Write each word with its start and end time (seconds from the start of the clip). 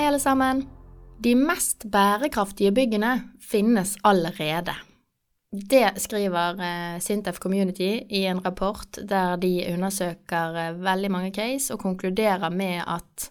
Hei, 0.00 0.06
alle 0.08 0.18
sammen. 0.18 0.62
De 1.20 1.34
mest 1.36 1.84
bærekraftige 1.92 2.70
byggene 2.72 3.10
finnes 3.44 3.98
allerede. 4.08 4.72
Det 5.52 5.90
skriver 6.00 6.62
eh, 6.64 6.94
Sintef 7.04 7.36
Community 7.36 7.90
i 8.08 8.22
en 8.30 8.40
rapport 8.40 8.96
der 8.96 9.36
de 9.36 9.50
undersøker 9.74 10.56
eh, 10.56 10.78
veldig 10.80 11.10
mange 11.12 11.34
case 11.36 11.74
og 11.74 11.82
konkluderer 11.84 12.48
med 12.48 12.80
at 12.86 13.28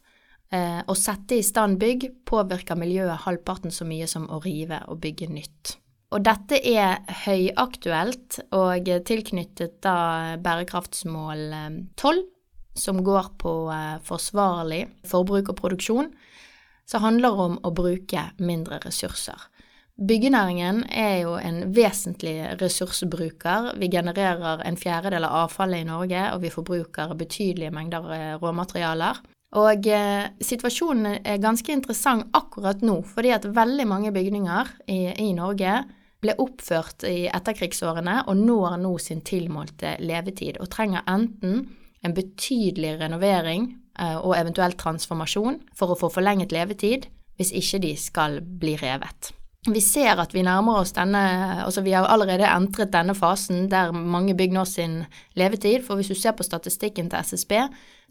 Eh, 0.50 0.80
å 0.82 0.94
sette 0.98 1.36
i 1.38 1.44
stand 1.45 1.78
bygg 1.78 2.08
påvirker 2.26 2.78
miljøet 2.78 3.22
halvparten 3.22 3.70
så 3.70 3.86
mye 3.86 4.08
som 4.09 4.23
å 4.34 4.40
rive 4.42 4.80
og 4.90 4.98
bygge 5.04 5.28
nytt. 5.30 5.76
Og 6.09 6.23
dette 6.26 6.58
er 6.66 7.04
høyaktuelt 7.28 8.40
og 8.58 8.90
tilknyttet 9.06 9.76
da 9.86 10.38
bærekraftsmål 10.42 11.44
12, 12.02 12.17
eh, 12.17 12.26
som 12.73 13.04
går 13.06 13.30
på 13.38 13.54
forsvarlig 14.09 14.88
forbruk 15.06 15.54
og 15.54 15.62
produksjon, 15.62 16.09
som 16.89 17.05
handler 17.05 17.41
om 17.45 17.58
å 17.64 17.72
bruke 17.75 18.31
mindre 18.41 18.81
ressurser. 18.86 19.38
Byggenæringen 20.00 20.86
er 20.95 21.25
jo 21.25 21.33
en 21.36 21.73
vesentlig 21.75 22.38
ressursbruker. 22.61 23.73
Vi 23.81 23.89
genererer 23.91 24.64
en 24.66 24.80
fjerdedel 24.80 25.27
av 25.27 25.44
avfallet 25.44 25.83
i 25.83 25.89
Norge, 25.89 26.22
og 26.33 26.45
vi 26.45 26.53
forbruker 26.53 27.17
betydelige 27.19 27.73
mengder 27.75 28.39
råmaterialer. 28.39 29.19
Og 29.59 29.88
eh, 29.89 30.30
situasjonen 30.45 31.19
er 31.25 31.41
ganske 31.41 31.73
interessant 31.73 32.30
akkurat 32.38 32.83
nå, 32.86 32.99
fordi 33.09 33.33
at 33.33 33.47
veldig 33.49 33.88
mange 33.89 34.14
bygninger 34.16 34.75
i, 34.94 34.99
i 35.25 35.31
Norge 35.33 35.81
ble 36.21 36.36
oppført 36.39 37.05
i 37.09 37.25
etterkrigsårene 37.31 38.21
og 38.27 38.38
når 38.38 38.77
nå 38.83 38.94
sin 39.02 39.23
tilmålte 39.25 39.97
levetid, 40.03 40.59
og 40.61 40.69
trenger 40.71 41.08
enten 41.09 41.64
en 42.05 42.16
betydelig 42.16 42.99
renovering 43.02 43.71
eh, 43.73 43.78
og 44.00 44.38
eventuelt 44.38 44.80
transformasjon 44.80 45.59
for 45.75 45.92
å 45.92 46.00
få 46.00 46.11
forlenget 46.14 46.53
levetid, 46.55 47.09
hvis 47.39 47.52
ikke 47.55 47.81
de 47.83 47.94
skal 48.00 48.39
bli 48.61 48.78
revet. 48.80 49.33
Vi 49.67 49.81
ser 49.83 50.16
at 50.23 50.31
vi 50.31 50.39
nærmer 50.47 50.80
oss 50.80 50.94
denne 50.95 51.19
Altså, 51.66 51.81
vi 51.83 51.92
har 51.92 52.08
allerede 52.08 52.47
entret 52.47 52.94
denne 52.94 53.11
fasen 53.16 53.67
der 53.72 53.92
mange 53.92 54.36
bygg 54.38 54.53
når 54.55 54.67
sin 54.72 55.00
levetid, 55.36 55.83
for 55.83 56.00
hvis 56.00 56.11
du 56.14 56.16
ser 56.16 56.31
på 56.31 56.47
statistikken 56.47 57.09
til 57.11 57.20
SSB, 57.20 57.58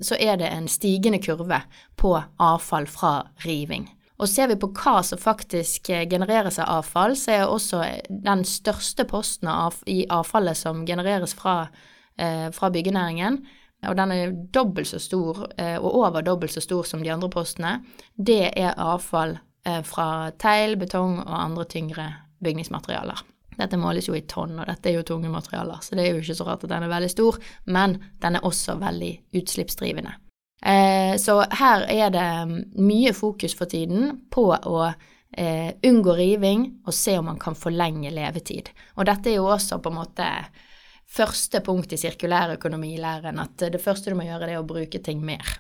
så 0.05 0.19
er 0.21 0.37
det 0.37 0.51
en 0.53 0.69
stigende 0.69 1.23
kurve 1.25 1.63
på 1.97 2.13
avfall 2.39 2.87
fra 2.87 3.31
riving. 3.47 3.89
Og 4.19 4.29
ser 4.29 4.51
vi 4.51 4.59
på 4.59 4.71
hva 4.75 4.99
som 5.07 5.21
faktisk 5.23 5.89
genereres 6.11 6.59
av 6.59 6.81
avfall, 6.81 7.15
så 7.17 7.33
er 7.33 7.47
også 7.47 7.85
den 8.11 8.45
største 8.45 9.07
posten 9.09 9.49
av, 9.49 9.79
i 9.87 10.05
avfallet 10.11 10.59
som 10.59 10.85
genereres 10.87 11.35
fra, 11.39 11.69
eh, 12.19 12.51
fra 12.51 12.71
byggenæringen, 12.75 13.39
og 13.87 13.95
den 13.97 14.11
er 14.11 14.33
dobbelt 14.55 14.89
så 14.91 14.99
stor, 14.99 15.45
eh, 15.57 15.77
og 15.77 16.01
over 16.01 16.25
dobbelt 16.27 16.53
så 16.53 16.61
stor 16.61 16.83
som 16.89 17.03
de 17.05 17.13
andre 17.15 17.31
postene, 17.31 17.77
det 18.17 18.49
er 18.57 18.75
avfall 18.75 19.37
Eh, 19.69 19.83
fra 19.83 20.31
teil, 20.31 20.77
betong 20.77 21.19
og 21.21 21.35
andre 21.35 21.65
tyngre 21.69 22.07
bygningsmaterialer. 22.45 23.21
Dette 23.59 23.77
måles 23.81 24.07
jo 24.09 24.15
i 24.15 24.23
tonn, 24.31 24.55
og 24.61 24.69
dette 24.71 24.89
er 24.89 25.01
jo 25.01 25.07
tunge 25.07 25.31
materialer, 25.33 25.81
så 25.83 25.99
det 25.99 26.05
er 26.05 26.15
jo 26.15 26.23
ikke 26.23 26.37
så 26.39 26.47
rart 26.47 26.65
at 26.65 26.71
den 26.71 26.87
er 26.87 26.93
veldig 26.93 27.11
stor, 27.11 27.39
men 27.67 27.99
den 28.23 28.39
er 28.39 28.47
også 28.47 28.79
veldig 28.79 29.11
utslippsdrivende. 29.41 30.15
Eh, 30.63 31.17
så 31.19 31.41
her 31.59 31.85
er 31.91 32.15
det 32.15 32.29
mye 32.79 33.13
fokus 33.15 33.55
for 33.59 33.71
tiden 33.71 34.25
på 34.31 34.51
å 34.55 34.91
unngå 35.39 36.15
riving 36.17 36.63
og 36.89 36.95
se 36.97 37.13
om 37.19 37.27
man 37.29 37.37
kan 37.39 37.55
forlenge 37.55 38.11
levetid. 38.11 38.71
Og 38.97 39.05
dette 39.07 39.29
er 39.29 39.37
jo 39.37 39.51
også 39.53 39.77
på 39.85 39.93
en 39.93 39.99
måte 39.99 40.29
første 41.09 41.61
punkt 41.65 41.93
i 41.93 41.99
sirkulærøkonomilæren, 42.01 43.41
at 43.41 43.69
det 43.73 43.81
første 43.83 44.13
du 44.13 44.19
må 44.19 44.27
gjøre, 44.29 44.51
er 44.53 44.61
å 44.61 44.67
bruke 44.69 45.01
ting 45.05 45.23
mer. 45.25 45.59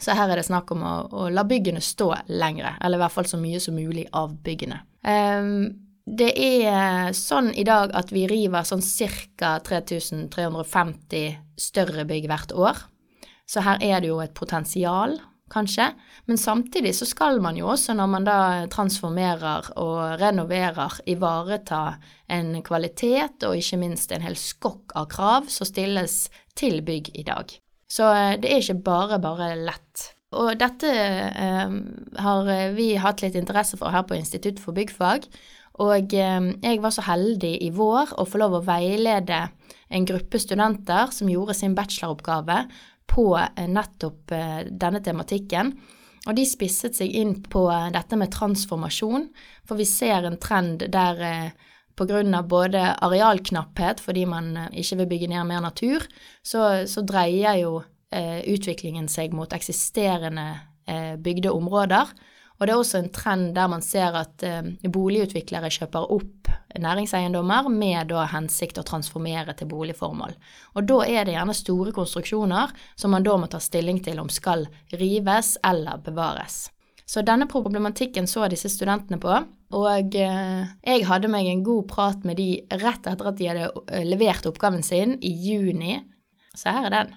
Så 0.00 0.14
her 0.16 0.30
er 0.30 0.38
det 0.38 0.46
snakk 0.46 0.70
om 0.72 0.84
å, 0.86 0.94
å, 1.10 1.28
la 1.32 1.44
byggene 1.44 1.82
stå 1.82 2.12
lengre, 2.30 2.76
eller 2.80 3.00
i 3.00 3.02
hvert 3.02 3.16
fall 3.16 3.28
så 3.28 3.40
mye 3.40 3.60
som 3.60 3.76
mulig 3.76 4.06
av 4.16 4.36
byggene. 4.44 4.80
Um, 5.02 5.64
det 6.10 6.30
er 6.38 7.12
sånn 7.16 7.50
i 7.54 7.64
dag 7.66 7.92
at 7.96 8.12
vi 8.14 8.26
river 8.30 8.64
sånn 8.66 8.82
ca. 9.38 9.58
3350 9.66 11.36
større 11.60 12.06
bygg 12.08 12.30
hvert 12.30 12.54
år. 12.56 12.80
Så 13.50 13.64
her 13.66 13.82
er 13.82 14.00
det 14.00 14.10
jo 14.12 14.20
et 14.22 14.34
potensial, 14.34 15.18
kanskje. 15.52 15.90
Men 16.30 16.38
samtidig 16.40 16.94
så 16.98 17.08
skal 17.08 17.40
man 17.42 17.58
jo 17.58 17.70
også, 17.72 17.94
når 17.98 18.10
man 18.12 18.28
da 18.28 18.38
transformerer 18.72 19.72
og 19.80 20.20
renoverer, 20.20 21.00
ivareta 21.10 21.82
en 22.30 22.54
kvalitet 22.66 23.46
og 23.48 23.58
ikke 23.58 23.80
minst 23.80 24.12
en 24.14 24.24
hel 24.24 24.38
skokk 24.38 24.94
av 24.98 25.10
krav 25.12 25.50
som 25.52 25.68
stilles 25.68 26.22
til 26.58 26.80
bygg 26.86 27.12
i 27.18 27.26
dag. 27.26 27.52
Så 27.90 28.06
eh, 28.14 28.36
det 28.40 28.50
er 28.50 28.62
ikke 28.62 28.82
bare 28.86 29.20
bare 29.22 29.54
lett. 29.58 30.10
Og 30.38 30.52
dette 30.58 30.90
eh, 30.90 31.72
har 32.22 32.50
vi 32.76 32.92
hatt 33.02 33.24
litt 33.24 33.38
interesse 33.38 33.78
for 33.80 33.90
her 33.90 34.06
på 34.06 34.18
Institutt 34.18 34.62
for 34.62 34.76
byggfag. 34.76 35.26
Og 35.82 36.14
eh, 36.14 36.50
jeg 36.62 36.82
var 36.82 36.94
så 36.94 37.04
heldig 37.08 37.56
i 37.66 37.72
vår 37.74 38.14
å 38.20 38.26
få 38.28 38.42
lov 38.42 38.60
å 38.60 38.64
veilede 38.66 39.48
en 39.90 40.06
gruppe 40.06 40.38
studenter 40.38 41.10
som 41.14 41.30
gjorde 41.30 41.56
sin 41.58 41.74
bacheloroppgave 41.74 42.62
på 43.10 43.32
eh, 43.38 43.66
nettopp 43.68 44.34
eh, 44.36 44.60
denne 44.70 45.02
tematikken. 45.04 45.74
Og 46.28 46.36
de 46.36 46.44
spisset 46.44 46.98
seg 46.98 47.14
inn 47.16 47.38
på 47.48 47.64
dette 47.94 48.16
med 48.20 48.32
transformasjon, 48.34 49.30
for 49.64 49.80
vi 49.80 49.86
ser 49.88 50.26
en 50.28 50.36
trend 50.40 50.84
der 50.92 51.22
eh, 51.24 51.70
pga. 52.00 52.42
både 52.42 52.96
arealknapphet, 53.00 54.00
fordi 54.00 54.26
man 54.26 54.56
eh, 54.56 54.80
ikke 54.80 54.96
vil 54.96 55.08
bygge 55.08 55.28
ned 55.28 55.44
mer 55.44 55.60
natur, 55.60 56.06
så, 56.42 56.86
så 56.86 57.02
dreier 57.02 57.60
jo 57.60 57.82
eh, 58.12 58.40
utviklingen 58.48 59.08
seg 59.08 59.32
mot 59.32 59.52
eksisterende 59.52 60.60
eh, 60.86 61.16
bygde 61.16 61.52
områder. 61.52 62.08
Og 62.60 62.68
det 62.68 62.72
er 62.74 62.80
også 62.82 62.98
en 63.00 63.12
trend 63.12 63.54
der 63.56 63.70
man 63.72 63.80
ser 63.80 64.16
at 64.20 64.42
eh, 64.44 64.66
boligutviklere 64.92 65.70
kjøper 65.72 66.10
opp 66.12 66.50
næringseiendommer 66.78 67.70
med 67.72 68.10
da 68.12 68.26
hensikt 68.30 68.78
å 68.78 68.84
transformere 68.86 69.54
til 69.56 69.70
boligformål. 69.70 70.34
Og 70.76 70.84
da 70.86 70.98
er 71.08 71.24
det 71.24 71.34
gjerne 71.34 71.56
store 71.56 71.94
konstruksjoner 71.96 72.74
som 73.00 73.16
man 73.16 73.24
da 73.24 73.38
må 73.40 73.48
ta 73.50 73.62
stilling 73.62 74.02
til 74.04 74.20
om 74.20 74.28
skal 74.30 74.66
rives 74.92 75.56
eller 75.66 76.04
bevares. 76.04 76.68
Så 77.10 77.24
denne 77.26 77.48
problematikken 77.50 78.28
så 78.30 78.44
disse 78.52 78.70
studentene 78.70 79.18
på, 79.18 79.40
og 79.74 80.14
eh, 80.14 80.68
jeg 80.84 81.08
hadde 81.08 81.32
meg 81.32 81.48
en 81.48 81.64
god 81.66 81.88
prat 81.90 82.28
med 82.28 82.38
de 82.38 82.60
rett 82.84 83.08
etter 83.08 83.32
at 83.32 83.40
de 83.40 83.48
hadde 83.50 83.72
eh, 83.88 84.06
levert 84.06 84.46
oppgaven 84.46 84.84
sin 84.86 85.16
i 85.24 85.32
juni. 85.48 85.96
Så 86.54 86.76
her 86.76 86.86
er 86.86 86.96
den. 87.00 87.12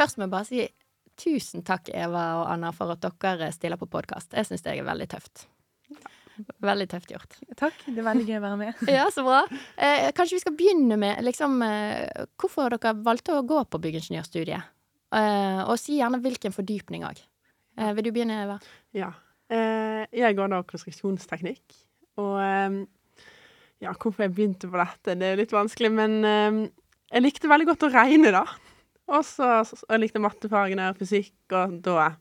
Først 0.00 0.16
må 0.16 0.26
jeg 0.26 0.32
bare 0.32 0.48
si 0.48 0.66
tusen 1.20 1.64
takk, 1.66 1.90
Eva 1.92 2.24
og 2.40 2.50
Anna, 2.54 2.72
for 2.76 2.92
at 2.94 3.04
dere 3.04 3.50
stiller 3.54 3.80
på 3.80 3.88
podkast. 3.90 4.32
Jeg 4.36 4.48
syns 4.48 4.64
det 4.64 4.76
er 4.76 4.86
veldig 4.86 5.08
tøft. 5.12 5.46
Veldig 6.64 6.86
tøft 6.88 7.10
gjort. 7.12 7.38
Takk. 7.58 7.80
Det 7.86 7.98
er 8.00 8.06
veldig 8.06 8.26
gøy 8.28 8.38
å 8.38 8.44
være 8.44 8.58
med. 8.60 8.84
ja, 8.98 9.06
så 9.12 9.24
bra. 9.26 9.42
Eh, 9.76 10.08
kanskje 10.16 10.38
vi 10.38 10.44
skal 10.44 10.56
begynne 10.56 10.96
med 11.00 11.20
liksom, 11.26 11.58
eh, 11.66 12.28
hvorfor 12.40 12.76
dere 12.76 12.94
valgte 13.04 13.36
å 13.36 13.44
gå 13.46 13.62
på 13.68 13.80
byggingeniørstudiet? 13.82 14.70
Eh, 15.16 15.60
og 15.66 15.76
si 15.80 15.98
gjerne 15.98 16.22
hvilken 16.22 16.54
fordypning 16.54 17.04
òg. 17.08 17.20
Uh, 17.80 17.90
vil 17.96 18.08
du 18.08 18.10
begynne, 18.12 18.40
Eva? 18.44 18.56
Ja. 18.96 19.12
Uh, 19.50 20.02
jeg 20.14 20.36
går 20.36 20.50
da 20.52 20.62
konstruksjonsteknikk. 20.68 21.76
Og 22.20 22.36
ja, 23.80 23.92
hvorfor 23.94 24.26
jeg 24.26 24.34
begynte 24.34 24.68
på 24.68 24.76
dette, 24.76 25.14
det 25.16 25.28
er 25.30 25.38
litt 25.40 25.54
vanskelig, 25.54 25.88
men 25.94 26.18
jeg 26.20 27.22
likte 27.22 27.48
veldig 27.48 27.68
godt 27.70 27.86
å 27.86 27.88
regne, 27.94 28.32
da. 28.34 28.42
Og 29.10 29.26
så 29.26 29.50
jeg 29.66 30.00
likte 30.00 30.22
mattefagene 30.22 30.90
og 30.92 30.98
fysikk, 31.00 31.34
og 31.50 31.80
da 31.84 32.12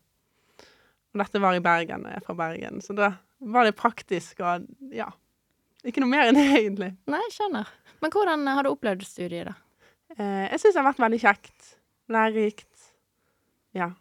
Og 1.09 1.21
dette 1.23 1.41
var 1.41 1.57
i 1.57 1.63
Bergen, 1.63 2.05
og 2.05 2.11
jeg 2.11 2.21
er 2.21 2.25
fra 2.25 2.35
Bergen, 2.37 2.81
så 2.85 2.93
da 2.97 3.13
var 3.39 3.65
det 3.65 3.77
praktisk 3.79 4.41
og 4.45 4.67
ja. 4.93 5.07
Ikke 5.87 6.03
noe 6.03 6.11
mer 6.11 6.29
enn 6.29 6.37
det, 6.37 6.45
egentlig. 6.59 6.91
Nei, 7.09 7.21
jeg 7.29 7.35
skjønner. 7.37 7.69
Men 8.03 8.13
hvordan 8.13 8.45
har 8.51 8.65
du 8.65 8.71
opplevd 8.73 9.05
studiet, 9.07 9.49
da? 9.49 9.55
jeg 10.19 10.59
syns 10.59 10.73
det 10.73 10.81
har 10.81 10.89
vært 10.89 11.01
veldig 11.05 11.19
kjekt. 11.21 11.69
Lærerikt. 12.11 12.89
Ja. 13.77 13.91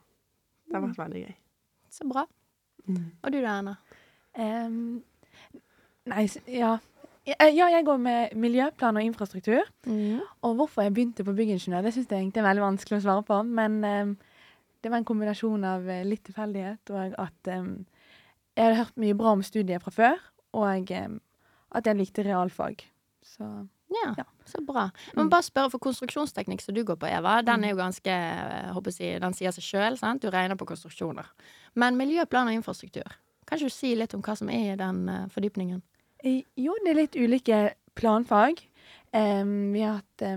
Det 0.66 0.76
har 0.76 0.84
vært 0.84 1.00
veldig 1.00 1.22
gøy. 1.26 1.34
Så 1.92 2.06
bra. 2.08 2.24
Mm. 2.88 3.04
Og 3.22 3.32
du 3.32 3.38
da, 3.38 3.54
Anna? 3.60 3.74
Um, 4.38 5.00
nei, 6.08 6.24
ja. 6.50 6.76
Eh, 7.36 7.50
Ja, 7.54 7.66
jeg 7.68 7.84
går 7.84 7.98
med 8.00 8.34
miljøplan 8.36 8.96
og 8.96 9.02
infrastruktur. 9.04 9.60
Mm. 9.86 10.20
Og 10.42 10.54
hvorfor 10.56 10.82
jeg 10.82 10.94
begynte 10.94 11.24
på 11.24 11.34
byggingeniør, 11.36 11.82
det 11.84 11.94
syns 11.94 12.08
jeg 12.10 12.18
egentlig 12.22 12.40
er 12.42 12.48
veldig 12.48 12.64
vanskelig 12.64 12.98
å 13.00 13.04
svare 13.04 13.24
på. 13.28 13.40
Men 13.44 13.78
eh, 13.84 14.12
det 14.82 14.90
var 14.92 14.98
en 15.02 15.04
kombinasjon 15.08 15.64
av 15.68 15.88
eh, 15.88 16.04
litt 16.08 16.24
tilfeldighet 16.28 16.90
og 16.94 17.14
at 17.18 17.50
eh, 17.52 17.64
jeg 18.56 18.64
hadde 18.64 18.78
hørt 18.80 18.96
mye 18.98 19.14
bra 19.18 19.32
om 19.36 19.42
studiet 19.46 19.82
fra 19.84 19.92
før, 19.94 20.16
og 20.58 20.90
eh, 20.90 21.08
at 21.76 21.86
jeg 21.90 21.96
likte 22.00 22.24
realfag. 22.26 22.86
Så 23.22 23.68
Ja, 23.88 24.14
Ja. 24.18 24.24
så 24.44 24.60
bra. 24.64 24.90
Men 25.16 25.26
Mm. 25.26 25.30
bare 25.30 25.42
spørre, 25.42 25.70
for 25.70 25.78
konstruksjonsteknikk 25.78 26.60
som 26.60 26.74
du 26.74 26.82
går 26.84 26.96
på, 26.96 27.06
Eva, 27.08 27.40
den 27.42 27.64
er 27.64 27.70
jo 27.70 27.76
ganske 27.76 28.04
jeg 28.04 29.20
Den 29.20 29.32
sier 29.34 29.50
seg 29.50 29.64
sjøl, 29.64 29.96
sant? 29.96 30.20
Du 30.22 30.28
regner 30.30 30.56
på 30.56 30.66
konstruksjoner. 30.66 31.24
Men 31.74 31.96
miljøplan 31.96 32.48
og 32.48 32.52
infrastruktur, 32.54 33.08
kan 33.46 33.56
ikke 33.58 33.64
du 33.64 33.70
si 33.70 33.94
litt 33.94 34.12
om 34.14 34.20
hva 34.22 34.36
som 34.36 34.48
er 34.50 34.72
i 34.74 34.76
den 34.76 35.06
fordypningen? 35.30 35.82
Eh, 36.24 36.42
Jo, 36.56 36.74
det 36.84 36.90
er 36.92 36.98
litt 37.02 37.16
ulike 37.16 37.58
planfag. 37.98 38.62
Um, 39.14 39.72
vi 39.72 39.80
har 39.80 40.00
hatt 40.02 40.22
eh, 40.22 40.36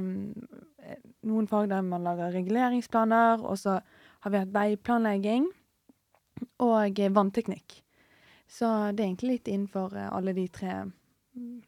noen 1.28 1.48
fag 1.50 1.68
der 1.70 1.82
man 1.84 2.06
lager 2.08 2.32
reguleringsplaner, 2.32 3.44
og 3.44 3.58
så 3.60 3.80
har 4.22 4.32
vi 4.32 4.40
hatt 4.40 4.54
veiplanlegging 4.56 5.50
og 6.64 7.00
eh, 7.00 7.12
vannteknikk. 7.12 7.82
Så 8.52 8.68
det 8.96 9.04
er 9.04 9.10
egentlig 9.10 9.34
litt 9.36 9.52
innenfor 9.52 9.94
eh, 9.98 10.08
alle 10.12 10.34
de 10.38 10.48
tre 10.52 10.78
mm, 10.86 11.60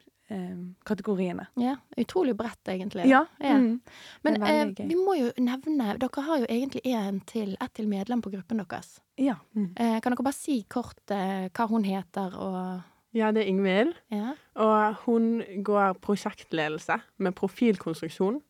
kategoriene. 0.88 1.46
Ja, 1.60 1.76
Utrolig 2.00 2.34
bredt, 2.40 2.64
egentlig. 2.72 3.06
Ja. 3.12 3.26
Ja. 3.40 3.58
Mm. 3.60 3.82
Men 4.24 4.40
eh, 4.44 4.72
vi 4.80 4.96
må 4.98 5.14
jo 5.20 5.30
nevne 5.38 5.98
Dere 6.02 6.24
har 6.26 6.42
jo 6.42 6.48
egentlig 6.50 6.82
en 6.90 7.20
til, 7.30 7.54
ett 7.62 7.74
til 7.78 7.88
medlem 7.92 8.24
på 8.24 8.32
gruppen 8.34 8.64
deres. 8.64 8.96
ja. 9.20 9.36
Eh, 9.56 10.00
kan 10.02 10.16
dere 10.16 10.24
bare 10.26 10.34
si 10.40 10.64
kort 10.64 11.12
eh, 11.12 11.50
hva 11.54 11.68
hun 11.70 11.84
heter 11.86 12.34
og 12.40 12.82
Ja, 13.14 13.30
det 13.34 13.44
er 13.44 13.52
Ingvild. 13.52 13.94
Ja. 14.14 14.34
Og 14.58 15.04
hun 15.06 15.44
går 15.66 16.00
prosjektledelse 16.02 16.98
med 17.22 17.36
profilkonstruksjon. 17.38 18.42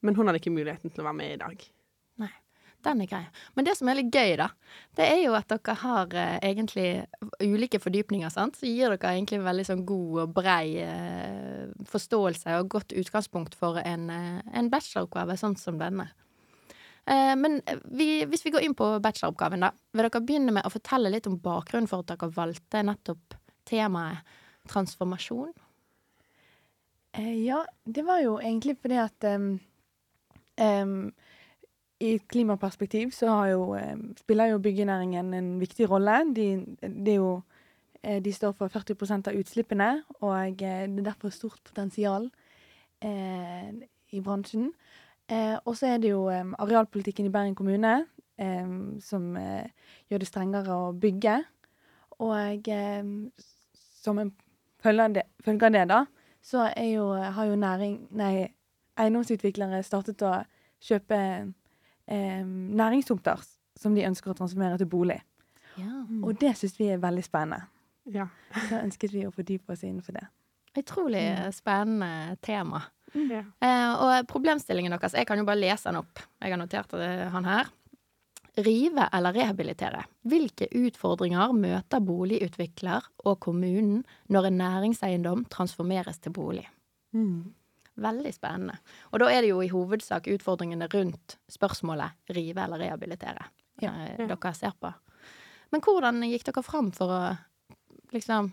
Men 0.00 0.16
hun 0.16 0.28
hadde 0.28 0.40
ikke 0.40 0.54
muligheten 0.54 0.92
til 0.92 1.02
å 1.02 1.10
være 1.10 1.18
med 1.18 1.34
i 1.34 1.40
dag. 1.42 1.64
Nei, 2.22 2.30
Den 2.80 3.02
er 3.04 3.10
grei. 3.10 3.24
Men 3.52 3.66
det 3.66 3.74
som 3.76 3.90
er 3.92 3.98
litt 3.98 4.14
gøy, 4.14 4.38
da, 4.40 4.46
det 4.96 5.04
er 5.04 5.18
jo 5.26 5.34
at 5.36 5.52
dere 5.52 5.74
har 5.82 6.16
eh, 6.16 6.38
egentlig 6.48 6.86
ulike 7.44 7.80
fordypninger, 7.82 8.32
sant. 8.32 8.56
Så 8.56 8.70
gir 8.70 8.94
dere 8.94 9.12
egentlig 9.12 9.36
en 9.36 9.44
veldig 9.50 9.66
sånn 9.68 9.84
god 9.88 10.22
og 10.24 10.32
brei 10.38 10.80
eh, 10.80 11.68
forståelse 11.92 12.56
og 12.62 12.72
godt 12.72 12.96
utgangspunkt 12.96 13.58
for 13.60 13.82
en, 13.84 14.08
eh, 14.14 14.40
en 14.56 14.72
bacheloroppgave 14.72 15.36
sånn 15.42 15.58
som 15.60 15.76
denne. 15.80 16.08
Eh, 17.04 17.36
men 17.36 17.60
vi, 17.84 18.24
hvis 18.30 18.44
vi 18.46 18.54
går 18.56 18.64
inn 18.64 18.76
på 18.78 18.88
bacheloroppgaven, 19.04 19.68
da, 19.68 19.74
vil 19.92 20.08
dere 20.08 20.24
begynne 20.24 20.56
med 20.56 20.64
å 20.64 20.72
fortelle 20.72 21.12
litt 21.12 21.28
om 21.28 21.36
bakgrunnen 21.42 21.90
for 21.90 22.04
at 22.04 22.14
dere 22.14 22.32
valgte 22.32 22.84
nettopp 22.86 23.36
temaet 23.70 24.20
transformasjon? 24.70 25.52
Eh, 27.12 27.44
ja, 27.44 27.64
det 27.86 28.04
var 28.06 28.20
jo 28.22 28.38
egentlig 28.38 28.76
fordi 28.80 28.98
at 29.02 29.24
um, 29.34 29.60
um, 30.60 31.12
I 32.00 32.14
et 32.14 32.28
klimaperspektiv 32.28 33.10
så 33.12 33.28
har 33.28 33.46
jo, 33.46 33.76
spiller 34.16 34.54
jo 34.54 34.58
byggenæringen 34.58 35.34
en 35.34 35.60
viktig 35.60 35.90
rolle. 35.90 36.34
De, 36.36 36.46
det 36.80 37.12
er 37.12 37.18
jo, 37.18 37.42
eh, 38.02 38.22
de 38.24 38.32
står 38.32 38.52
for 38.52 38.68
40% 38.68 39.28
av 39.28 39.36
utslippene, 39.36 40.02
og 40.20 40.38
eh, 40.40 40.86
det 40.88 41.02
er 41.02 41.08
derfor 41.10 41.28
stort 41.28 41.60
potensial 41.64 42.30
eh, 43.02 43.68
i 44.12 44.20
bransjen. 44.20 44.72
Eh, 45.28 45.58
og 45.64 45.76
så 45.76 45.86
er 45.86 45.98
det 45.98 46.10
jo 46.14 46.28
em, 46.32 46.54
arealpolitikken 46.58 47.26
i 47.26 47.30
Bergen 47.34 47.54
kommune 47.54 48.06
som 49.04 49.36
eh, 49.36 49.68
gjør 50.08 50.22
det 50.22 50.28
strengere 50.30 50.72
å 50.72 50.92
bygge. 50.96 51.34
Og 52.24 52.68
som 54.00 54.18
en 54.22 54.32
følge 54.80 55.04
av 55.04 55.14
det, 55.18 55.26
følge 55.44 55.68
av 55.68 55.74
det 55.76 55.84
da, 55.90 56.00
så 56.42 56.66
er 56.72 56.88
jo, 56.94 57.08
har 57.36 57.50
jo 57.50 57.56
næring, 57.60 57.98
nei, 58.16 58.48
eiendomsutviklere 59.00 59.82
startet 59.84 60.22
å 60.24 60.34
kjøpe 60.80 61.18
eh, 62.08 62.44
næringstomter 62.44 63.42
som 63.80 63.94
de 63.96 64.04
ønsker 64.08 64.32
å 64.32 64.36
transformere 64.38 64.78
til 64.80 64.88
bolig. 64.92 65.18
Ja. 65.78 66.02
Og 66.24 66.34
det 66.40 66.54
syns 66.58 66.74
vi 66.80 66.88
er 66.92 67.00
veldig 67.00 67.24
spennende. 67.24 67.66
Ja. 68.10 68.26
Så 68.68 68.80
ønsket 68.80 69.12
vi 69.14 69.26
å 69.28 69.32
fordype 69.34 69.72
oss 69.76 69.84
innenfor 69.86 70.16
det. 70.18 70.26
Utrolig 70.80 71.22
Mm. 71.34 71.52
spennende 71.52 72.36
tema. 72.42 72.82
ja. 73.14 73.42
Eh, 73.60 73.92
og 74.00 74.26
problemstillingen 74.30 74.92
deres, 74.94 75.16
jeg 75.18 75.26
kan 75.26 75.38
jo 75.38 75.44
bare 75.44 75.58
lese 75.60 75.88
den 75.90 75.98
opp. 75.98 76.20
Jeg 76.40 76.52
har 76.52 76.58
notert 76.60 76.92
han 77.32 77.44
her. 77.44 77.70
Rive 78.58 79.06
eller 79.12 79.32
rehabilitere. 79.32 80.02
Hvilke 80.26 80.66
utfordringer 80.74 81.52
møter 81.54 82.02
boligutvikler 82.02 83.04
og 83.24 83.38
kommunen 83.40 84.02
når 84.28 84.48
en 84.50 84.58
næringseiendom 84.58 85.44
transformeres 85.52 86.18
til 86.18 86.34
bolig? 86.34 86.66
Mm. 87.14 87.52
Veldig 88.00 88.32
spennende. 88.34 88.78
Og 89.12 89.20
da 89.20 89.28
er 89.30 89.42
det 89.44 89.50
jo 89.52 89.60
i 89.62 89.70
hovedsak 89.70 90.26
utfordringene 90.34 90.88
rundt 90.92 91.36
spørsmålet 91.50 92.34
rive 92.34 92.64
eller 92.64 92.78
rehabilitere 92.86 93.46
Ja. 93.82 93.92
eh, 93.92 94.26
dere 94.26 94.54
ser 94.54 94.72
på. 94.80 94.92
Men 95.72 95.80
hvordan 95.80 96.22
gikk 96.26 96.44
dere 96.44 96.62
fram 96.66 96.90
for 96.92 97.08
å 97.08 97.20
liksom 98.12 98.52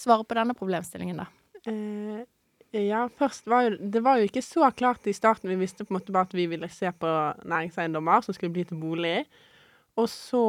svare 0.00 0.24
på 0.24 0.34
denne 0.34 0.54
problemstillingen, 0.54 1.16
da? 1.20 1.26
Eh, 1.66 2.24
ja, 2.74 3.04
først 3.18 3.46
var 3.46 3.68
jo 3.68 3.76
Det 3.78 4.02
var 4.02 4.18
jo 4.18 4.28
ikke 4.28 4.42
så 4.42 4.70
klart 4.74 5.06
i 5.06 5.14
starten. 5.14 5.50
Vi 5.50 5.60
visste 5.60 5.84
på 5.84 5.94
en 5.94 6.00
måte 6.00 6.12
bare 6.12 6.26
at 6.28 6.34
vi 6.34 6.46
ville 6.50 6.68
se 6.68 6.90
på 6.90 7.10
næringseiendommer 7.44 8.24
som 8.24 8.34
skulle 8.34 8.52
bli 8.52 8.64
til 8.64 8.80
bolig. 8.80 9.24
Og 9.96 10.08
så 10.10 10.42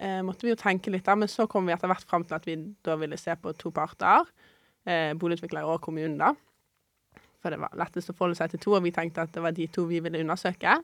eh, 0.00 0.22
måtte 0.24 0.46
vi 0.46 0.54
jo 0.54 0.60
tenke 0.60 0.90
litt, 0.90 1.04
da, 1.04 1.14
men 1.14 1.28
så 1.28 1.44
kom 1.50 1.66
vi 1.68 1.74
etter 1.74 1.90
hvert 1.90 2.06
fram 2.08 2.24
til 2.24 2.38
at 2.38 2.46
vi 2.48 2.56
da 2.86 2.96
ville 2.96 3.18
se 3.20 3.34
på 3.36 3.52
to 3.60 3.72
parter. 3.76 4.24
Eh, 4.88 5.12
boligutvikler 5.20 5.68
og 5.68 5.82
kommunen, 5.84 6.16
da. 6.16 6.32
For 7.40 7.52
det 7.52 7.60
var 7.60 7.76
lettest 7.76 8.12
å 8.12 8.16
forholde 8.16 8.38
seg 8.40 8.54
til 8.54 8.64
to, 8.64 8.74
og 8.78 8.84
vi 8.84 8.94
tenkte 8.96 9.24
at 9.24 9.32
det 9.34 9.44
var 9.44 9.52
de 9.56 9.68
to 9.68 9.84
vi 9.88 10.00
ville 10.00 10.20
undersøke. 10.24 10.78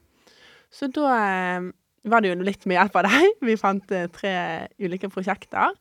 Så 0.73 0.91
da 0.93 1.09
eh, 1.17 1.73
var 2.07 2.23
det 2.23 2.33
jo 2.35 2.45
litt 2.45 2.67
med 2.69 2.79
hjelp 2.81 3.01
av 3.01 3.09
deg. 3.09 3.37
Vi 3.49 3.57
fant 3.61 3.93
eh, 3.95 4.09
tre 4.13 4.35
ulike 4.83 5.11
prosjekter 5.13 5.75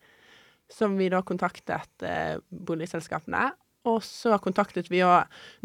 som 0.71 0.95
vi 0.97 1.11
da 1.13 1.19
kontaktet 1.21 2.05
eh, 2.05 2.39
boligselskapene. 2.49 3.51
Og 3.85 4.01
så 4.03 4.37
kontaktet 4.41 4.89
vi 4.89 5.01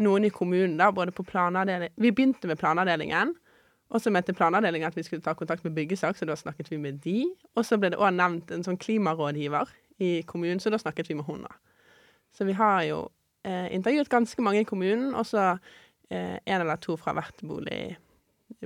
noen 0.01 0.27
i 0.27 0.33
kommunen, 0.33 0.77
da, 0.77 0.91
både 0.93 1.13
på 1.15 1.25
planavdelingen 1.25 1.95
Vi 1.97 2.11
begynte 2.11 2.49
med 2.49 2.59
planavdelingen. 2.61 3.33
Og 3.91 3.99
så 3.99 4.11
mente 4.13 4.33
planavdelingen 4.33 4.87
at 4.87 4.95
vi 4.95 5.03
skulle 5.03 5.23
ta 5.25 5.33
kontakt 5.35 5.65
med 5.65 5.75
byggesak, 5.75 6.15
så 6.17 6.25
da 6.29 6.37
snakket 6.39 6.69
vi 6.71 6.77
med 6.79 7.01
de. 7.03 7.25
Og 7.59 7.65
så 7.67 7.79
ble 7.79 7.91
det 7.91 7.99
òg 7.99 8.13
nevnt 8.15 8.53
en 8.55 8.63
sånn 8.63 8.79
klimarådgiver 8.79 9.73
i 10.01 10.11
kommunen, 10.27 10.61
så 10.63 10.71
da 10.71 10.79
snakket 10.79 11.11
vi 11.11 11.17
med 11.19 11.27
hun, 11.27 11.43
da. 11.43 11.51
Så 12.31 12.47
vi 12.47 12.55
har 12.55 12.85
jo 12.87 13.01
eh, 13.43 13.67
intervjuet 13.75 14.09
ganske 14.09 14.45
mange 14.45 14.63
i 14.63 14.69
kommunen, 14.69 15.11
og 15.11 15.27
så 15.27 15.49
eh, 16.09 16.37
en 16.39 16.61
eller 16.61 16.79
to 16.79 16.95
fra, 16.95 17.17
bolig, 17.43 17.97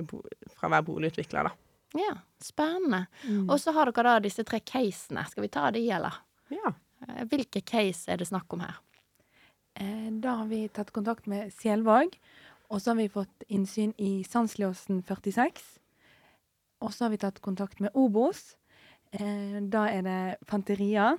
bo, 0.06 0.22
fra 0.54 0.70
hver 0.70 0.86
boligutvikler, 0.86 1.50
da. 1.50 1.54
Ja, 1.96 2.14
spennende. 2.42 3.06
Og 3.48 3.58
så 3.62 3.72
har 3.74 3.90
dere 3.90 4.06
da 4.06 4.22
disse 4.22 4.44
tre 4.46 4.60
casene. 4.60 5.24
Skal 5.30 5.46
vi 5.46 5.50
ta 5.52 5.70
de, 5.74 5.82
eller? 5.90 6.22
Ja. 6.54 6.74
Eh, 7.08 7.24
Hvilke 7.30 7.64
case 7.66 8.12
er 8.12 8.22
det 8.22 8.30
snakk 8.30 8.52
om 8.54 8.62
her? 8.62 8.78
Eh, 9.76 10.10
da 10.10 10.38
har 10.40 10.46
vi 10.48 10.66
tatt 10.68 10.92
kontakt 10.92 11.26
med 11.26 11.52
Sjelvåg. 11.52 12.16
og 12.68 12.80
så 12.82 12.90
har 12.90 12.96
vi 12.96 13.08
fått 13.08 13.44
innsyn 13.48 13.92
i 13.98 14.24
Sandslåsen 14.24 15.02
46. 15.02 15.78
Og 16.82 16.92
så 16.92 17.04
har 17.04 17.10
vi 17.10 17.20
tatt 17.22 17.40
kontakt 17.40 17.80
med 17.80 17.90
Obos. 17.94 18.56
Eh, 19.12 19.60
da 19.62 19.86
er 19.86 20.02
det 20.02 20.36
Fanteria. 20.46 21.16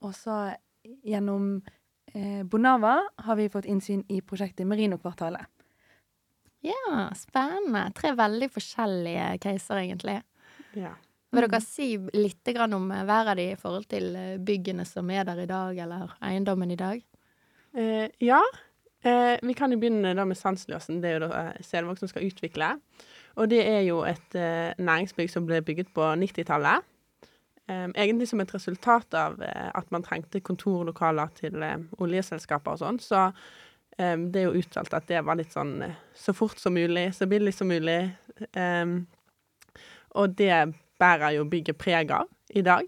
Og 0.00 0.14
så 0.14 0.54
gjennom 1.02 1.62
eh, 2.14 2.42
Bonava 2.44 3.00
har 3.18 3.36
vi 3.36 3.48
fått 3.48 3.66
innsyn 3.66 4.04
i 4.08 4.20
prosjektet 4.20 4.66
Merino-kvartalet. 4.66 5.46
Ja, 6.62 7.10
spennende. 7.16 7.88
Tre 7.96 8.12
veldig 8.14 8.50
forskjellige 8.52 9.38
caser, 9.40 9.82
egentlig. 9.82 10.20
ja. 10.76 10.94
Vil 11.30 11.46
dere 11.46 11.60
si 11.62 11.92
litt 11.96 12.48
om 12.74 12.88
hver 12.90 13.28
av 13.30 13.36
de 13.38 13.52
i 13.52 13.56
forhold 13.56 13.86
til 13.86 14.16
byggene 14.42 14.84
som 14.84 15.10
er 15.10 15.24
der 15.24 15.38
i 15.38 15.46
dag, 15.46 15.78
eller 15.78 16.10
eiendommen 16.20 16.70
i 16.70 16.76
dag? 16.76 17.04
Eh, 17.76 18.08
ja. 18.18 18.40
Eh, 19.02 19.38
vi 19.42 19.54
kan 19.56 19.72
jo 19.72 19.78
begynne 19.80 20.14
da 20.16 20.24
med 20.28 20.36
Sandsløsen. 20.36 21.00
Det 21.02 21.10
er 21.10 21.18
jo 21.18 21.26
da 21.28 21.44
eh, 21.46 21.62
Selvåg 21.64 22.00
som 22.00 22.10
skal 22.10 22.26
utvikle. 22.26 22.74
Og 23.40 23.50
det 23.50 23.60
er 23.64 23.84
jo 23.86 24.02
et 24.04 24.36
eh, 24.36 24.72
næringsbygg 24.78 25.30
som 25.30 25.46
ble 25.48 25.62
bygget 25.64 25.92
på 25.94 26.04
90-tallet. 26.20 26.86
Eh, 27.70 27.86
egentlig 27.94 28.28
som 28.28 28.42
et 28.42 28.54
resultat 28.54 29.14
av 29.14 29.40
eh, 29.42 29.70
at 29.74 29.90
man 29.94 30.04
trengte 30.04 30.42
kontorlokaler 30.44 31.32
til 31.38 31.64
oljeselskaper 31.98 32.76
og 32.76 32.84
sånn. 32.84 33.02
Så 33.02 33.30
det 34.00 34.38
er 34.40 34.46
jo 34.46 34.60
uttalt 34.62 34.94
at 34.96 35.08
det 35.10 35.18
var 35.26 35.36
litt 35.36 35.50
sånn 35.52 35.74
så 36.16 36.32
fort 36.32 36.56
som 36.56 36.72
mulig, 36.72 37.10
så 37.12 37.26
billig 37.28 37.52
som 37.52 37.68
mulig. 37.68 37.98
Og 40.16 40.36
det 40.38 40.54
bærer 41.02 41.34
jo 41.34 41.44
bygget 41.50 41.76
preg 41.76 42.14
av 42.16 42.30
i 42.56 42.62
dag. 42.64 42.86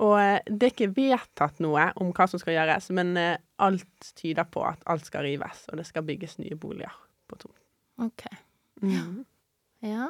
Og 0.00 0.16
eh, 0.20 0.38
det 0.48 0.66
er 0.66 0.74
ikke 0.74 0.94
vedtatt 0.96 1.60
noe 1.64 1.90
om 2.00 2.12
hva 2.16 2.26
som 2.30 2.40
skal 2.40 2.56
gjøres, 2.56 2.88
men 2.96 3.12
eh, 3.20 3.36
alt 3.60 4.12
tyder 4.18 4.48
på 4.48 4.64
at 4.68 4.80
alt 4.90 5.08
skal 5.08 5.26
rives, 5.28 5.66
og 5.70 5.80
det 5.80 5.86
skal 5.88 6.06
bygges 6.08 6.38
nye 6.40 6.56
boliger 6.60 6.94
på 7.28 7.38
tomt. 7.40 7.58
OK. 8.00 8.24
Ja. 9.84 10.06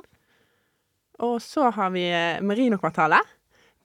Og 1.21 1.41
så 1.43 1.69
har 1.75 1.91
vi 1.93 2.07
Merinokvartalet. 2.07 2.47
Merino-kvartalet. 2.47 3.37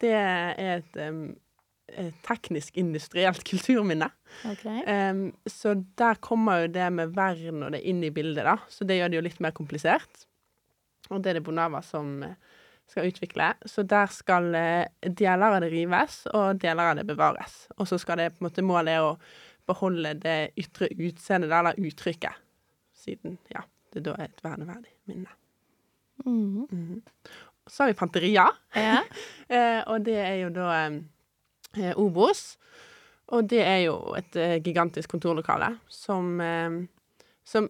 Det 0.02 0.12
er 0.12 0.78
et 0.78 0.98
eh, 1.00 2.12
teknisk 2.28 2.78
industrielt 2.78 3.44
kulturminne. 3.50 4.10
Ok. 4.50 4.66
Um, 4.88 5.26
så 5.50 5.76
der 5.98 6.22
kommer 6.22 6.66
jo 6.66 6.72
det 6.76 6.92
med 6.94 7.16
vern 7.16 7.66
og 7.66 7.76
det 7.76 7.84
inn 7.88 8.04
i 8.04 8.14
bildet, 8.14 8.46
da. 8.46 8.58
Så 8.70 8.88
det 8.88 9.00
gjør 9.00 9.12
det 9.12 9.20
jo 9.20 9.26
litt 9.28 9.42
mer 9.44 9.56
komplisert. 9.56 10.26
Og 11.10 11.22
det 11.22 11.32
er 11.32 11.40
det 11.40 11.46
Bonava 11.46 11.82
som 11.86 12.18
eh, 12.26 12.38
skal 12.90 13.10
utvikle. 13.10 13.54
Så 13.66 13.84
der 13.84 14.12
skal 14.14 14.52
eh, 14.56 14.86
deler 15.02 15.58
av 15.58 15.64
det 15.64 15.72
rives, 15.74 16.24
og 16.34 16.62
deler 16.62 16.92
av 16.92 17.00
det 17.00 17.08
bevares. 17.10 17.66
Og 17.78 17.90
så 17.90 18.00
skal 18.02 18.22
det 18.22 18.32
på 18.36 18.44
en 18.44 18.50
måte 18.50 18.66
målet 18.66 18.98
er 18.98 19.08
å 19.08 19.16
beholde 19.66 20.14
det 20.22 20.38
ytre 20.62 20.92
utseendet, 20.94 21.52
eller 21.52 21.80
uttrykket. 21.82 22.42
Siden, 23.06 23.38
ja, 23.54 23.66
det 23.94 24.06
da 24.06 24.16
er 24.18 24.30
et 24.30 24.46
verneverdig 24.46 24.94
minne. 25.10 25.34
Mm. 26.26 26.68
Mhm. 26.70 27.02
Så 27.68 27.84
har 27.84 27.90
vi 27.90 27.98
Panteria, 27.98 28.50
Ja. 28.76 29.02
Eh, 29.50 29.82
og 29.88 30.06
det 30.06 30.16
er 30.18 30.36
jo 30.40 30.50
da 30.50 30.70
eh, 31.78 31.92
Obos. 32.02 32.58
Og 33.34 33.46
det 33.50 33.62
er 33.62 33.80
jo 33.84 33.96
et 34.18 34.36
eh, 34.38 34.58
gigantisk 34.62 35.12
kontorlokale 35.14 35.72
som, 35.90 36.40
eh, 36.42 36.78
som 37.46 37.70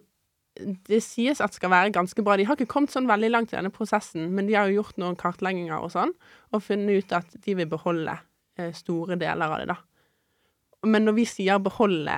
det 0.88 1.02
sies 1.04 1.40
at 1.44 1.56
skal 1.56 1.72
være 1.72 1.92
ganske 1.94 2.22
bra. 2.24 2.36
De 2.38 2.46
har 2.48 2.56
ikke 2.56 2.70
kommet 2.70 2.92
sånn 2.92 3.08
veldig 3.08 3.30
langt 3.32 3.52
i 3.52 3.58
denne 3.58 3.72
prosessen, 3.74 4.30
men 4.34 4.48
de 4.48 4.56
har 4.56 4.70
jo 4.70 4.80
gjort 4.80 5.00
noen 5.00 5.18
kartlegginger 5.18 5.76
og 5.78 5.92
sånn, 5.94 6.14
og 6.54 6.64
funnet 6.64 7.04
ut 7.04 7.14
at 7.18 7.36
de 7.44 7.56
vil 7.58 7.68
beholde 7.70 8.16
eh, 8.58 8.72
store 8.76 9.18
deler 9.20 9.52
av 9.52 9.62
det, 9.62 9.68
da. 9.74 9.78
Men 10.86 11.06
når 11.08 11.16
vi 11.18 11.26
sier 11.28 11.62
beholde 11.62 12.16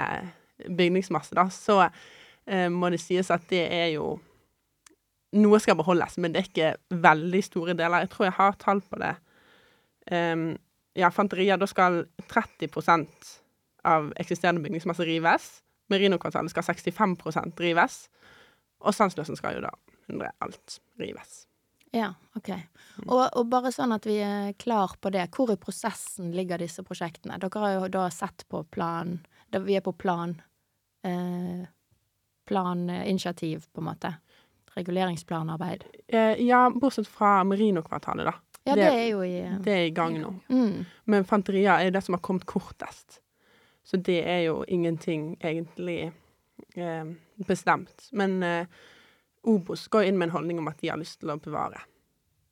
bygningsmasse, 0.66 1.37
da, 1.38 1.49
så 1.54 1.80
eh, 1.87 2.68
må 2.73 2.90
det 2.92 3.00
sies 3.02 3.30
at 3.35 3.47
det 3.52 3.66
er 3.66 3.92
jo 3.97 4.16
Noe 5.37 5.59
skal 5.61 5.76
beholdes, 5.76 6.14
men 6.16 6.33
det 6.33 6.40
er 6.40 6.47
ikke 6.47 7.00
veldig 7.04 7.40
store 7.45 7.75
deler. 7.76 8.00
Jeg 8.00 8.09
tror 8.14 8.25
jeg 8.25 8.35
har 8.38 8.54
tall 8.57 8.78
på 8.80 8.97
det. 8.97 9.11
Um, 10.09 10.54
ja, 10.97 11.11
Fanteria, 11.12 11.59
da 11.61 11.68
skal 11.68 11.99
30% 12.33 13.35
av 13.92 14.09
eksisterende 14.16 14.64
bygningsmasse 14.64 15.04
rives. 15.04 15.50
Merinokvartalet 15.90 16.50
skal 16.52 16.62
65% 16.68 17.61
rives. 17.64 18.09
Og 18.80 18.95
Sandsløsen 18.95 19.37
skal 19.37 19.57
jo 19.59 19.61
da 19.64 19.71
100 20.09 20.30
alt 20.45 20.78
rives. 21.00 21.45
Ja, 21.92 22.11
OK. 22.37 22.50
Og, 23.07 23.23
og 23.33 23.47
bare 23.49 23.71
sånn 23.73 23.95
at 23.97 24.04
vi 24.07 24.18
er 24.21 24.52
klar 24.61 24.92
på 25.00 25.11
det, 25.11 25.25
hvor 25.35 25.50
i 25.50 25.57
prosessen 25.57 26.35
ligger 26.37 26.61
disse 26.61 26.83
prosjektene? 26.85 27.38
Dere 27.40 27.62
har 27.64 27.73
jo 27.78 27.88
da 27.88 28.09
sett 28.12 28.45
på 28.52 28.61
plan 28.71 29.18
Vi 29.50 29.75
er 29.78 29.80
på 29.80 29.95
plan 29.97 30.35
eh, 31.09 31.64
Planinitiativ, 32.49 33.64
på 33.73 33.80
en 33.80 33.85
måte. 33.88 34.14
Reguleringsplanarbeid. 34.76 35.85
Eh, 36.09 36.37
ja, 36.47 36.71
bortsett 36.71 37.09
fra 37.09 37.42
Merinokvartalet, 37.45 38.25
da. 38.28 38.35
Ja, 38.64 38.75
Det- 38.75 38.83
det, 38.85 38.92
er 38.92 39.09
jo 39.11 39.23
i 39.23 39.59
Det 39.64 39.73
er 39.73 39.87
i 39.87 39.90
gang 39.90 40.21
nå. 40.21 40.35
mm. 40.49 40.85
Men 41.07 41.25
Fanteria 41.25 41.78
er 41.80 41.85
jo 41.85 41.90
det 41.90 42.04
som 42.04 42.14
har 42.14 42.21
kommet 42.21 42.45
kortest. 42.47 43.21
Så 43.88 43.97
det 43.97 44.21
er 44.28 44.42
jo 44.45 44.62
ingenting 44.68 45.37
egentlig 45.40 46.12
eh, 46.76 47.04
bestemt. 47.49 48.09
Men 48.12 48.42
eh, 48.42 48.66
Obos 49.49 49.87
går 49.88 50.11
inn 50.11 50.18
med 50.18 50.28
en 50.28 50.35
holdning 50.37 50.59
om 50.61 50.68
at 50.68 50.80
de 50.83 50.90
har 50.92 51.00
lyst 51.00 51.23
til 51.23 51.33
å 51.33 51.38
bevare. 51.40 51.80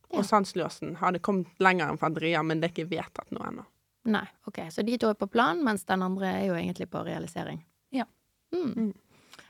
Ja. 0.09 0.21
Og 0.21 0.25
Sandsløsen 0.25 0.97
har 1.03 1.13
det 1.13 1.21
kommet 1.27 1.51
lenger 1.61 1.91
enn 1.91 2.01
Fadria, 2.01 2.41
men 2.47 2.63
det 2.63 2.71
er 2.71 2.75
ikke 2.77 2.93
vedtatt 2.95 3.35
noe 3.35 3.51
ennå. 3.51 3.67
Nei, 4.07 4.25
OK. 4.47 4.63
Så 4.71 4.85
de 4.87 4.97
to 5.03 5.11
er 5.11 5.19
på 5.19 5.29
plan, 5.29 5.61
mens 5.67 5.85
den 5.85 6.05
andre 6.07 6.31
er 6.31 6.45
jo 6.47 6.57
egentlig 6.57 6.87
på 6.89 7.03
realisering. 7.05 7.59
Ja. 7.93 8.07
Mm. 8.55 8.71
Mm. 8.71 8.93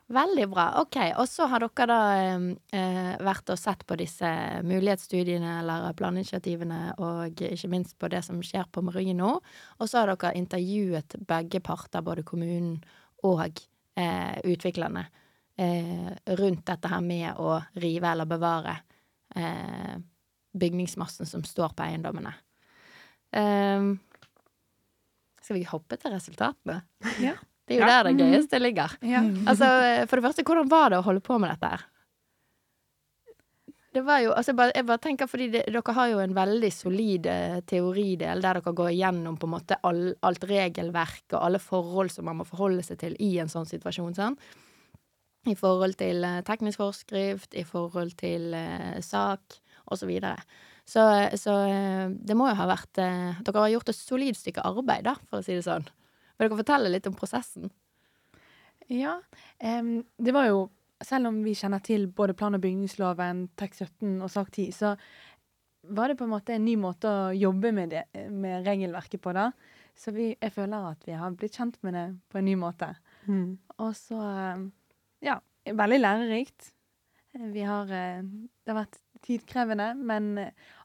Veldig 0.06 0.44
bra. 0.52 0.68
OK. 0.84 0.96
Og 1.18 1.26
så 1.26 1.48
har 1.50 1.64
dere 1.64 1.86
da 1.90 2.00
eh, 2.78 3.14
vært 3.26 3.50
og 3.50 3.58
sett 3.58 3.82
på 3.88 3.96
disse 3.98 4.28
mulighetsstudiene 4.62 5.56
eller 5.64 5.96
planinitiativene, 5.98 6.80
og 7.02 7.42
ikke 7.42 7.70
minst 7.72 7.96
på 7.98 8.10
det 8.12 8.22
som 8.22 8.38
skjer 8.44 8.68
på 8.70 8.84
Marino. 8.86 9.40
Og 9.80 9.90
så 9.90 10.04
har 10.04 10.12
dere 10.12 10.36
intervjuet 10.38 11.18
begge 11.26 11.60
parter, 11.64 12.06
både 12.06 12.22
kommunen 12.26 12.78
og 13.26 13.58
eh, 13.98 14.38
utviklerne, 14.46 15.08
eh, 15.58 16.12
rundt 16.38 16.66
dette 16.70 16.92
her 16.94 17.02
med 17.02 17.42
å 17.42 17.58
rive 17.82 18.12
eller 18.12 18.30
bevare 18.30 18.76
eh, 19.34 19.98
bygningsmassen 20.54 21.26
som 21.26 21.42
står 21.44 21.74
på 21.74 21.82
eiendommene. 21.82 22.36
Um, 23.34 23.96
skal 25.42 25.58
vi 25.58 25.66
hoppe 25.66 25.98
til 25.98 26.14
resultatene? 26.14 26.80
Ja. 27.20 27.34
Det 27.66 27.76
er 27.76 27.80
jo 27.80 27.86
Ja. 27.86 28.02
der 28.02 28.12
det 28.12 28.22
gøyeste 28.22 28.58
ligger. 28.62 28.96
Ja. 29.02 29.20
Altså, 29.46 30.06
for 30.06 30.16
det 30.16 30.24
første, 30.24 30.44
hvordan 30.46 30.70
var 30.70 30.90
det 30.90 30.98
å 30.98 31.06
holde 31.06 31.20
på 31.20 31.38
med 31.38 31.50
dette 31.50 31.70
her? 31.74 31.86
Det 33.96 34.02
var 34.04 34.20
jo, 34.20 34.32
altså 34.36 34.52
jeg 34.52 34.58
bare, 34.58 34.72
jeg 34.76 34.84
bare 34.90 35.00
tenker, 35.00 35.28
fordi 35.30 35.46
det, 35.54 35.62
Dere 35.72 35.92
har 35.96 36.08
jo 36.10 36.18
en 36.20 36.34
veldig 36.36 36.68
solid 36.74 37.26
eh, 37.32 37.60
teoridel 37.64 38.42
der 38.44 38.58
dere 38.58 38.74
går 38.76 38.90
igjennom 38.92 39.38
på 39.40 39.48
en 39.48 39.54
måte 39.54 39.78
all, 39.88 40.10
alt 40.20 40.44
regelverk 40.44 41.32
og 41.32 41.38
alle 41.40 41.60
forhold 41.62 42.12
som 42.12 42.28
man 42.28 42.36
må 42.36 42.44
forholde 42.44 42.84
seg 42.84 43.00
til 43.00 43.16
i 43.24 43.38
en 43.40 43.48
sånn 43.48 43.64
situasjon. 43.64 44.12
Sånn. 44.18 44.36
I 45.48 45.56
forhold 45.56 45.96
til 45.96 46.26
eh, 46.28 46.42
teknisk 46.44 46.82
forskrift, 46.82 47.56
i 47.56 47.64
forhold 47.64 48.12
til 48.20 48.52
uh, 48.52 49.00
sak 49.00 49.62
osv. 49.86 50.02
Så, 50.02 50.10
videre. 50.10 50.36
så 50.84 51.06
Så 51.40 51.54
det 52.10 52.36
må 52.36 52.50
jo 52.50 52.58
ha 52.58 52.68
vært 52.68 53.00
uh, 53.00 53.40
Dere 53.40 53.62
har 53.64 53.72
gjort 53.78 53.94
et 53.94 53.96
solid 53.96 54.36
stykke 54.36 54.66
arbeid, 54.66 55.08
da, 55.08 55.16
for 55.30 55.40
å 55.40 55.46
si 55.46 55.56
det 55.56 55.64
sånn. 55.64 55.88
Vil 56.36 56.48
dere 56.48 56.58
fortelle 56.60 56.92
litt 56.92 57.06
om 57.08 57.16
prosessen? 57.16 57.70
Ja, 58.92 59.20
Um, 59.58 60.04
det 60.20 60.34
var 60.36 60.46
jo 60.50 60.66
Selv 61.04 61.28
om 61.28 61.42
vi 61.44 61.52
kjenner 61.52 61.82
til 61.84 62.06
både 62.08 62.32
plan- 62.32 62.54
og 62.56 62.60
bygningsloven, 62.62 63.50
TEK 63.56 63.74
17 63.74 64.22
og 64.22 64.30
sak 64.32 64.50
10, 64.50 64.70
så 64.72 64.94
var 65.92 66.08
det 66.08 66.16
på 66.16 66.24
en 66.24 66.30
måte 66.30 66.54
en 66.54 66.64
ny 66.64 66.72
måte 66.80 67.04
å 67.04 67.34
jobbe 67.36 67.72
med, 67.76 67.90
det, 67.92 68.30
med 68.32 68.64
regelverket 68.64 69.20
på, 69.20 69.34
da. 69.36 69.50
Så 69.92 70.14
vi, 70.16 70.30
jeg 70.40 70.54
føler 70.54 70.86
at 70.88 71.04
vi 71.04 71.12
har 71.12 71.34
blitt 71.36 71.58
kjent 71.58 71.76
med 71.84 71.92
det 71.98 72.06
på 72.32 72.38
en 72.40 72.48
ny 72.48 72.54
måte. 72.56 72.88
Og 73.76 73.92
så 73.98 74.20
Ja, 75.20 75.36
veldig 75.68 75.98
lærerikt. 76.00 76.70
Vi 77.52 77.60
har 77.68 77.92
eh, 77.92 78.22
Det 78.24 78.72
har 78.72 78.80
vært 78.86 78.96
tidkrevende, 79.26 79.94
men 80.00 80.32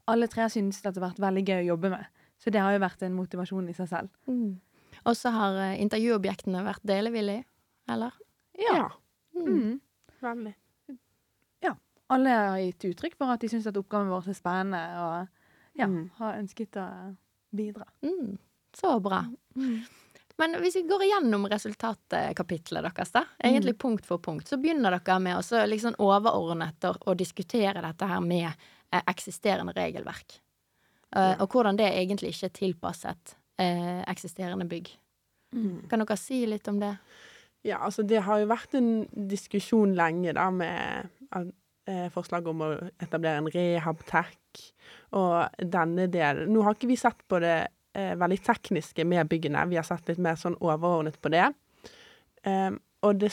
alle 0.07 0.27
tre 0.27 0.49
synes 0.51 0.83
at 0.83 0.93
det 0.93 0.99
har 1.01 1.13
vært 1.13 1.23
veldig 1.23 1.45
gøy 1.47 1.61
å 1.61 1.69
jobbe 1.71 1.89
med. 1.95 2.05
Så 2.37 2.51
det 2.51 2.59
har 2.59 2.75
jo 2.75 2.83
vært 2.83 3.07
en 3.07 3.15
motivasjon 3.15 3.69
i 3.69 3.73
seg 3.79 3.87
selv. 3.87 4.11
Og 5.05 5.17
så 5.17 5.31
har 5.33 5.57
uh, 5.57 5.81
intervjuobjektene 5.81 6.63
vært 6.65 6.83
delevillige, 6.87 7.45
eller? 7.89 8.17
Ja. 8.61 8.89
Mm. 9.35 9.79
Veldig. 10.21 10.55
alle 12.11 12.29
har 12.29 12.59
gitt 12.59 12.85
uttrykk 12.91 13.15
for 13.19 13.31
at 13.31 13.43
de 13.43 13.49
syns 13.51 13.69
at 13.69 13.77
oppgaven 13.79 14.11
vår 14.11 14.29
er 14.33 14.37
spennende, 14.37 14.83
og 14.99 15.79
ja, 15.79 15.87
Mm. 15.87 16.09
har 16.17 16.37
ønsket 16.41 16.75
å 16.75 17.15
bidra. 17.55 17.85
Mm, 18.03 18.37
så 18.75 18.99
bra. 18.99 19.25
Men 20.37 20.55
hvis 20.59 20.75
vi 20.75 20.81
går 20.89 21.03
igjennom 21.05 21.47
resultatkapitlet 21.47 22.83
deres, 22.83 23.11
da, 23.11 23.23
egentlig 23.39 23.77
punkt 23.79 24.05
for 24.05 24.17
punkt, 24.17 24.47
så 24.47 24.57
begynner 24.57 24.91
dere 24.91 25.19
med 25.19 25.37
å 25.37 25.43
så 25.45 25.63
liksom 25.65 25.95
overordnet 25.99 26.83
å, 26.83 26.95
å 27.05 27.15
diskutere 27.15 27.81
dette 27.81 28.05
her 28.05 28.21
med 28.21 28.49
eh, 28.49 29.03
eksisterende 29.07 29.73
regelverk. 29.73 30.41
Ja. 31.11 31.35
og 31.43 31.51
hvordan 31.51 31.75
det 31.75 31.89
egentlig 31.91 32.29
ikke 32.31 32.47
er 32.47 32.53
tilpasset 32.55 33.33
eh, 33.59 34.01
eksisterende 34.11 34.67
bygg. 34.69 34.93
Kan 35.91 35.99
dere 35.99 36.15
si 36.19 36.45
litt 36.47 36.67
om 36.71 36.79
det? 36.79 36.93
Ja, 37.67 37.81
altså 37.85 38.05
det 38.07 38.23
har 38.25 38.39
jo 38.41 38.49
vært 38.49 38.73
en 38.79 39.03
diskusjon 39.29 39.93
lenge 39.97 40.33
da 40.33 40.47
med 40.53 41.11
eh, 41.35 42.07
forslag 42.13 42.47
om 42.49 42.63
å 42.65 42.69
etablere 43.03 43.41
en 43.41 43.51
rehab-tech 43.53 44.63
og 45.17 45.61
denne 45.61 46.07
delen. 46.11 46.49
Nå 46.53 46.63
har 46.65 46.77
ikke 46.77 46.89
vi 46.89 46.97
sett 46.99 47.21
på 47.29 47.41
det 47.43 47.57
eh, 47.93 48.15
veldig 48.17 48.39
tekniske 48.47 49.05
med 49.05 49.29
byggene, 49.29 49.67
vi 49.69 49.77
har 49.77 49.85
sett 49.87 50.09
litt 50.09 50.21
mer 50.23 50.39
sånn 50.39 50.57
overordnet 50.57 51.19
på 51.21 51.33
det. 51.33 51.51
Eh, 52.47 52.71
og 53.05 53.21
det, 53.21 53.31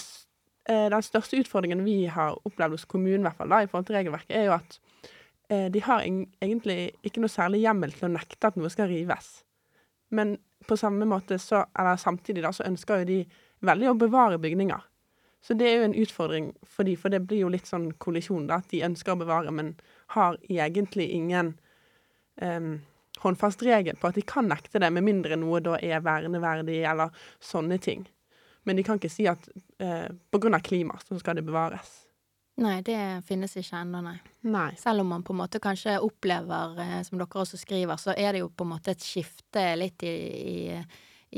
eh, 0.68 0.86
den 0.92 1.06
største 1.06 1.40
utfordringen 1.40 1.84
vi 1.86 2.02
har 2.12 2.36
opplevd 2.44 2.76
hos 2.76 2.88
kommunen 2.88 3.24
i 3.24 3.28
hvert 3.30 3.40
fall 3.40 3.54
da, 3.54 3.62
i 3.62 3.70
forhold 3.70 3.88
til 3.88 4.00
regelverket, 4.00 4.36
er 4.36 4.48
jo 4.50 4.56
at 4.58 4.80
eh, 5.48 5.68
de 5.72 5.84
har 5.88 6.04
egentlig 6.04 6.80
ikke 7.00 7.24
noe 7.24 7.32
særlig 7.32 7.64
hjemmel 7.64 7.96
til 7.96 8.10
å 8.10 8.16
nekte 8.18 8.50
at 8.50 8.60
noe 8.60 8.72
skal 8.72 8.92
rives. 8.92 9.38
Men 10.14 10.36
på 10.66 10.76
samme 10.76 11.06
måte 11.08 11.38
så, 11.38 11.64
eller 11.78 11.96
samtidig 11.96 12.44
da, 12.44 12.52
så 12.52 12.66
ønsker 12.68 13.02
jo 13.02 13.08
de 13.08 13.18
veldig 13.66 13.90
å 13.90 13.98
bevare 13.98 14.40
bygninger. 14.42 14.84
Så 15.44 15.54
det 15.54 15.68
er 15.68 15.78
jo 15.78 15.88
en 15.88 15.96
utfordring 16.02 16.50
for 16.66 16.88
de, 16.88 16.96
for 16.98 17.14
det 17.14 17.22
blir 17.28 17.44
jo 17.44 17.52
litt 17.52 17.68
sånn 17.68 17.92
kollisjon, 18.02 18.48
da, 18.50 18.58
at 18.58 18.70
de 18.72 18.82
ønsker 18.86 19.14
å 19.14 19.20
bevare, 19.20 19.52
men 19.54 19.76
har 20.16 20.38
egentlig 20.50 21.08
ingen 21.14 21.52
um, 22.42 22.72
håndfast 23.22 23.62
regel 23.66 23.98
på 24.00 24.10
at 24.10 24.18
de 24.18 24.24
kan 24.26 24.48
nekte 24.50 24.82
det, 24.82 24.90
med 24.94 25.06
mindre 25.06 25.38
noe 25.38 25.62
da 25.64 25.78
er 25.78 26.02
verneverdig, 26.04 26.80
eller 26.90 27.14
sånne 27.42 27.78
ting. 27.82 28.06
Men 28.66 28.76
de 28.76 28.84
kan 28.84 28.98
ikke 28.98 29.12
si 29.12 29.24
at 29.30 29.46
eh, 29.80 30.10
grunn 30.34 30.58
av 30.58 30.64
klima 30.66 30.98
så 31.00 31.16
skal 31.20 31.38
det 31.38 31.46
bevares. 31.46 32.07
Nei, 32.58 32.78
det 32.82 32.98
finnes 33.28 33.52
ikke 33.60 33.78
ennå, 33.84 34.00
nei. 34.02 34.16
Nei. 34.50 34.70
Selv 34.80 35.04
om 35.04 35.12
man 35.12 35.22
på 35.22 35.34
en 35.34 35.38
måte 35.44 35.60
kanskje 35.62 35.98
opplever, 36.02 36.78
eh, 36.82 37.02
som 37.06 37.20
dere 37.20 37.42
også 37.42 37.58
skriver, 37.60 38.00
så 38.02 38.16
er 38.18 38.34
det 38.34 38.42
jo 38.42 38.48
på 38.50 38.66
en 38.66 38.72
måte 38.72 38.94
et 38.96 39.04
skifte 39.04 39.62
litt 39.78 40.02
i, 40.02 40.14
i, 40.54 40.78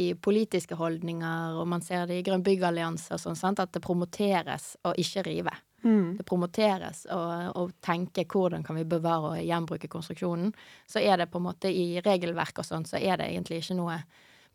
i 0.00 0.07
politiske 0.17 0.79
holdninger, 0.81 1.59
og 1.61 1.69
man 1.69 1.85
ser 1.85 2.07
det 2.09 2.17
i 2.17 2.23
Grønn 2.25 2.45
byggallianse 2.47 3.19
og 3.19 3.21
sånn, 3.21 3.37
sant, 3.37 3.61
at 3.61 3.75
det 3.75 3.83
promoteres 3.85 4.73
å 4.89 4.95
ikke 4.97 5.27
rive. 5.29 5.53
Mm. 5.85 6.17
Det 6.17 6.25
promoteres 6.29 7.03
å, 7.12 7.21
å 7.57 7.67
tenke 7.85 8.25
hvordan 8.29 8.65
kan 8.65 8.77
vi 8.77 8.85
bevare 8.89 9.35
og 9.35 9.45
gjenbruke 9.45 9.89
konstruksjonen. 9.93 10.53
Så 10.89 11.03
er 11.05 11.21
det 11.21 11.29
på 11.33 11.41
en 11.41 11.49
måte 11.50 11.73
i 11.73 12.00
regelverk 12.05 12.61
og 12.61 12.69
sånn, 12.69 12.87
så 12.89 13.00
er 13.00 13.21
det 13.21 13.29
egentlig 13.29 13.61
ikke 13.61 13.77
noe 13.77 13.99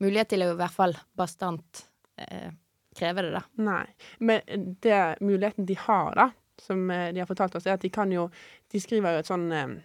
mulighet 0.02 0.34
til 0.34 0.46
å 0.46 0.52
i 0.54 0.58
hvert 0.60 0.76
fall 0.76 0.98
bastant 1.18 1.86
eh, 2.18 2.50
kreve 2.96 3.26
det, 3.26 3.32
da. 3.38 3.44
Nei. 3.70 3.86
Men 4.20 4.74
det 4.82 5.04
muligheten 5.22 5.70
de 5.70 5.78
har, 5.86 6.18
da, 6.18 6.30
som 6.62 6.90
eh, 6.92 7.12
de 7.14 7.22
har 7.22 7.30
fortalt 7.30 7.56
oss, 7.56 7.66
er 7.68 7.78
at 7.78 7.84
de 7.84 7.92
kan 7.94 8.12
jo 8.12 8.30
De 8.72 8.80
skriver 8.82 9.16
jo 9.16 9.24
et 9.24 9.30
sånn 9.32 9.50
eh, 9.52 9.76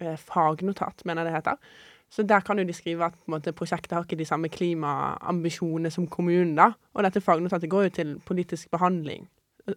eh 0.00 0.16
fagnotat, 0.20 1.04
mener 1.04 1.24
jeg 1.24 1.30
det 1.30 1.36
heter. 1.36 1.76
Så 2.10 2.22
der 2.22 2.40
kan 2.40 2.58
jo 2.58 2.64
de 2.64 2.74
skrive 2.76 3.08
at 3.08 3.16
måte, 3.26 3.52
prosjektet 3.52 3.96
har 3.96 4.04
ikke 4.06 4.18
de 4.18 4.28
samme 4.28 4.48
klimaambisjonene 4.48 5.90
som 5.90 6.06
kommunen, 6.06 6.54
da. 6.58 6.70
Og 6.94 7.02
dette 7.02 7.20
fagnotatet 7.20 7.70
går 7.70 7.88
jo 7.88 7.94
til 7.98 8.12
politisk 8.24 8.70
behandling, 8.70 9.26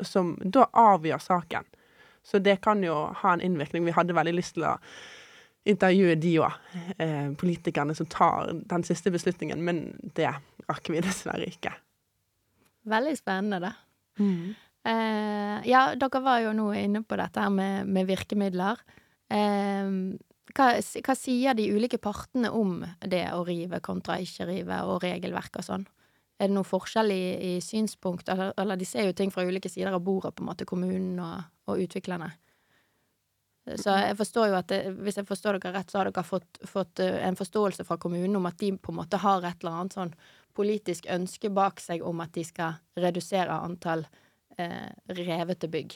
som 0.05 0.35
da 0.43 0.67
avgjør 0.77 1.23
saken. 1.23 1.65
Så 2.23 2.39
det 2.43 2.59
kan 2.61 2.83
jo 2.83 3.07
ha 3.23 3.33
en 3.33 3.41
innvirkning. 3.41 3.87
Vi 3.87 3.95
hadde 3.95 4.13
veldig 4.13 4.35
lyst 4.37 4.53
til 4.57 4.67
å 4.69 4.75
intervjue 5.69 6.15
de 6.15 6.35
òg, 6.43 6.53
eh, 6.97 7.31
politikerne 7.37 7.95
som 7.95 8.05
tar 8.05 8.53
den 8.53 8.83
siste 8.83 9.11
beslutningen, 9.11 9.61
men 9.63 9.83
det 10.15 10.31
rakk 10.69 10.89
vi 10.89 11.01
dessverre 11.01 11.49
ikke. 11.49 11.73
Veldig 12.89 13.17
spennende, 13.17 13.59
det. 13.59 13.73
Mm. 14.19 14.55
Eh, 14.87 15.67
ja, 15.67 15.83
dere 15.99 16.21
var 16.23 16.39
jo 16.43 16.55
nå 16.55 16.71
inne 16.79 17.03
på 17.03 17.17
dette 17.19 17.43
her 17.43 17.51
med, 17.53 17.89
med 17.91 18.07
virkemidler. 18.07 18.79
Eh, 19.29 19.91
hva, 20.55 20.67
hva, 20.79 21.15
sier 21.17 21.57
de 21.57 21.69
ulike 21.75 21.99
partene 22.01 22.51
om 22.55 22.81
det 23.05 23.25
å 23.35 23.43
rive 23.47 23.81
kontra 23.85 24.17
ikke 24.23 24.47
rive, 24.49 24.81
og 24.87 25.03
regelverk 25.03 25.61
og 25.61 25.67
sånn? 25.67 25.87
Er 26.39 26.47
det 26.47 26.55
noe 26.55 26.67
forskjell 26.67 27.11
i, 27.11 27.23
i 27.49 27.53
synspunkt, 27.63 28.29
eller, 28.31 28.53
eller, 28.57 28.79
de 28.79 28.87
ser 28.87 29.09
jo 29.09 29.15
ting 29.17 29.31
fra 29.33 29.43
ulike 29.43 29.69
sider 29.69 29.91
av 29.91 30.05
bordet, 30.05 30.31
på 30.35 30.45
en 30.45 30.49
måte, 30.53 30.67
kommunen 30.69 31.19
og, 31.19 31.49
og 31.67 31.83
utviklerne? 31.83 32.31
Så 33.77 33.93
jeg 34.01 34.15
forstår 34.17 34.47
jo 34.49 34.55
at 34.57 34.69
det, 34.71 34.79
hvis 35.03 35.19
jeg 35.19 35.27
forstår 35.29 35.59
dere 35.59 35.75
rett, 35.75 35.91
så 35.91 35.99
har 35.99 36.09
dere 36.09 36.23
fått, 36.25 36.61
fått, 36.65 37.01
eh, 37.03 37.19
en 37.27 37.37
forståelse 37.37 37.85
fra 37.85 37.99
kommunen 38.01 38.39
om 38.39 38.47
at 38.49 38.57
de 38.57 38.71
på 38.77 38.93
en 38.93 38.97
måte 39.01 39.19
har 39.21 39.43
et 39.45 39.61
eller 39.61 39.81
annet 39.81 39.97
sånn 39.97 40.15
politisk 40.57 41.05
ønske 41.11 41.51
bak 41.53 41.83
seg 41.83 42.01
om 42.01 42.23
at 42.23 42.33
de 42.33 42.47
skal 42.47 42.79
redusere 42.97 43.53
antall 43.53 44.07
revete 45.17 45.69
bygg. 45.71 45.95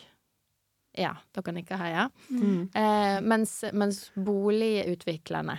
Ja, 0.94 1.16
dere 1.34 1.54
nikker 1.56 1.80
her, 1.82 1.92
ja. 1.94 2.04
Mm. 2.30 2.70
Eh, 2.70 3.20
mens, 3.26 3.64
mens, 3.74 4.04
boligutviklerne, 4.14 5.56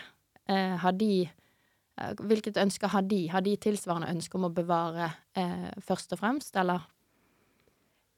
eh, 0.47 0.77
har 0.79 0.93
de 0.93 1.27
eh, 1.27 2.13
Hvilket 2.21 2.59
ønske 2.63 2.91
har 2.91 3.03
de? 3.03 3.27
Har 3.33 3.43
de 3.43 3.57
tilsvarende 3.57 4.13
ønske 4.15 4.39
om 4.39 4.47
å 4.47 4.55
bevare 4.55 5.11
eh, 5.35 5.73
først 5.83 6.15
og 6.15 6.23
fremst, 6.23 6.55
eller? 6.57 6.87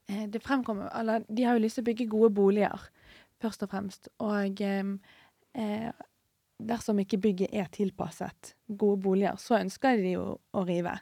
Eh, 0.08 0.26
det 0.28 0.44
fremkommer 0.44 0.92
Eller 1.00 1.24
de 1.28 1.44
har 1.44 1.56
jo 1.56 1.64
lyst 1.64 1.80
til 1.80 1.86
å 1.86 1.90
bygge 1.90 2.10
gode 2.12 2.30
boliger, 2.36 2.88
først 3.40 3.64
og 3.64 3.72
fremst. 3.72 4.12
Og 4.20 4.60
dersom 6.56 7.00
ikke 7.00 7.20
bygget 7.20 7.52
er 7.52 7.68
tilpasset 7.72 8.54
gode 8.68 9.00
boliger, 9.04 9.36
så 9.40 9.58
ønsker 9.60 10.00
de 10.00 10.16
jo 10.16 10.24
å 10.36 10.64
rive. 10.68 10.94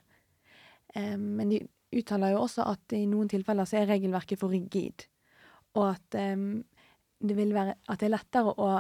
Eh, 0.94 1.16
men 1.18 1.52
de 1.52 1.62
uttaler 1.94 2.34
jo 2.34 2.44
også 2.44 2.66
at 2.68 2.94
i 2.96 3.04
noen 3.10 3.30
tilfeller 3.30 3.68
så 3.68 3.80
er 3.80 3.90
regelverket 3.92 4.40
for 4.40 4.52
rigid, 4.52 5.06
og 5.78 5.94
at 5.94 6.18
um, 6.34 6.62
det 7.24 7.36
vil 7.38 7.54
være 7.54 7.76
at 7.88 8.00
det 8.00 8.08
er 8.08 8.16
lettere 8.16 8.54
å 8.54 8.70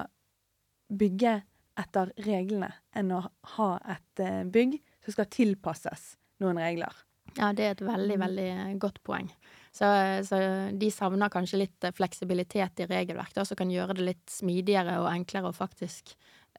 bygge 0.94 1.38
etter 1.80 2.12
reglene 2.22 2.70
enn 2.94 3.10
å 3.14 3.22
ha 3.56 3.70
et 3.96 4.22
eh, 4.22 4.44
bygg 4.46 4.76
som 5.04 5.16
skal 5.16 5.30
tilpasses 5.32 6.12
noen 6.42 6.60
regler. 6.62 6.92
Ja, 7.34 7.50
det 7.56 7.64
er 7.64 7.72
et 7.74 7.82
veldig, 7.82 8.18
veldig 8.20 8.50
godt 8.82 9.00
poeng. 9.06 9.30
Så, 9.74 9.88
så 10.28 10.38
de 10.70 10.90
savner 10.94 11.32
kanskje 11.32 11.64
litt 11.64 11.86
fleksibilitet 11.96 12.84
i 12.84 12.86
regelverket, 12.86 13.42
som 13.48 13.58
kan 13.58 13.72
gjøre 13.72 13.96
det 13.98 14.06
litt 14.06 14.30
smidigere 14.30 15.00
og 15.02 15.10
enklere 15.10 15.50
å 15.50 15.56
faktisk 15.56 16.14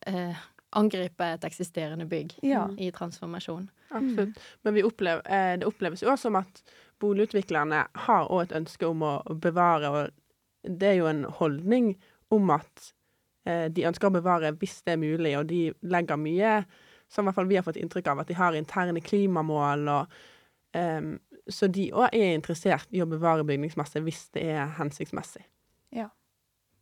eh, 0.09 0.35
angripe 0.75 1.29
et 1.37 1.47
eksisterende 1.47 2.07
bygg 2.11 2.35
ja. 2.43 2.65
i 2.75 2.89
transformasjon. 2.91 3.69
Absolutt. 3.95 4.41
Men 4.63 4.81
opplever, 4.87 5.23
eh, 5.25 5.53
det 5.59 5.69
oppleves 5.69 6.03
jo 6.03 6.11
også 6.11 6.29
som 6.29 6.39
at 6.41 6.61
boligutviklerne 7.03 7.85
har 8.07 8.29
òg 8.31 8.45
et 8.45 8.57
ønske 8.61 8.87
om 8.87 9.03
å 9.03 9.13
bevare, 9.41 9.91
og 9.91 10.69
det 10.79 10.93
er 10.93 10.99
jo 10.99 11.09
en 11.11 11.25
holdning 11.39 11.93
om 12.33 12.49
at 12.55 12.91
eh, 13.45 13.67
de 13.71 13.85
ønsker 13.87 14.09
å 14.09 14.17
bevare 14.17 14.53
hvis 14.59 14.81
det 14.85 14.95
er 14.95 15.01
mulig, 15.01 15.35
og 15.39 15.47
de 15.51 15.69
legger 15.85 16.19
mye 16.19 16.57
som 17.11 17.23
i 17.23 17.29
hvert 17.29 17.37
fall 17.37 17.49
vi 17.49 17.57
har 17.59 17.65
fått 17.65 17.79
inntrykk 17.79 18.07
av, 18.11 18.23
at 18.23 18.31
de 18.31 18.37
har 18.37 18.57
interne 18.57 19.01
klimamål. 19.01 19.87
og 19.87 20.15
um, 20.73 21.11
Så 21.47 21.69
de 21.69 21.91
òg 21.93 22.09
er 22.09 22.33
interessert 22.33 22.89
i 22.95 23.03
å 23.03 23.09
bevare 23.09 23.45
bygningsmasse 23.45 24.01
hvis 24.05 24.27
det 24.35 24.47
er 24.55 24.73
hensiktsmessig. 24.79 25.45
Ja. 25.95 26.09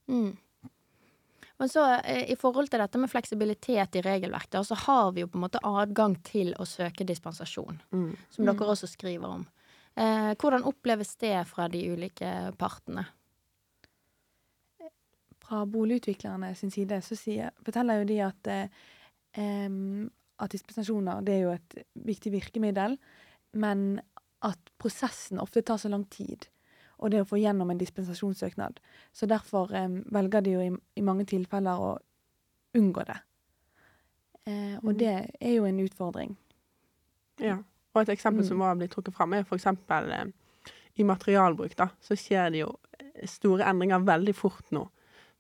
Mm. 0.08 0.38
Men 1.64 1.70
så 1.70 1.96
eh, 1.96 2.32
i 2.32 2.36
forhold 2.36 2.68
til 2.68 2.82
dette 2.84 3.00
med 3.00 3.08
fleksibilitet 3.08 3.96
i 3.96 4.02
regelverket, 4.04 4.66
så 4.68 4.76
har 4.76 5.14
vi 5.16 5.22
jo 5.22 5.30
på 5.32 5.38
en 5.40 5.46
måte 5.46 5.62
adgang 5.64 6.18
til 6.28 6.50
å 6.60 6.66
søke 6.68 7.06
dispensasjon, 7.08 7.78
mm. 7.88 8.10
som 8.36 8.44
dere 8.44 8.58
mm. 8.60 8.72
også 8.74 8.90
skriver 8.92 9.38
om. 9.38 9.46
Eh, 9.96 10.34
hvordan 10.36 10.68
oppleves 10.68 11.16
det 11.24 11.38
fra 11.48 11.70
de 11.72 11.86
ulike 11.94 12.34
partene? 12.60 13.06
Fra 15.40 15.62
boligutviklerne 15.64 16.52
sin 16.60 16.76
side 16.76 17.00
så 17.08 17.16
sier, 17.16 17.56
forteller 17.64 18.02
jo 18.02 18.10
de 18.12 18.20
at, 18.28 18.52
eh, 18.52 19.48
at 20.44 20.58
dispensasjoner 20.58 21.24
det 21.24 21.38
er 21.38 21.46
jo 21.46 21.56
et 21.56 21.80
viktig 22.12 22.36
virkemiddel, 22.36 23.00
men 23.56 24.02
at 24.44 24.76
prosessen 24.84 25.40
ofte 25.40 25.64
tar 25.64 25.80
så 25.80 25.96
lang 25.96 26.04
tid 26.12 26.50
og 27.04 27.12
det 27.12 27.22
å 27.24 27.28
få 27.28 27.40
gjennom 27.42 27.72
en 27.72 27.80
dispensasjonssøknad. 27.82 28.80
Så 29.12 29.28
derfor 29.28 29.74
eh, 29.76 30.00
velger 30.16 30.46
de 30.46 30.56
jo 30.56 30.64
i, 30.64 30.72
i, 30.72 31.04
mange 31.04 31.28
tilfeller 31.28 31.82
å 31.84 31.92
unngå 32.80 33.04
det. 33.10 33.20
Eh, 34.48 34.80
og 34.80 34.94
mm. 34.94 34.98
det 35.02 35.14
er 35.14 35.54
jo 35.58 35.68
en 35.68 35.84
utfordring. 35.84 36.34
Ja. 37.44 37.60
Og 37.94 38.02
et 38.02 38.14
eksempel 38.16 38.42
mm. 38.42 38.48
som 38.48 38.64
har 38.66 38.80
blitt 38.80 38.96
trukket 38.96 39.16
fram, 39.18 39.36
er 39.36 39.46
f.eks. 39.46 39.68
Eh, 39.68 40.26
i 40.96 41.06
materialbruk. 41.06 41.76
da, 41.78 41.90
Så 42.02 42.18
skjer 42.18 42.54
det 42.54 42.64
jo 42.64 42.72
eh, 42.98 43.28
store 43.30 43.68
endringer 43.70 44.06
veldig 44.08 44.36
fort 44.38 44.72
nå. 44.74 44.88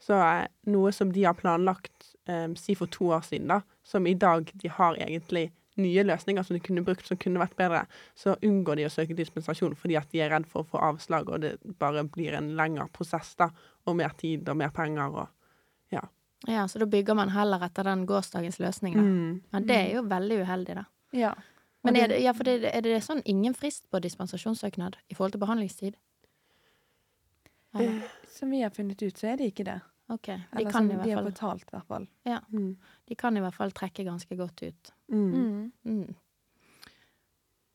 Så 0.02 0.20
eh, 0.20 0.46
noe 0.70 0.92
som 0.94 1.14
de 1.14 1.26
har 1.26 1.40
planlagt 1.40 2.12
si 2.56 2.72
for 2.80 2.88
to 2.88 3.10
år 3.12 3.26
siden, 3.28 3.50
da, 3.52 3.58
som 3.84 4.06
i 4.08 4.14
dag 4.16 4.48
de 4.56 4.70
har 4.72 4.96
egentlig 4.96 5.50
nye 5.82 6.04
løsninger 6.06 6.46
som 6.46 6.58
de 6.58 6.62
kunne 6.64 6.84
brukt 6.86 7.08
som 7.08 7.20
kunne 7.20 7.42
vært 7.42 7.56
bedre, 7.60 7.84
så 8.16 8.36
unngår 8.46 8.80
de 8.80 8.88
å 8.88 8.92
søke 8.94 9.18
dispensasjon 9.18 9.76
fordi 9.80 9.98
at 10.00 10.12
de 10.14 10.22
er 10.24 10.34
redd 10.34 10.46
for 10.50 10.64
å 10.64 10.70
få 10.74 10.82
avslag, 10.92 11.30
og 11.30 11.46
det 11.46 11.56
bare 11.82 12.06
blir 12.06 12.38
en 12.38 12.54
lengre 12.60 12.90
prosess 12.94 13.34
da, 13.40 13.50
og 13.88 13.98
mer 14.00 14.14
tid 14.20 14.50
og 14.50 14.60
mer 14.62 14.74
penger 14.76 15.18
og 15.24 15.26
ja. 15.94 16.04
Ja, 16.50 16.68
så 16.68 16.82
da 16.82 16.90
bygger 16.92 17.16
man 17.16 17.32
heller 17.32 17.64
etter 17.64 17.88
den 17.88 18.06
gårsdagens 18.10 18.60
løsning, 18.60 18.98
da. 19.00 19.04
Mm. 19.04 19.42
Ja, 19.54 19.66
det 19.72 19.80
er 19.80 19.92
jo 19.98 20.06
veldig 20.12 20.42
uheldig, 20.44 20.80
da. 20.82 20.86
Ja. 21.16 21.34
Men 21.84 21.98
er 22.00 22.08
det, 22.12 22.20
ja, 22.24 22.32
for 22.36 22.48
det, 22.48 22.70
er 22.70 22.84
det 22.84 23.02
sånn 23.04 23.22
ingen 23.28 23.56
frist 23.56 23.86
på 23.92 24.00
dispensasjonssøknad 24.04 24.98
i 25.12 25.16
forhold 25.16 25.36
til 25.36 25.44
behandlingstid? 25.44 26.00
Ja. 27.74 27.90
som 28.30 28.52
vi 28.54 28.62
har 28.62 28.70
funnet 28.70 29.02
ut, 29.02 29.18
så 29.18 29.32
er 29.32 29.40
det 29.40 29.50
ikke 29.50 29.66
det. 29.66 29.80
Ok, 30.14 30.28
De 30.28 30.42
Eller 30.52 30.72
kan 30.72 30.86
i 30.86 30.96
hvert 30.96 31.00
fall 31.00 31.10
de 31.10 31.16
har 31.18 31.26
betalt, 31.26 31.64
i 31.68 31.76
hvert 31.76 31.88
fall. 31.90 32.06
Ja. 32.28 32.40
Mm. 32.54 32.76
De 33.10 33.16
kan 33.20 33.38
i 33.38 33.42
hvert 33.44 33.58
fall 33.58 33.74
trekke 33.76 34.06
ganske 34.08 34.38
godt 34.38 34.64
ut. 34.64 34.94
Mm. 35.12 35.32
mm. 35.34 35.72
Mm. 35.84 36.14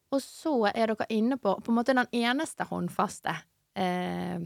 Og 0.09 0.23
så 0.25 0.55
er 0.71 0.89
dere 0.89 1.07
inne 1.13 1.37
på 1.37 1.53
på 1.61 1.73
en 1.73 1.77
måte 1.77 1.93
den 1.97 2.09
eneste 2.17 2.65
håndfaste 2.65 3.35
eh, 3.77 4.39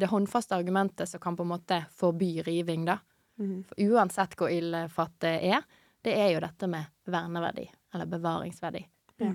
Det 0.00 0.08
håndfaste 0.08 0.56
argumentet 0.56 1.10
som 1.10 1.20
kan 1.20 1.36
på 1.36 1.44
en 1.44 1.52
måte 1.52 1.82
forby 1.92 2.40
riving, 2.46 2.86
da. 2.86 2.98
Mm. 3.38 3.64
For 3.68 3.82
uansett 3.90 4.36
hvor 4.38 4.52
illefatt 4.52 5.18
det 5.20 5.34
er, 5.50 5.64
det 6.06 6.14
er 6.14 6.30
jo 6.32 6.42
dette 6.44 6.68
med 6.70 6.92
verneverdi, 7.10 7.66
eller 7.94 8.08
bevaringsverdi. 8.08 8.84
Ja. 9.20 9.32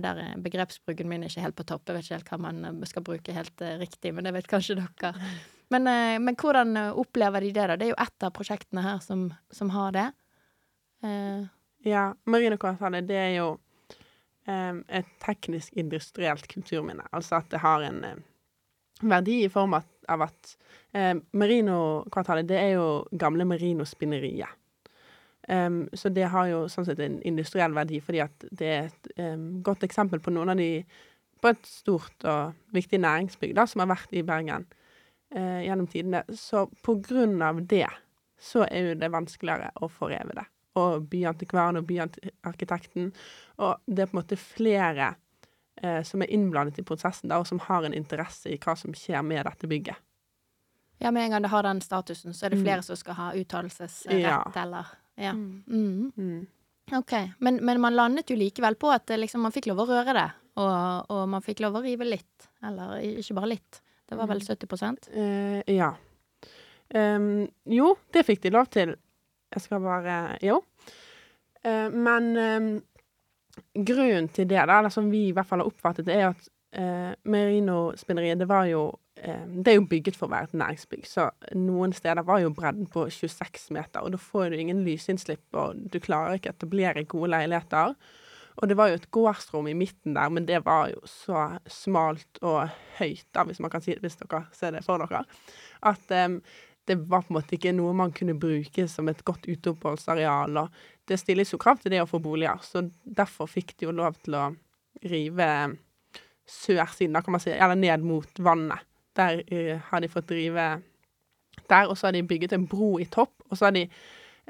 Der 0.00 0.20
er 0.22 0.38
begrepsbruken 0.40 1.08
min 1.08 1.26
ikke 1.26 1.42
helt 1.44 1.56
på 1.58 1.66
topp. 1.68 1.88
Jeg 1.88 1.96
vet 1.96 2.06
ikke 2.06 2.16
helt 2.20 2.30
hva 2.30 2.38
man 2.46 2.64
eh, 2.64 2.86
skal 2.88 3.04
bruke 3.04 3.34
helt 3.36 3.64
uh, 3.64 3.74
riktig, 3.80 4.14
men 4.14 4.24
det 4.24 4.32
vet 4.38 4.48
kanskje 4.48 4.78
dere. 4.78 5.12
Men, 5.72 5.88
uh, 5.88 6.18
men, 6.22 6.36
hvordan 6.38 6.76
opplever 7.00 7.44
de 7.44 7.52
det, 7.56 7.66
da? 7.70 7.78
Det 7.78 7.88
er 7.88 7.94
jo 7.94 8.02
ett 8.04 8.26
av 8.26 8.34
prosjektene 8.36 8.84
her 8.84 9.02
som, 9.04 9.26
som 9.54 9.72
har 9.74 9.94
det. 9.96 10.08
Uh, 11.04 11.48
ja, 11.88 12.10
Marinekvartalet, 12.30 13.08
det 13.08 13.18
er 13.18 13.32
jo 13.38 13.48
um, 14.46 14.82
et 14.86 15.08
teknisk-industrielt 15.24 16.46
kulturminne. 16.52 17.08
Altså 17.10 17.40
at 17.40 17.50
det 17.50 17.62
har 17.64 17.84
en 17.88 18.04
verdi 19.02 19.42
i 19.42 19.50
form 19.50 19.74
av 19.74 20.26
at 20.28 20.56
Marinokvartalet, 21.32 22.46
det 22.46 22.58
er 22.60 22.74
jo 22.76 22.86
gamle 23.18 23.46
Merino-spinneriet. 23.48 24.60
Um, 25.48 25.88
så 25.92 26.08
det 26.08 26.28
har 26.30 26.46
jo 26.46 26.66
sånn 26.70 26.86
sett 26.86 27.00
en 27.02 27.16
industriell 27.26 27.74
verdi, 27.74 27.98
fordi 28.04 28.20
at 28.22 28.44
det 28.54 28.68
er 28.68 28.84
et 28.86 29.08
um, 29.18 29.58
godt 29.66 29.82
eksempel 29.82 30.22
på 30.22 30.30
noen 30.30 30.54
av 30.54 30.60
de 30.60 30.84
På 31.42 31.50
et 31.50 31.64
stort 31.66 32.22
og 32.22 32.52
viktig 32.70 33.00
næringsbygg 33.02 33.56
da, 33.58 33.64
som 33.66 33.80
har 33.82 33.88
vært 33.90 34.12
i 34.14 34.22
Bergen 34.22 34.68
gjennom 35.32 35.86
tidene. 35.88 36.24
Så 36.36 36.66
på 36.84 36.98
grunn 37.00 37.42
av 37.42 37.62
det 37.66 37.88
så 38.42 38.64
er 38.66 38.90
jo 38.90 38.94
det 38.98 39.10
vanskeligere 39.12 39.70
å 39.80 39.88
foreve 39.92 40.34
det. 40.36 40.44
Og 40.80 41.04
byantikvaren 41.12 41.78
og 41.78 41.86
byarkitekten. 41.88 43.10
Og 43.62 43.82
det 43.86 44.04
er 44.04 44.10
på 44.10 44.16
en 44.16 44.20
måte 44.20 44.38
flere 44.40 45.12
eh, 45.82 46.00
som 46.06 46.24
er 46.24 46.32
innblandet 46.32 46.80
i 46.80 46.86
prosessen, 46.86 47.30
da, 47.30 47.38
og 47.38 47.46
som 47.48 47.60
har 47.68 47.86
en 47.86 47.94
interesse 47.94 48.50
i 48.50 48.58
hva 48.62 48.74
som 48.78 48.96
skjer 48.96 49.22
med 49.26 49.46
dette 49.46 49.70
bygget. 49.70 50.00
Ja, 51.02 51.10
med 51.10 51.26
en 51.26 51.36
gang 51.36 51.44
det 51.46 51.52
har 51.52 51.66
den 51.66 51.80
statusen, 51.82 52.34
så 52.34 52.46
er 52.46 52.54
det 52.54 52.60
mm. 52.60 52.66
flere 52.66 52.82
mm. 52.82 52.88
som 52.88 52.98
skal 52.98 53.18
ha 53.18 53.30
uttalelsesrett, 53.34 54.20
ja. 54.22 54.42
eller 54.62 54.90
ja. 55.18 55.32
Mm. 55.34 56.12
Mm. 56.16 56.42
Ok, 56.98 57.14
men, 57.38 57.58
men 57.64 57.80
man 57.82 57.96
landet 57.96 58.30
jo 58.30 58.36
likevel 58.38 58.76
på 58.78 58.90
at 58.94 59.10
liksom, 59.18 59.42
man 59.42 59.54
fikk 59.54 59.70
lov 59.70 59.82
å 59.82 59.88
røre 59.90 60.14
det, 60.18 60.28
og, 60.62 61.10
og 61.10 61.24
man 61.30 61.42
fikk 61.42 61.62
lov 61.64 61.78
å 61.78 61.82
rive 61.84 62.06
litt. 62.06 62.48
Eller 62.62 63.00
ikke 63.22 63.38
bare 63.38 63.54
litt. 63.54 63.82
Det 64.08 64.18
var 64.18 64.28
vel 64.28 64.42
70 64.44 64.66
uh, 65.14 65.60
ja. 65.70 65.92
Um, 66.92 67.46
jo, 67.64 67.94
det 68.12 68.26
fikk 68.28 68.42
de 68.44 68.52
lov 68.52 68.68
til. 68.72 68.96
Jeg 69.52 69.64
skal 69.64 69.80
bare 69.84 70.38
Jo. 70.44 70.60
Uh, 71.62 71.88
men 71.94 72.32
um, 72.36 72.72
grunnen 73.74 74.28
til 74.28 74.48
det, 74.48 74.58
da, 74.66 74.78
eller 74.78 74.92
som 74.92 75.10
vi 75.10 75.28
i 75.28 75.32
hvert 75.32 75.46
fall 75.46 75.62
har 75.62 75.70
oppfattet 75.70 76.06
det, 76.08 76.16
er 76.18 76.32
at 76.32 76.48
uh, 76.78 77.12
Merino-spinneriet, 77.24 78.40
det 78.40 78.48
var 78.48 78.66
jo 78.70 78.88
eh, 79.16 79.44
Det 79.46 79.72
er 79.72 79.76
jo 79.76 79.86
bygget 79.88 80.16
for 80.16 80.26
å 80.26 80.32
være 80.32 80.50
et 80.50 80.58
næringsbygg, 80.58 81.06
så 81.06 81.28
noen 81.54 81.92
steder 81.92 82.24
var 82.26 82.40
jo 82.42 82.52
bredden 82.56 82.88
på 82.90 83.06
26 83.10 83.70
meter, 83.76 84.00
og 84.00 84.14
da 84.14 84.20
får 84.20 84.50
du 84.50 84.58
ingen 84.58 84.82
lysinnslipp, 84.86 85.44
og 85.52 85.84
du 85.92 86.00
klarer 86.00 86.38
ikke 86.38 86.52
å 86.52 86.56
etablere 86.56 87.04
gode 87.04 87.30
leiligheter. 87.34 87.94
Og 88.60 88.68
det 88.68 88.76
var 88.76 88.90
jo 88.90 88.98
et 88.98 89.10
gårdsrom 89.14 89.68
i 89.70 89.76
midten 89.76 90.16
der, 90.16 90.28
men 90.28 90.46
det 90.48 90.60
var 90.66 90.90
jo 90.92 91.00
så 91.08 91.46
smalt 91.70 92.40
og 92.42 92.68
høyt, 92.98 93.24
da, 93.34 93.46
hvis 93.48 93.62
man 93.64 93.72
kan 93.72 93.84
si 93.84 93.94
det, 93.94 94.02
hvis 94.04 94.18
dere 94.20 94.44
ser 94.56 94.76
det 94.76 94.84
for 94.84 95.00
dere, 95.00 95.24
at 95.88 96.14
um, 96.26 96.40
det 96.90 96.98
var 97.08 97.24
på 97.24 97.32
en 97.32 97.38
måte 97.38 97.56
ikke 97.56 97.72
noe 97.76 97.94
man 97.96 98.12
kunne 98.14 98.36
bruke 98.38 98.86
som 98.90 99.08
et 99.08 99.22
godt 99.24 99.46
uteoppholdsareal. 99.46 100.58
Og 100.64 101.08
det 101.08 101.20
stilles 101.20 101.52
jo 101.54 101.60
krav 101.62 101.78
til 101.80 101.94
det 101.94 102.02
å 102.02 102.08
få 102.10 102.20
boliger, 102.22 102.60
så 102.66 102.84
derfor 103.04 103.50
fikk 103.50 103.76
de 103.78 103.88
jo 103.88 103.96
lov 103.96 104.18
til 104.24 104.36
å 104.36 104.48
rive 105.08 105.48
sørsiden, 106.48 107.14
da 107.14 107.22
kan 107.24 107.36
man 107.36 107.42
si, 107.42 107.54
eller 107.54 107.78
ned 107.78 108.04
mot 108.04 108.42
vannet. 108.42 108.88
Der 109.16 109.42
uh, 109.44 109.76
har 109.90 110.02
de 110.02 110.10
fått 110.12 110.30
drive 110.32 110.66
der, 111.68 111.86
og 111.86 111.96
så 111.96 112.08
har 112.08 112.16
de 112.16 112.24
bygget 112.26 112.52
en 112.56 112.66
bro 112.68 112.96
i 113.00 113.06
topp, 113.08 113.34
og 113.48 113.56
så 113.56 113.68
har 113.68 113.76
de 113.76 113.86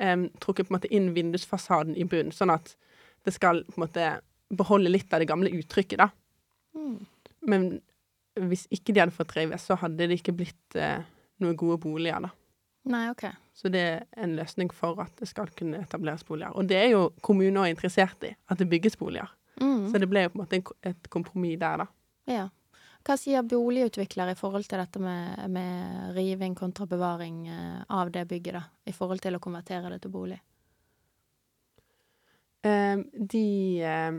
um, 0.01 0.29
trukket 0.43 0.67
på 0.67 0.73
en 0.73 0.79
måte 0.79 0.91
inn 0.95 1.13
vindusfasaden 1.15 1.99
i 1.99 2.07
bunnen, 2.09 2.35
sånn 2.35 2.55
at 2.55 2.75
det 3.27 3.35
skal 3.37 3.63
på 3.69 3.79
en 3.79 3.85
måte 3.87 4.11
beholde 4.53 4.93
litt 4.93 5.13
av 5.15 5.23
det 5.23 5.31
gamle 5.31 5.53
uttrykket, 5.57 6.03
da. 6.03 6.09
Mm. 6.77 6.99
Men 7.49 7.67
hvis 8.49 8.67
ikke 8.73 8.95
de 8.95 9.03
hadde 9.03 9.17
fått 9.17 9.35
rive, 9.37 9.59
så 9.61 9.77
hadde 9.81 10.09
det 10.09 10.21
ikke 10.21 10.35
blitt 10.37 10.79
eh, 10.79 11.05
noen 11.43 11.59
gode 11.59 11.81
boliger, 11.83 12.29
da. 12.29 12.33
Nei, 12.93 13.05
ok. 13.13 13.29
Så 13.55 13.71
det 13.71 13.83
er 13.83 14.25
en 14.25 14.35
løsning 14.39 14.73
for 14.75 14.99
at 15.05 15.15
det 15.21 15.29
skal 15.31 15.53
kunne 15.55 15.85
etableres 15.85 16.25
boliger. 16.27 16.55
Og 16.59 16.67
det 16.67 16.81
er 16.81 16.89
jo 16.95 17.05
kommunen 17.23 17.61
òg 17.63 17.71
interessert 17.71 18.25
i, 18.27 18.33
at 18.51 18.59
det 18.59 18.67
bygges 18.71 18.99
boliger. 18.99 19.31
Mm. 19.61 19.93
Så 19.93 20.01
det 20.03 20.09
ble 20.11 20.25
jo 20.25 20.33
på 20.33 20.41
en 20.41 20.43
måte 20.43 20.61
et 20.91 21.13
kompromiss 21.13 21.61
der, 21.63 21.85
da. 21.85 21.87
Ja. 22.31 22.49
Hva 23.03 23.17
sier 23.19 23.43
boligutvikler 23.47 24.31
i 24.31 24.39
forhold 24.39 24.67
til 24.71 24.79
dette 24.79 25.01
med, 25.03 25.47
med 25.51 26.13
riving 26.17 26.55
kontra 26.59 26.87
bevaring 26.91 27.47
eh, 27.51 27.83
av 27.91 28.11
det 28.15 28.25
bygget, 28.31 28.59
da? 28.59 28.65
I 28.87 28.95
forhold 28.95 29.23
til 29.23 29.39
å 29.39 29.43
konvertere 29.43 29.91
det 29.93 30.03
til 30.05 30.15
bolig? 30.15 30.39
Eh, 32.63 32.97
de 33.33 33.47
eh, 33.83 34.19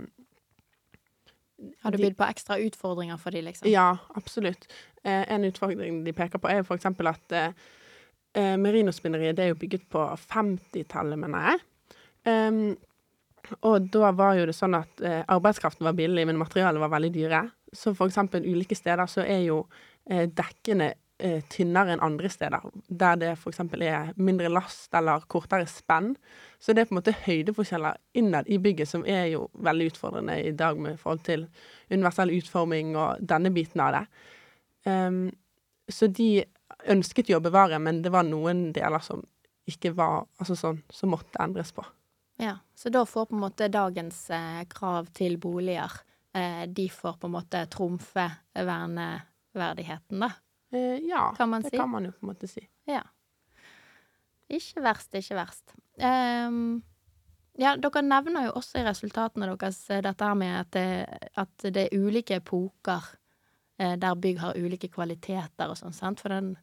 Har 1.84 1.92
du 1.92 1.98
bydd 1.98 2.18
på 2.20 2.28
ekstra 2.28 2.58
utfordringer 2.60 3.18
for 3.22 3.32
de, 3.32 3.44
liksom? 3.46 3.70
Ja, 3.72 3.98
absolutt. 4.16 4.68
Eh, 5.04 5.24
en 5.32 5.48
utfordring 5.48 6.04
de 6.04 6.16
peker 6.16 6.42
på, 6.44 6.52
er 6.52 6.66
for 6.68 6.80
at 7.10 7.38
eh, 7.40 8.56
merinospinneriet 8.60 9.38
det 9.38 9.46
er 9.46 9.54
jo 9.54 9.62
bygget 9.62 9.86
på 9.94 10.08
50-tallet, 10.28 11.20
mener 11.20 11.52
jeg. 11.52 11.64
Um, 12.24 12.76
og 13.68 13.90
da 13.92 14.12
var 14.16 14.38
jo 14.38 14.48
det 14.48 14.56
sånn 14.56 14.76
at 14.78 15.02
eh, 15.04 15.22
arbeidskraften 15.32 15.86
var 15.88 15.96
billig, 15.98 16.26
men 16.30 16.40
materialet 16.40 16.82
var 16.82 16.92
veldig 16.94 17.12
dyre. 17.14 17.42
Så 17.74 17.94
for 17.98 18.12
eksempel 18.12 18.46
ulike 18.48 18.78
steder 18.78 19.10
så 19.10 19.26
er 19.26 19.44
jo 19.48 19.64
eh, 20.08 20.30
dekkene 20.32 20.94
eh, 21.24 21.42
tynnere 21.50 21.96
enn 21.96 22.04
andre 22.04 22.30
steder, 22.30 22.66
der 22.88 23.20
det 23.22 23.32
eksempel 23.50 23.86
er 23.88 24.12
mindre 24.16 24.52
last 24.52 24.94
eller 24.96 25.26
kortere 25.32 25.68
spenn. 25.70 26.14
Så 26.60 26.74
det 26.74 26.84
er 26.84 26.90
på 26.90 26.96
en 26.96 27.00
måte 27.02 27.16
høydeforskjeller 27.26 28.00
innad 28.20 28.50
i 28.52 28.60
bygget 28.62 28.92
som 28.92 29.06
er 29.08 29.30
jo 29.34 29.48
veldig 29.66 29.92
utfordrende 29.94 30.40
i 30.44 30.52
dag 30.58 30.80
med 30.80 31.00
forhold 31.02 31.24
til 31.28 31.48
universell 31.92 32.34
utforming 32.38 32.96
og 32.98 33.24
denne 33.34 33.52
biten 33.56 33.84
av 33.84 33.98
det. 33.98 34.06
Um, 34.84 35.30
så 35.88 36.08
de 36.12 36.44
ønsket 36.92 37.30
jo 37.32 37.40
å 37.40 37.44
bevare, 37.44 37.80
men 37.80 38.02
det 38.04 38.12
var 38.12 38.26
noen 38.28 38.72
deler 38.76 39.04
som 39.04 39.24
ikke 39.70 39.94
var 39.96 40.26
Altså 40.42 40.58
sånn, 40.60 40.82
som 40.92 41.14
måtte 41.14 41.40
endres 41.40 41.72
på. 41.72 41.86
Ja, 42.42 42.58
Så 42.76 42.90
da 42.90 43.06
får 43.06 43.30
på 43.30 43.36
en 43.38 43.44
måte 43.44 43.70
dagens 43.72 44.26
eh, 44.34 44.64
krav 44.68 45.08
til 45.16 45.38
boliger 45.38 45.92
eh, 46.36 46.66
De 46.68 46.90
får 46.90 47.20
på 47.22 47.30
en 47.30 47.36
måte 47.38 47.62
trumfe 47.72 48.26
verneverdigheten, 48.54 50.26
da, 50.26 50.32
ja, 50.80 51.28
kan 51.38 51.52
man 51.52 51.62
det 51.66 51.74
si. 51.74 51.78
kan 51.78 51.92
man 51.92 52.08
jo 52.08 52.14
på 52.16 52.26
en 52.26 52.32
måte 52.32 52.50
si. 52.50 52.64
Ja. 52.90 53.04
Ikke 54.54 54.84
verst, 54.84 55.14
ikke 55.18 55.38
verst. 55.38 55.76
Um, 55.98 56.82
ja, 57.60 57.76
dere 57.78 58.02
nevner 58.06 58.48
jo 58.48 58.56
også 58.58 58.82
i 58.82 58.86
resultatene 58.88 59.52
deres 59.52 59.84
eh, 59.94 60.02
dette 60.02 60.26
her 60.26 60.38
med 60.38 60.56
at 60.58 60.72
det, 60.74 60.88
at 61.38 61.68
det 61.76 61.84
er 61.86 62.00
ulike 62.02 62.40
epoker 62.42 63.12
eh, 63.78 63.94
der 64.02 64.18
bygg 64.18 64.42
har 64.42 64.58
ulike 64.58 64.90
kvaliteter 64.94 65.70
og 65.70 65.78
sånn, 65.78 65.94
sant? 65.94 66.24
For 66.24 66.34
den, 66.34 66.56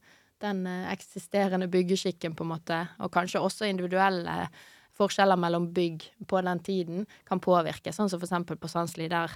den 0.42 0.64
eh, 0.66 0.90
eksisterende 0.90 1.70
byggeskikken, 1.70 2.35
på 2.35 2.46
en 2.46 2.53
måte, 2.57 2.83
og 2.99 3.12
kanskje 3.14 3.42
også 3.42 3.70
individuelle 3.70 4.49
forskjeller 4.99 5.38
mellom 5.40 5.70
bygg 5.75 6.05
på 6.29 6.40
den 6.44 6.62
tiden, 6.66 7.05
kan 7.29 7.42
påvirke. 7.42 7.94
Sånn 7.94 8.11
som 8.11 8.20
for 8.20 8.29
eksempel 8.29 8.59
på 8.61 8.70
Sandsli, 8.70 9.09
der, 9.12 9.33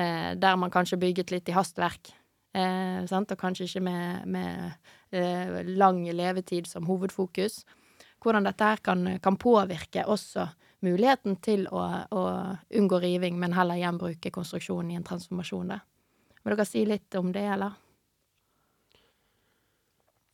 eh, 0.00 0.32
der 0.34 0.56
man 0.56 0.72
kanskje 0.72 1.00
bygget 1.02 1.34
litt 1.34 1.52
i 1.52 1.56
hastverk. 1.56 2.14
Eh, 2.56 3.00
sant? 3.10 3.32
Og 3.34 3.38
kanskje 3.40 3.66
ikke 3.68 3.82
med, 3.84 4.26
med 4.32 4.70
eh, 5.12 5.58
lang 5.76 6.00
levetid 6.08 6.68
som 6.70 6.86
hovedfokus. 6.88 7.64
Hvordan 8.24 8.46
dette 8.48 8.64
her 8.64 8.80
kan, 8.82 9.04
kan 9.22 9.36
påvirke 9.38 10.06
også 10.08 10.46
muligheten 10.86 11.36
til 11.44 11.66
å, 11.68 11.82
å 12.10 12.22
unngå 12.78 12.98
riving, 13.02 13.36
men 13.40 13.54
heller 13.56 13.78
gjenbruke 13.80 14.32
konstruksjonen 14.34 14.94
i 14.94 14.96
en 14.98 15.04
transformasjon. 15.06 15.74
Da. 15.74 15.80
Vil 16.44 16.56
dere 16.56 16.66
si 16.68 16.84
litt 16.88 17.14
om 17.18 17.28
det, 17.34 17.44
eller? 17.56 17.76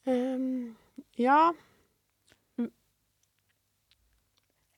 Um, 0.06 0.74
ja. 1.18 1.52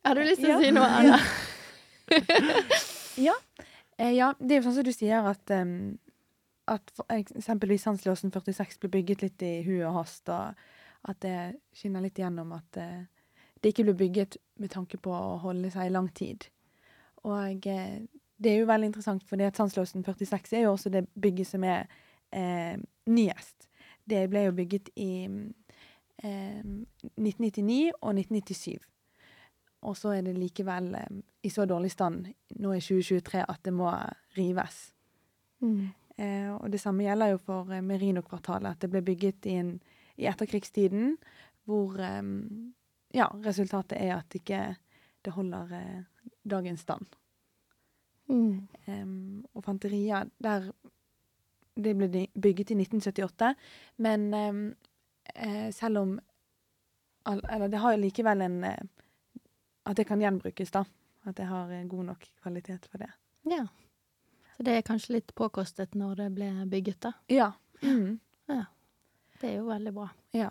Har 0.04 0.14
du 0.14 0.20
lyst 0.24 0.42
til 0.42 0.50
Ja. 0.52 0.58
å 0.58 0.62
si 0.64 0.72
noe, 0.74 0.88
Anna? 1.00 1.18
Ja. 3.16 3.32
Eh, 3.96 4.10
ja, 4.16 4.32
det 4.40 4.56
er 4.56 4.58
jo 4.58 4.64
sånn 4.66 4.74
som 4.80 4.84
du 4.88 4.92
sier 4.92 5.22
at 5.30 5.50
em, 5.54 5.94
at 6.70 6.92
for 6.96 7.06
eksempelvis 7.12 7.84
Sanslåsen 7.84 8.32
46 8.32 8.78
ble 8.80 8.90
bygget 8.98 9.24
litt 9.24 9.42
i 9.44 9.54
hu 9.66 9.74
og 9.84 10.00
hast, 10.00 10.28
og 10.32 10.54
at 11.10 11.20
det 11.20 11.38
skinner 11.76 12.04
litt 12.04 12.18
igjennom 12.18 12.54
at 12.56 12.78
eh, 12.80 13.04
det 13.60 13.72
ikke 13.72 13.86
ble 13.90 13.96
bygget 14.00 14.38
med 14.60 14.72
tanke 14.72 14.98
på 15.00 15.12
å 15.12 15.36
holde 15.42 15.70
seg 15.72 15.88
i 15.88 15.92
lang 15.92 16.08
tid. 16.16 16.46
Og 17.24 17.68
eh, 17.68 18.00
det 18.36 18.52
er 18.52 18.62
jo 18.62 18.70
veldig 18.70 18.90
interessant, 18.90 19.24
at 19.32 19.56
Sanslåsen 19.56 20.04
46 20.04 20.56
er 20.56 20.66
jo 20.66 20.72
også 20.72 20.92
det 20.92 21.06
bygget 21.20 21.48
som 21.48 21.64
er 21.64 21.86
eh, 22.32 22.76
nyest. 23.06 23.68
Det 24.04 24.26
ble 24.30 24.46
jo 24.48 24.56
bygget 24.56 24.90
i 24.96 25.12
eh, 25.24 26.64
1999 26.64 27.92
og 28.00 28.10
1997. 28.16 28.78
Og 29.84 29.96
så 29.96 30.14
er 30.16 30.24
det 30.24 30.36
likevel 30.38 30.94
eh, 30.94 31.20
i 31.44 31.52
så 31.52 31.64
dårlig 31.68 31.92
stand 31.92 32.28
nå 32.60 32.72
i 32.72 32.80
2023 32.80 33.44
at 33.48 33.60
det 33.64 33.74
må 33.76 33.92
rives. 34.36 34.86
Eh, 35.62 36.03
og 36.60 36.70
det 36.70 36.80
samme 36.80 37.02
gjelder 37.02 37.32
jo 37.32 37.40
for 37.42 37.72
eh, 37.74 37.82
Merino-kvartalet, 37.82 38.76
at 38.76 38.84
det 38.84 38.90
ble 38.92 39.02
bygget 39.02 39.48
i, 39.50 39.58
en, 39.58 39.74
i 40.16 40.28
etterkrigstiden, 40.30 41.16
hvor 41.66 41.98
eh, 41.98 42.22
ja, 43.14 43.28
resultatet 43.46 43.98
er 43.98 44.16
at 44.18 44.38
ikke 44.38 44.62
det 45.24 45.34
holder 45.34 45.74
eh, 45.74 46.30
dagens 46.50 46.80
stand. 46.86 47.06
Mm. 48.28 48.68
Em, 48.88 49.44
og 49.54 49.64
Fanteria, 49.64 50.24
der 50.42 50.72
Det 51.76 51.96
ble 51.96 52.08
bygget 52.40 52.70
i 52.70 52.76
1978, 52.78 53.54
men 53.96 54.34
eh, 54.34 55.72
selv 55.72 55.98
om 55.98 56.20
Eller 57.26 57.68
det 57.68 57.78
har 57.78 57.92
jo 57.92 58.00
likevel 58.00 58.42
en 58.42 58.64
eh, 58.64 58.86
At 59.86 59.96
det 59.96 60.06
kan 60.06 60.20
gjenbrukes, 60.20 60.70
da. 60.70 60.84
At 61.26 61.36
det 61.36 61.44
har 61.44 61.70
eh, 61.70 61.86
god 61.88 62.04
nok 62.04 62.24
kvalitet 62.42 62.86
for 62.90 62.98
det. 62.98 63.10
Ja. 63.50 63.66
Så 64.56 64.66
det 64.66 64.76
er 64.78 64.86
kanskje 64.86 65.16
litt 65.16 65.34
påkostet 65.34 65.94
når 65.98 66.22
det 66.22 66.28
ble 66.36 66.50
bygget, 66.70 67.00
da. 67.02 67.12
Ja. 67.32 67.52
Mm. 67.82 68.20
Det 69.40 69.50
er 69.50 69.58
jo 69.58 69.66
veldig 69.66 69.92
bra. 69.92 70.08
ja. 70.32 70.48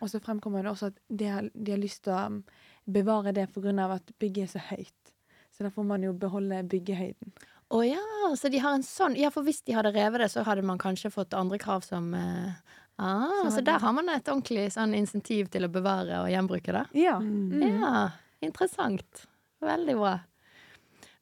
Og 0.00 0.10
så 0.12 0.20
fremkommer 0.22 0.62
det 0.62 0.70
også 0.70 0.90
at 0.92 0.98
de 1.08 1.26
har, 1.30 1.48
de 1.54 1.72
har 1.72 1.80
lyst 1.80 2.04
til 2.04 2.12
å 2.14 2.26
um, 2.28 2.40
bevare 2.84 3.32
det 3.34 3.48
pga. 3.54 3.72
at 3.94 4.12
bygget 4.20 4.44
er 4.44 4.52
så 4.52 4.62
høyt. 4.70 5.12
Så 5.50 5.64
da 5.64 5.70
får 5.72 5.86
man 5.88 6.02
jo 6.04 6.12
beholde 6.12 6.62
byggehøyden. 6.68 7.32
Å 7.74 7.80
ja, 7.82 8.02
så 8.38 8.48
de 8.52 8.60
har 8.62 8.76
en 8.76 8.84
sånn 8.86 9.16
Ja, 9.18 9.32
for 9.34 9.42
hvis 9.42 9.64
de 9.66 9.74
hadde 9.74 9.90
revet 9.90 10.20
det, 10.20 10.28
så 10.30 10.44
hadde 10.46 10.62
man 10.62 10.78
kanskje 10.78 11.10
fått 11.10 11.34
andre 11.34 11.58
krav 11.58 11.82
som 11.82 12.12
eh, 12.14 12.52
Ah, 12.98 13.42
Så 13.44 13.50
så, 13.50 13.60
der 13.60 13.78
har 13.78 13.92
man 13.92 14.08
et 14.08 14.28
ordentlig 14.28 14.70
sånn 14.72 14.94
insentiv 14.96 15.50
til 15.52 15.66
å 15.66 15.68
bevare 15.68 16.22
og 16.22 16.30
gjenbruke 16.32 16.72
det. 16.72 16.84
Ja. 16.96 17.18
Mm. 17.20 17.60
Ja, 17.60 18.06
interessant. 18.40 19.26
Veldig 19.60 19.96
bra. 19.98 20.14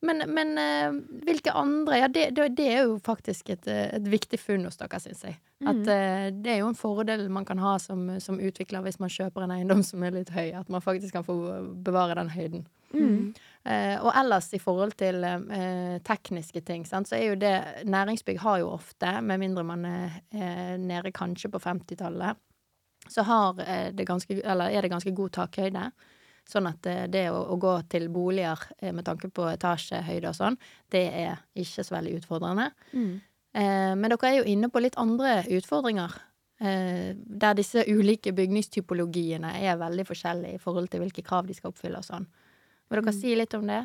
Men, 0.04 0.22
men 0.36 0.58
eh, 0.60 0.96
hvilke 1.24 1.54
andre 1.56 1.98
Ja, 2.02 2.08
det, 2.12 2.28
det, 2.36 2.50
det 2.58 2.68
er 2.74 2.84
jo 2.84 2.98
faktisk 3.02 3.50
et, 3.54 3.66
eh, 3.70 3.88
et 3.96 4.06
viktig 4.12 4.38
funn 4.40 4.66
hos 4.68 4.76
dere, 4.80 5.00
syns 5.00 5.24
jeg. 5.26 5.38
At 5.64 5.80
Mm. 5.80 5.88
eh, 5.88 6.26
det 6.44 6.50
er 6.52 6.58
jo 6.60 6.68
en 6.68 6.76
fordel 6.76 7.28
man 7.32 7.46
kan 7.48 7.58
ha 7.62 7.78
som, 7.80 8.06
som 8.20 8.40
utvikler 8.42 8.84
hvis 8.84 9.00
man 9.00 9.12
kjøper 9.12 9.46
en 9.46 9.54
eiendom 9.56 9.82
som 9.86 10.02
er 10.04 10.12
litt 10.18 10.32
høy. 10.34 10.52
At 10.58 10.68
man 10.68 10.84
faktisk 10.84 11.16
kan 11.16 11.24
få 11.24 11.38
bevare 11.86 12.18
den 12.20 12.32
høyden. 12.34 12.66
Mm. 12.94 13.34
Uh, 13.64 13.96
og 14.04 14.12
ellers 14.14 14.52
i 14.54 14.60
forhold 14.60 14.92
til 15.00 15.24
uh, 15.24 15.96
tekniske 16.04 16.60
ting, 16.68 16.84
sant, 16.86 17.08
så 17.08 17.16
er 17.16 17.24
jo 17.32 17.38
det 17.40 17.54
Næringsbygg 17.88 18.38
har 18.44 18.60
jo 18.60 18.68
ofte, 18.74 19.16
med 19.24 19.40
mindre 19.40 19.64
man 19.64 19.86
er 19.88 20.18
eh, 20.30 20.76
nede 20.78 21.10
kanskje 21.10 21.50
på 21.50 21.58
50-tallet, 21.64 22.36
så 23.08 23.24
har, 23.26 23.58
det 23.92 24.06
ganske, 24.06 24.36
eller 24.44 24.70
er 24.70 24.84
det 24.84 24.90
ganske 24.92 25.12
god 25.16 25.32
takhøyde. 25.36 25.90
Sånn 26.48 26.66
at 26.68 26.86
eh, 26.86 27.06
det 27.08 27.30
å, 27.32 27.38
å 27.54 27.56
gå 27.56 27.72
til 27.88 28.08
boliger 28.12 28.60
eh, 28.78 28.92
med 28.92 29.04
tanke 29.06 29.30
på 29.32 29.46
etasjehøyde 29.48 30.28
og 30.28 30.36
sånn, 30.36 30.58
det 30.92 31.06
er 31.24 31.38
ikke 31.56 31.84
så 31.86 31.94
veldig 31.96 32.18
utfordrende. 32.20 32.70
Mm. 32.92 33.14
Eh, 33.54 33.94
men 33.96 34.10
dere 34.12 34.28
er 34.30 34.36
jo 34.42 34.46
inne 34.52 34.68
på 34.68 34.82
litt 34.84 34.98
andre 35.00 35.42
utfordringer. 35.48 36.20
Der 36.64 37.56
disse 37.58 37.82
ulike 37.90 38.30
bygningstypologiene 38.32 39.50
er 39.58 39.74
veldig 39.76 40.04
forskjellige 40.06 40.54
i 40.54 40.60
forhold 40.62 40.86
til 40.92 41.02
hvilke 41.02 41.24
krav 41.26 41.48
de 41.48 41.56
skal 41.56 41.72
oppfylle 41.72 41.98
og 41.98 42.06
sånn. 42.06 42.28
Vil 42.88 43.00
dere 43.02 43.12
Mm. 43.12 43.18
si 43.20 43.34
litt 43.36 43.54
om 43.58 43.66
det? 43.66 43.80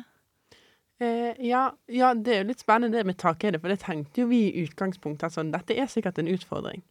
Eh, 1.00 1.34
ja, 1.48 1.72
ja, 1.88 2.12
det 2.14 2.32
er 2.32 2.38
jo 2.44 2.48
litt 2.52 2.60
spennende 2.62 2.96
det 2.96 3.06
med 3.06 3.18
takhøyde, 3.18 3.58
for 3.60 3.68
det 3.68 3.80
tenkte 3.80 4.22
jo 4.22 4.28
vi 4.28 4.40
i 4.52 4.64
utgangspunktet 4.66 5.24
at 5.24 5.32
sånn, 5.34 5.50
dette 5.50 5.76
er 5.76 5.86
sikkert 5.90 6.18
en 6.20 6.28
utfordring. 6.28 6.82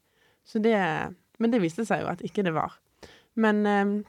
Så 0.45 0.59
det, 0.61 0.75
men 1.39 1.51
det 1.51 1.61
viste 1.61 1.85
seg 1.87 2.01
jo 2.03 2.07
at 2.11 2.21
ikke 2.25 2.43
det 2.43 2.53
var. 2.53 2.75
Men 3.35 3.65
eh, 3.65 4.03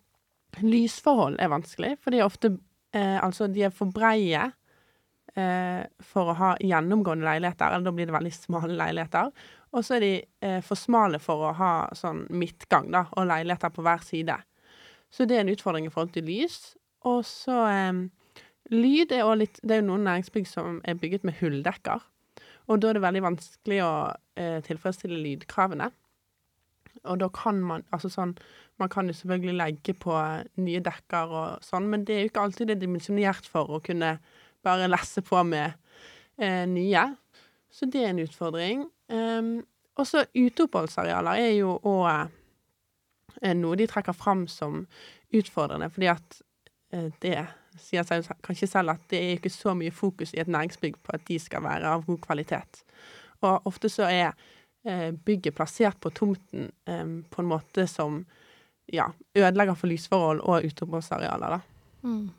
lysforhold 0.62 1.38
er 1.40 1.52
vanskelig, 1.52 1.96
for 2.02 2.12
de 2.12 2.20
er 2.20 2.26
ofte 2.26 2.54
eh, 2.96 3.18
Altså, 3.22 3.48
de 3.50 3.64
er 3.68 3.74
for 3.74 3.92
breie 3.94 4.42
eh, 5.36 5.82
for 6.02 6.32
å 6.32 6.36
ha 6.38 6.50
gjennomgående 6.58 7.26
leiligheter, 7.28 7.70
eller 7.70 7.86
da 7.86 7.94
blir 7.94 8.10
det 8.10 8.16
veldig 8.16 8.34
smale 8.34 8.76
leiligheter. 8.78 9.32
Og 9.70 9.86
så 9.86 9.96
er 9.96 10.04
de 10.04 10.12
eh, 10.42 10.60
for 10.66 10.78
smale 10.78 11.20
for 11.22 11.50
å 11.50 11.56
ha 11.58 11.72
sånn 11.96 12.24
midtgang, 12.34 12.90
da, 12.90 13.06
og 13.14 13.28
leiligheter 13.30 13.72
på 13.74 13.84
hver 13.86 14.02
side. 14.06 14.40
Så 15.10 15.26
det 15.26 15.38
er 15.38 15.44
en 15.44 15.52
utfordring 15.52 15.86
i 15.86 15.92
forhold 15.92 16.14
til 16.14 16.26
lys. 16.26 16.58
Og 17.06 17.22
så 17.26 17.62
eh, 17.70 18.06
Lyd 18.70 19.10
er 19.10 19.26
òg 19.26 19.40
litt 19.40 19.56
Det 19.64 19.74
er 19.74 19.80
jo 19.80 19.88
noen 19.88 20.04
næringsbygg 20.06 20.44
som 20.46 20.78
er 20.86 20.98
bygget 20.98 21.24
med 21.26 21.40
hulldekker. 21.40 22.04
Og 22.70 22.78
da 22.78 22.90
er 22.90 22.98
det 22.98 23.02
veldig 23.02 23.22
vanskelig 23.24 23.80
å 23.82 23.92
eh, 24.38 24.60
tilfredsstille 24.66 25.18
lydkravene. 25.18 25.88
Og 27.05 27.20
da 27.22 27.31
kan 27.33 27.61
man 27.64 27.85
Altså 27.94 28.11
sånn 28.12 28.35
Man 28.81 28.90
kan 28.92 29.09
jo 29.09 29.14
selvfølgelig 29.16 29.57
legge 29.57 29.94
på 29.96 30.14
nye 30.61 30.81
dekker 30.85 31.33
og 31.37 31.64
sånn, 31.64 31.88
men 31.92 32.05
det 32.09 32.14
er 32.14 32.22
jo 32.22 32.31
ikke 32.31 32.44
alltid 32.46 32.70
det 32.70 32.76
er 32.79 32.85
dimensjonert 32.87 33.48
for 33.48 33.76
å 33.76 33.81
kunne 33.85 34.14
bare 34.64 34.88
lesse 34.88 35.20
på 35.24 35.42
med 35.44 35.74
eh, 36.40 36.64
nye. 36.68 37.03
Så 37.68 37.88
det 37.92 38.00
er 38.00 38.14
en 38.14 38.22
utfordring. 38.24 38.87
Um, 39.12 39.50
og 40.00 40.09
så 40.09 40.24
uteoppholdsarealer 40.33 41.42
er 41.44 41.53
jo 41.59 41.74
òg 41.76 42.31
eh, 43.42 43.57
noe 43.57 43.76
de 43.76 43.88
trekker 43.90 44.16
fram 44.16 44.46
som 44.48 44.87
utfordrende, 45.37 45.90
fordi 45.92 46.09
at 46.12 46.40
eh, 46.94 47.11
det 47.22 47.37
sier 47.81 48.07
seg 48.07 48.26
kanskje 48.44 48.68
selv 48.70 48.94
at 48.94 49.05
det 49.12 49.20
er 49.20 49.37
ikke 49.37 49.53
så 49.53 49.74
mye 49.79 49.94
fokus 49.94 50.33
i 50.35 50.40
et 50.42 50.50
næringsbygg 50.50 50.98
på 51.05 51.14
at 51.16 51.26
de 51.29 51.38
skal 51.42 51.64
være 51.64 51.92
av 51.98 52.07
god 52.09 52.20
kvalitet. 52.24 52.83
Og 53.44 53.68
ofte 53.68 53.92
så 53.92 54.09
er 54.09 54.31
eh, 54.31 54.48
bygget 55.24 55.54
plassert 55.58 55.98
på 56.00 56.10
tomten 56.10 56.70
eh, 56.86 57.04
på 57.30 57.42
en 57.42 57.48
måte 57.50 57.86
som 57.90 58.22
ja, 58.90 59.10
ødelegger 59.36 59.76
for 59.78 59.86
lysforhold 59.92 60.40
og 60.40 60.64
uteoppholdsarealer, 60.66 61.58
da. 61.58 61.60
Mm. 62.02 62.30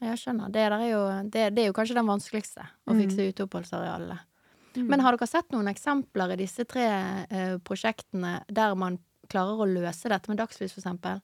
Jeg 0.00 0.16
skjønner. 0.20 0.48
Det, 0.52 0.60
er 0.64 0.84
jo, 0.88 1.00
det, 1.28 1.46
det 1.56 1.62
er 1.64 1.66
jo 1.70 1.76
kanskje 1.76 1.96
den 1.98 2.06
vanskeligste, 2.08 2.62
å 2.88 2.94
Mm. 2.94 3.00
fikse 3.02 3.26
Mm. 4.76 4.86
Men 4.86 5.00
har 5.02 5.16
dere 5.16 5.26
sett 5.26 5.50
noen 5.50 5.66
eksempler 5.66 6.30
i 6.32 6.36
disse 6.44 6.64
tre 6.64 6.84
eh, 7.28 7.56
prosjektene 7.58 8.44
der 8.48 8.76
man 8.78 9.00
klarer 9.28 9.58
å 9.58 9.66
løse 9.66 10.08
dette 10.08 10.30
med 10.30 10.38
dagslys, 10.38 10.72
for 10.72 10.80
eksempel? 10.80 11.18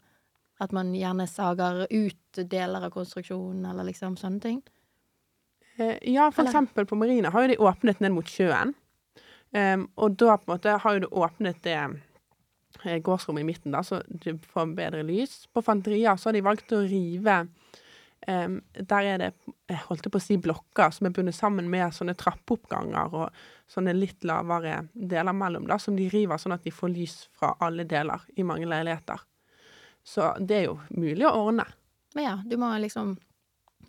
At 0.58 0.72
man 0.72 0.90
gjerne 0.96 1.28
sager 1.28 1.86
ut 1.90 2.40
deler 2.50 2.82
av 2.88 2.90
konstruksjonen, 2.90 3.64
eller 3.70 3.84
liksom 3.86 4.16
sånne 4.18 4.40
ting? 4.42 4.62
Eh, 5.78 5.98
ja, 6.10 6.30
for 6.30 6.42
Eller- 6.42 6.50
eksempel 6.50 6.86
på 6.90 6.96
Marina 6.98 7.30
har 7.30 7.42
jo 7.46 7.48
de 7.54 7.56
åpnet 7.62 8.00
ned 8.00 8.12
mot 8.12 8.24
sjøen. 8.26 8.74
Em, 9.52 9.86
og 9.96 10.16
da 10.18 10.36
på 10.36 10.48
en 10.50 10.54
måte 10.56 10.78
har 10.82 10.96
jo 10.96 11.04
du 11.06 11.08
åpnet 11.22 11.62
det 11.64 11.76
eh, 12.84 12.98
gårdsrommet 13.02 13.44
i 13.44 13.46
midten, 13.46 13.72
da, 13.72 13.82
så 13.86 14.02
du 14.08 14.38
får 14.52 14.74
bedre 14.76 15.02
lys. 15.06 15.46
På 15.52 15.62
Fanteria 15.62 16.16
så 16.16 16.28
har 16.28 16.36
de 16.36 16.42
valgt 16.44 16.72
å 16.76 16.80
rive 16.82 17.36
um, 18.28 18.56
Der 18.74 19.10
er 19.12 19.18
det, 19.22 19.30
jeg 19.70 19.80
holdt 19.86 20.10
på 20.12 20.18
å 20.18 20.24
si, 20.24 20.36
blokker 20.42 20.90
som 20.92 21.06
er 21.08 21.14
bundet 21.14 21.34
sammen 21.38 21.70
med 21.70 21.94
sånne 21.94 22.14
trappeoppganger 22.18 23.14
og 23.14 23.30
sånne 23.70 23.94
litt 23.96 24.24
lavere 24.26 24.88
deler 24.92 25.32
mellom, 25.36 25.66
da, 25.70 25.78
som 25.78 25.96
de 25.96 26.08
river 26.12 26.38
sånn 26.42 26.54
at 26.56 26.66
de 26.66 26.74
får 26.74 26.92
lys 26.92 27.16
fra 27.38 27.54
alle 27.60 27.86
deler 27.88 28.26
i 28.36 28.44
mange 28.46 28.66
leiligheter. 28.68 29.22
Så 30.06 30.34
det 30.38 30.58
er 30.60 30.66
jo 30.68 30.76
mulig 30.94 31.26
å 31.26 31.32
ordne. 31.48 31.64
Men 32.14 32.24
ja, 32.28 32.34
du 32.46 32.56
må 32.60 32.68
liksom 32.78 33.16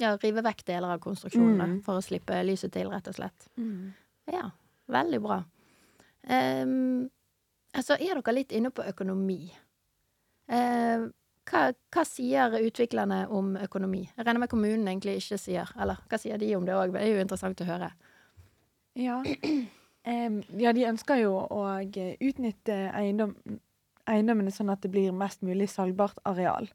ja, 0.02 0.16
rive 0.22 0.42
vekk 0.46 0.64
deler 0.66 0.96
av 0.96 1.02
konstruksjonene 1.04 1.68
Mm. 1.68 1.82
for 1.86 1.98
å 1.98 2.02
slippe 2.06 2.40
lyset 2.46 2.72
til, 2.74 2.90
rett 2.90 3.08
og 3.10 3.16
slett. 3.18 3.46
Mm. 3.58 3.94
Ja, 4.34 4.50
veldig 4.92 5.22
bra. 5.24 5.42
Um, 6.28 7.08
altså, 7.74 7.96
er 7.96 8.20
dere 8.20 8.36
litt 8.36 8.54
inne 8.56 8.72
på 8.74 8.86
økonomi? 8.88 9.48
Uh, 10.48 11.08
hva, 11.48 11.62
hva 11.94 12.04
sier 12.08 12.58
utviklerne 12.60 13.24
om 13.34 13.56
økonomi? 13.62 14.04
Jeg 14.10 14.26
regner 14.26 14.44
med 14.44 14.52
kommunen 14.52 14.88
egentlig 14.88 15.18
ikke 15.22 15.40
sier. 15.42 15.72
Eller 15.80 16.02
hva 16.10 16.20
sier 16.20 16.40
de 16.42 16.54
om 16.58 16.68
det 16.68 16.76
òg? 16.76 16.96
Det 16.96 17.04
er 17.04 17.14
jo 17.14 17.24
interessant 17.24 17.64
å 17.64 17.70
høre. 17.70 17.92
Ja. 18.98 19.22
Um, 20.08 20.42
ja, 20.56 20.72
de 20.72 20.86
ønsker 20.88 21.20
jo 21.20 21.34
å 21.36 21.64
eh, 21.84 22.14
utnytte 22.24 22.76
eiendom, 22.96 23.34
eiendommene 24.08 24.54
sånn 24.56 24.72
at 24.72 24.80
det 24.86 24.92
blir 24.94 25.12
mest 25.12 25.42
mulig 25.44 25.68
salgbart 25.72 26.22
areal. 26.28 26.70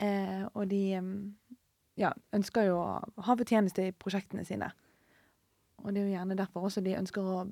Uh, 0.00 0.44
og 0.52 0.66
de 0.68 0.82
um, 1.00 1.14
ja, 2.00 2.10
ønsker 2.36 2.68
jo 2.68 2.76
å 2.82 3.24
ha 3.24 3.36
fortjeneste 3.40 3.88
i 3.88 3.94
prosjektene 3.96 4.44
sine. 4.48 4.68
Og 5.84 5.94
det 5.94 6.02
er 6.02 6.08
jo 6.08 6.16
gjerne 6.18 6.38
derfor 6.38 6.68
også 6.68 6.82
de 6.84 6.98
ønsker 6.98 7.26
å 7.26 7.42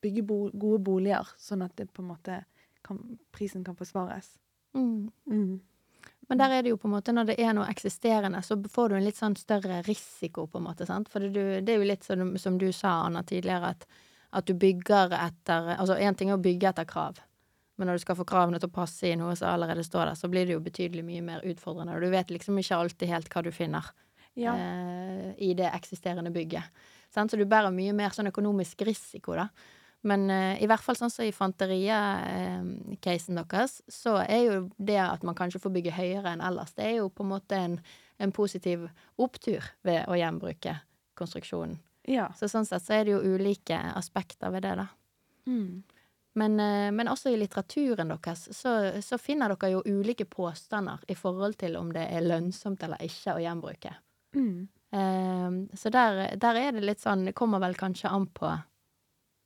bygge 0.00 0.24
bo 0.26 0.38
gode 0.52 0.82
boliger, 0.84 1.28
sånn 1.40 1.64
at 1.64 1.74
det 1.76 1.90
på 1.92 2.04
en 2.04 2.12
måte 2.12 2.42
kan, 2.86 3.00
prisen 3.34 3.64
kan 3.66 3.76
forsvares. 3.76 4.32
Mm. 4.76 5.10
Mm. 5.28 5.60
Men 6.30 6.38
der 6.38 6.52
er 6.54 6.62
det 6.62 6.70
jo 6.70 6.78
på 6.78 6.86
en 6.86 6.94
måte, 6.94 7.12
når 7.12 7.32
det 7.32 7.38
er 7.42 7.54
noe 7.56 7.66
eksisterende, 7.72 8.38
så 8.46 8.54
får 8.70 8.92
du 8.92 8.96
en 8.96 9.04
litt 9.04 9.18
sånn 9.18 9.34
større 9.36 9.80
risiko, 9.82 10.46
på 10.46 10.60
en 10.60 10.68
måte, 10.68 10.86
sant? 10.86 11.10
For 11.10 11.26
det, 11.26 11.64
det 11.66 11.74
er 11.74 11.82
jo 11.82 11.88
litt 11.90 12.06
som, 12.06 12.36
som 12.38 12.58
du 12.60 12.68
sa, 12.72 13.00
Anna, 13.08 13.24
tidligere, 13.26 13.72
at, 13.74 13.88
at 14.38 14.46
du 14.46 14.54
bygger 14.54 15.16
etter 15.18 15.72
Altså, 15.74 15.98
én 15.98 16.14
ting 16.16 16.30
er 16.30 16.38
å 16.38 16.44
bygge 16.44 16.70
etter 16.70 16.86
krav, 16.88 17.18
men 17.76 17.90
når 17.90 17.98
du 17.98 18.04
skal 18.04 18.18
få 18.20 18.28
kravene 18.28 18.60
til 18.62 18.70
å 18.70 18.76
passe 18.76 19.10
i 19.10 19.16
noe 19.18 19.34
som 19.40 19.50
allerede 19.50 19.82
står 19.84 20.12
der, 20.12 20.20
så 20.20 20.30
blir 20.30 20.46
det 20.46 20.54
jo 20.54 20.62
betydelig 20.62 21.02
mye 21.06 21.26
mer 21.26 21.44
utfordrende, 21.50 21.96
og 21.96 22.06
du 22.06 22.14
vet 22.14 22.30
liksom 22.30 22.62
ikke 22.62 22.78
alltid 22.78 23.10
helt 23.10 23.34
hva 23.34 23.42
du 23.42 23.50
finner 23.56 23.90
Ja. 24.38 24.54
eh, 24.54 25.34
i 25.42 25.54
det 25.58 25.72
eksisterende 25.74 26.30
bygget. 26.30 26.62
Sant? 27.10 27.32
Så 27.32 27.38
du 27.38 27.46
bærer 27.48 27.72
mye 27.74 27.92
mer 27.96 28.10
sånn 28.14 28.30
økonomisk 28.30 28.82
risiko, 28.86 29.34
da. 29.38 29.48
Men 30.02 30.30
eh, 30.32 30.62
i 30.64 30.66
hvert 30.68 30.82
fall 30.84 30.96
sånn 30.96 31.10
som 31.12 31.24
i 31.26 31.32
Fanteria-casen 31.34 33.36
deres, 33.36 33.82
så 33.92 34.16
er 34.24 34.42
jo 34.46 34.70
det 34.78 35.00
at 35.02 35.22
man 35.26 35.36
kanskje 35.36 35.60
får 35.60 35.74
bygge 35.74 35.96
høyere 35.98 36.32
enn 36.32 36.44
ellers, 36.44 36.72
det 36.76 36.84
er 36.86 36.94
jo 37.02 37.10
på 37.12 37.22
en 37.26 37.32
måte 37.34 37.54
en, 37.58 37.78
en 38.16 38.32
positiv 38.32 38.88
opptur 39.20 39.64
ved 39.84 40.08
å 40.08 40.16
gjenbruke 40.16 40.78
konstruksjonen. 41.20 41.76
Ja. 42.08 42.30
Så 42.38 42.48
sånn 42.48 42.66
sett 42.66 42.84
så 42.86 42.94
er 42.96 43.04
det 43.04 43.12
jo 43.12 43.36
ulike 43.36 43.76
aspekter 43.92 44.50
ved 44.54 44.62
det, 44.64 44.74
da. 44.80 44.86
Mm. 45.50 45.82
Men, 46.40 46.60
eh, 46.60 46.90
men 46.96 47.08
også 47.10 47.30
i 47.30 47.36
litteraturen 47.36 48.08
deres 48.14 48.48
så, 48.56 49.02
så 49.02 49.18
finner 49.20 49.48
dere 49.52 49.70
jo 49.74 49.82
ulike 49.84 50.24
påstander 50.30 50.98
i 51.10 51.14
forhold 51.18 51.58
til 51.60 51.76
om 51.76 51.92
det 51.92 52.06
er 52.08 52.24
lønnsomt 52.24 52.82
eller 52.86 53.02
ikke 53.04 53.34
å 53.36 53.42
gjenbruke. 53.42 53.92
Mm. 54.36 54.68
Eh, 54.90 55.50
så 55.74 55.92
der, 55.94 56.24
der 56.36 56.58
er 56.58 56.72
det 56.74 56.82
litt 56.82 56.98
sånn 56.98 57.28
Det 57.28 57.34
kommer 57.38 57.60
vel 57.62 57.76
kanskje 57.78 58.10
an 58.10 58.24
på 58.34 58.48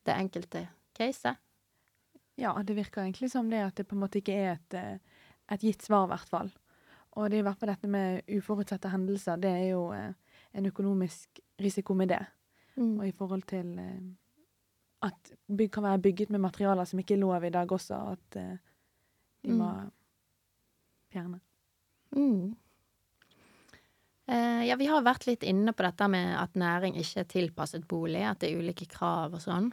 det 0.04 0.14
enkelte 0.16 0.66
caset. 0.96 1.40
Ja, 2.34 2.62
det 2.62 2.74
virker 2.74 3.02
egentlig 3.02 3.30
som 3.30 3.50
det 3.50 3.62
at 3.62 3.76
det 3.76 3.86
på 3.88 3.96
en 3.96 4.02
måte 4.02 4.18
ikke 4.20 4.34
er 4.34 4.50
et, 4.56 4.74
eh, 4.74 5.22
et 5.54 5.64
gitt 5.64 5.84
svar, 5.84 6.08
i 6.08 6.12
hvert 6.14 6.30
fall. 6.30 6.50
Og 7.14 7.30
det 7.30 7.38
er 7.38 7.44
i 7.44 7.46
hvert 7.46 7.60
fall 7.60 7.70
dette 7.70 7.90
med 7.90 8.24
uforutsette 8.36 8.90
hendelser, 8.90 9.38
det 9.38 9.52
er 9.54 9.68
jo 9.68 9.84
eh, 9.94 10.10
en 10.54 10.66
økonomisk 10.66 11.40
risiko 11.62 11.94
med 11.94 12.10
det. 12.10 12.22
Mm. 12.74 12.98
Og 12.98 13.06
i 13.06 13.14
forhold 13.14 13.46
til 13.50 13.78
eh, 13.78 14.02
at 15.06 15.32
bygg 15.46 15.70
kan 15.72 15.86
være 15.86 16.02
bygget 16.08 16.34
med 16.34 16.42
materialer 16.42 16.88
som 16.90 16.98
ikke 16.98 17.14
er 17.14 17.22
lov 17.22 17.44
i 17.44 17.52
dag 17.54 17.72
også, 17.72 18.00
at 18.16 18.38
de 19.44 19.52
må 19.52 19.68
fjerne. 21.12 21.40
Mm. 22.16 22.54
Eh, 24.26 24.64
ja, 24.68 24.76
vi 24.80 24.86
har 24.88 25.04
vært 25.04 25.26
litt 25.28 25.42
inne 25.44 25.74
på 25.76 25.84
dette 25.84 26.08
med 26.08 26.30
at 26.38 26.54
næring 26.56 26.96
ikke 26.96 27.20
er 27.24 27.28
tilpasset 27.28 27.84
bolig, 27.88 28.22
at 28.24 28.40
det 28.40 28.50
er 28.50 28.62
ulike 28.62 28.86
krav 28.88 29.36
og 29.36 29.42
sånn. 29.44 29.68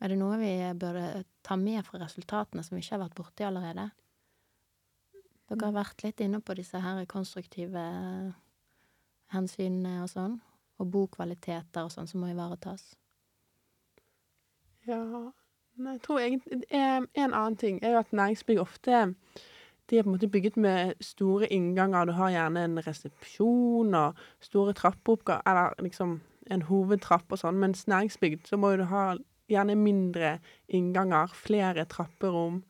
Er 0.00 0.12
det 0.12 0.18
noe 0.20 0.38
vi 0.40 0.54
burde 0.80 1.24
ta 1.44 1.56
med 1.60 1.84
fra 1.86 2.00
resultatene 2.02 2.64
som 2.64 2.76
vi 2.76 2.82
ikke 2.84 2.96
har 2.96 3.04
vært 3.04 3.18
borti 3.18 3.46
allerede? 3.46 3.90
Dere 5.44 5.68
har 5.68 5.76
vært 5.76 6.02
litt 6.06 6.22
inne 6.24 6.40
på 6.40 6.56
disse 6.56 6.80
her 6.80 7.04
konstruktive 7.06 7.84
hensynene 9.34 10.02
og 10.02 10.10
sånn. 10.12 10.40
og 10.82 10.88
bokvaliteter 10.90 11.86
og 11.86 11.92
sånn 11.94 12.08
som 12.10 12.18
må 12.20 12.32
ivaretas. 12.32 12.96
Ja 14.88 15.30
jeg 15.78 16.00
tror 16.02 16.18
egentlig 16.18 16.64
En 16.70 17.06
en 17.14 17.34
annen 17.34 17.56
ting 17.56 17.78
er 17.82 17.92
jo 17.94 17.98
at 17.98 18.12
næringsbygg 18.12 18.60
ofte 18.60 19.14
de 19.90 19.98
er 19.98 20.04
på 20.04 20.08
en 20.08 20.16
måte 20.16 20.30
bygget 20.32 20.56
med 20.56 20.94
store 21.04 21.48
innganger. 21.52 22.08
Du 22.08 22.12
har 22.16 22.32
gjerne 22.32 22.64
en 22.64 22.78
resepsjon 22.86 23.94
og 23.94 24.22
store 24.40 24.72
trappeoppgaver, 24.72 25.42
eller 25.46 25.84
liksom 25.84 26.20
en 26.50 26.64
hovedtrapp 26.68 27.32
og 27.32 27.40
sånn. 27.40 27.60
Mens 27.60 27.86
næringsbygd 27.90 28.48
så 28.48 28.56
må 28.60 28.74
du 28.76 28.86
ha 28.88 29.14
gjerne 29.50 29.76
mindre 29.76 30.38
innganger, 30.72 31.32
flere 31.36 31.84
trapperom, 31.84 32.62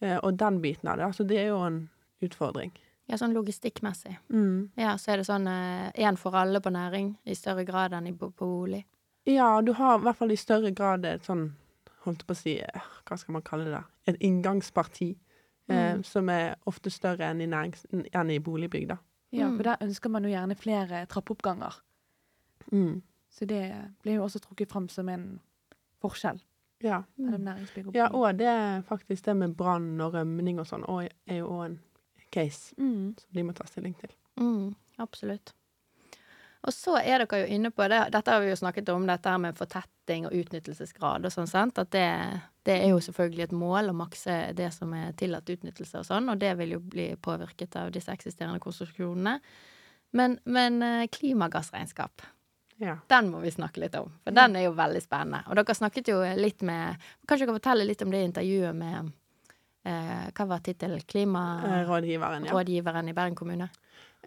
eh, 0.00 0.18
og 0.22 0.38
den 0.38 0.60
biten 0.62 0.88
av 0.88 0.98
det. 0.98 1.10
Altså 1.10 1.26
det 1.26 1.40
er 1.42 1.50
jo 1.50 1.60
en 1.66 1.82
utfordring. 2.22 2.72
Ja, 3.10 3.18
sånn 3.18 3.34
logistikkmessig. 3.34 4.14
Mm. 4.30 4.70
Ja, 4.78 4.94
så 5.00 5.12
er 5.12 5.20
det 5.20 5.26
sånn 5.26 5.48
én 5.50 6.18
for 6.18 6.38
alle 6.38 6.62
på 6.62 6.70
næring, 6.72 7.16
i 7.26 7.34
større 7.34 7.66
grad 7.66 7.96
enn 7.96 8.14
på 8.18 8.30
bolig. 8.38 8.84
Ja, 9.28 9.60
du 9.62 9.72
har 9.78 9.98
i 9.98 10.02
hvert 10.02 10.18
fall 10.18 10.32
i 10.34 10.38
større 10.38 10.72
grad 10.74 11.04
et 11.06 11.26
sånn, 11.26 11.52
holdt 12.06 12.24
på 12.26 12.34
å 12.34 12.38
si, 12.38 12.56
eh, 12.58 12.86
hva 13.06 13.18
skal 13.18 13.36
man 13.36 13.44
kalle 13.46 13.70
det? 13.70 13.82
Et 14.10 14.16
inngangsparti. 14.26 15.12
Eh, 15.68 15.94
Mm. 15.94 16.02
som 16.04 16.28
er 16.28 16.54
ofte 16.66 16.90
større 16.90 17.30
enn 17.30 17.40
i, 17.40 17.46
nærings, 17.46 17.86
enn 17.92 18.30
i 18.30 18.38
boligbygg, 18.38 18.88
da. 18.88 18.96
Ja, 19.32 19.46
Mm. 19.48 19.56
for 19.56 19.62
der 19.62 19.76
ønsker 19.80 20.10
man 20.10 20.24
jo 20.24 20.30
gjerne 20.30 20.54
flere 20.56 21.06
trappeoppganger. 21.06 21.80
Mm. 22.72 23.02
Så 23.30 23.46
det 23.46 23.72
blir 24.02 24.14
jo 24.14 24.24
også 24.24 24.40
trukket 24.40 24.68
fram 24.68 24.88
som 24.88 25.08
en 25.08 25.40
forskjell 26.02 26.40
Ja. 26.82 27.02
og 27.18 27.94
ja, 27.94 28.08
og 28.12 28.36
det 28.38 28.46
er 28.46 28.82
faktisk 28.82 29.24
det 29.24 29.36
med 29.36 29.56
brann 29.56 30.00
og 30.00 30.12
rømning 30.14 30.58
og 30.58 30.66
sånn, 30.66 30.84
er 31.28 31.36
jo 31.38 31.48
òg 31.48 31.64
en 31.66 31.80
case 32.32 32.74
Mm. 32.76 33.14
som 33.18 33.28
de 33.32 33.42
må 33.42 33.52
ta 33.54 33.64
stilling 33.64 33.94
til. 33.98 34.10
Mm, 34.36 34.74
absolutt. 34.98 35.52
Og 36.62 36.70
så 36.74 36.94
er 37.00 37.24
dere 37.24 37.40
jo 37.42 37.46
inne 37.56 37.72
på 37.74 37.86
det, 37.90 38.04
dette 38.14 38.30
har 38.30 38.42
vi 38.44 38.52
jo 38.52 38.58
snakket 38.60 38.90
om, 38.94 39.06
dette 39.08 39.30
her 39.30 39.40
med 39.42 39.56
fortetting 39.58 40.28
og 40.28 40.34
utnyttelsesgrad 40.38 41.26
og 41.26 41.34
sånn, 41.34 41.50
sant. 41.50 41.80
At 41.82 41.90
det, 41.90 42.06
det 42.68 42.76
er 42.84 42.92
jo 42.92 43.00
selvfølgelig 43.02 43.48
et 43.48 43.56
mål 43.58 43.90
å 43.90 43.96
makse 43.98 44.36
det 44.54 44.68
som 44.74 44.92
er 44.94 45.10
tillatt 45.18 45.50
utnyttelse 45.50 45.98
og 45.98 46.06
sånn, 46.06 46.30
og 46.30 46.38
det 46.38 46.52
vil 46.60 46.76
jo 46.76 46.80
bli 46.80 47.08
påvirket 47.18 47.74
av 47.80 47.90
disse 47.94 48.14
eksisterende 48.14 48.62
konstruksjonene. 48.62 49.40
Men, 50.12 50.38
men 50.44 50.78
eh, 50.86 51.08
klimagassregnskap, 51.10 52.22
Ja. 52.82 52.98
den 53.08 53.30
må 53.30 53.40
vi 53.42 53.50
snakke 53.50 53.80
litt 53.80 53.94
om, 53.98 54.12
for 54.22 54.34
den 54.34 54.56
er 54.56 54.68
jo 54.68 54.72
veldig 54.78 55.02
spennende. 55.02 55.42
Og 55.48 55.56
dere 55.58 55.74
snakket 55.74 56.08
jo 56.08 56.20
litt 56.36 56.62
med 56.62 56.94
Kanskje 57.26 57.44
dere 57.46 57.50
kan 57.52 57.58
fortelle 57.60 57.86
litt 57.88 58.02
om 58.02 58.10
det 58.10 58.22
intervjuet 58.26 58.74
med 58.76 59.12
eh, 59.86 60.26
Hva 60.34 60.46
var 60.46 60.62
tittelen? 60.62 60.98
Eh, 60.98 61.06
Klimarådgiveren 61.10 62.46
Rådgiveren, 62.50 63.06
ja. 63.08 63.10
i 63.10 63.16
Bergen 63.16 63.34
kommune? 63.38 63.68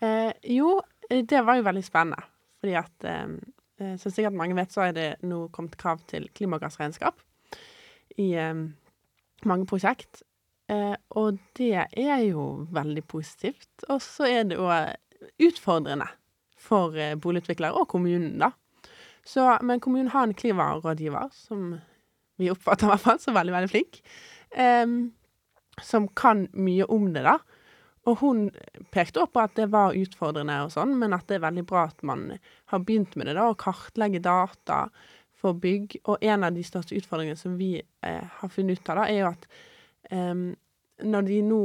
Eh, 0.01 0.31
jo, 0.43 0.79
eh, 0.79 0.94
det 1.09 1.41
var 1.45 1.59
jo 1.59 1.67
veldig 1.67 1.83
spennende. 1.85 2.23
Fordi 2.61 2.75
at, 2.79 3.07
eh, 3.07 3.35
eh, 3.79 3.95
som 4.01 4.11
sikkert 4.11 4.37
mange 4.37 4.57
vet, 4.57 4.73
så 4.73 4.87
er 4.87 4.95
det 4.95 5.09
nå 5.27 5.47
kommet 5.55 5.77
krav 5.77 6.01
til 6.09 6.27
klimagassregnskap 6.37 7.19
i 8.17 8.31
eh, 8.39 8.53
mange 9.45 9.67
prosjekt. 9.69 10.23
Eh, 10.71 10.95
og 11.19 11.37
det 11.59 11.73
er 11.85 12.21
jo 12.25 12.65
veldig 12.73 13.03
positivt. 13.11 13.69
Og 13.89 14.01
så 14.01 14.29
er 14.29 14.47
det 14.49 14.57
òg 14.61 14.95
utfordrende 15.45 16.07
for 16.57 16.95
eh, 16.97 17.17
boligutviklere 17.21 17.77
og 17.77 17.89
kommunen, 17.91 18.39
da. 18.41 18.51
Så, 19.25 19.41
men 19.65 19.81
kommunen 19.81 20.11
har 20.13 20.27
en 20.27 20.37
klimarådgiver 20.37 21.31
som 21.33 21.79
vi 22.37 22.49
oppfatter 22.51 22.85
i 22.85 22.91
hvert 22.91 23.01
fall 23.01 23.21
som 23.21 23.37
veldig, 23.37 23.53
veldig 23.55 23.71
flink. 23.71 24.01
eh, 24.51 24.85
som 25.83 26.07
kan 26.07 26.47
mye 26.53 26.85
om 26.89 27.09
det, 27.13 27.25
da. 27.25 27.39
Og 28.05 28.19
hun 28.21 28.45
pekte 28.93 29.23
opp 29.23 29.33
på 29.33 29.41
at 29.41 29.55
det 29.57 29.65
var 29.73 29.97
utfordrende 29.97 30.59
og 30.65 30.73
sånn, 30.75 30.93
men 31.01 31.15
at 31.17 31.25
det 31.29 31.39
er 31.39 31.47
veldig 31.47 31.63
bra 31.69 31.87
at 31.89 32.03
man 32.05 32.27
har 32.71 32.83
begynt 32.85 33.15
med 33.17 33.29
det, 33.29 33.37
da, 33.37 33.47
å 33.49 33.57
kartlegge 33.57 34.21
data 34.23 34.83
for 35.41 35.57
bygg. 35.57 35.97
Og 36.05 36.21
en 36.21 36.45
av 36.45 36.53
de 36.53 36.63
største 36.65 36.97
utfordringene 36.99 37.39
som 37.39 37.57
vi 37.57 37.73
eh, 37.81 38.37
har 38.39 38.53
funnet 38.53 38.77
ut 38.77 38.93
av, 38.93 39.01
da, 39.01 39.07
er 39.09 39.23
jo 39.23 39.31
at 39.31 39.49
eh, 40.13 40.45
når 41.15 41.27
de 41.29 41.41
nå 41.49 41.61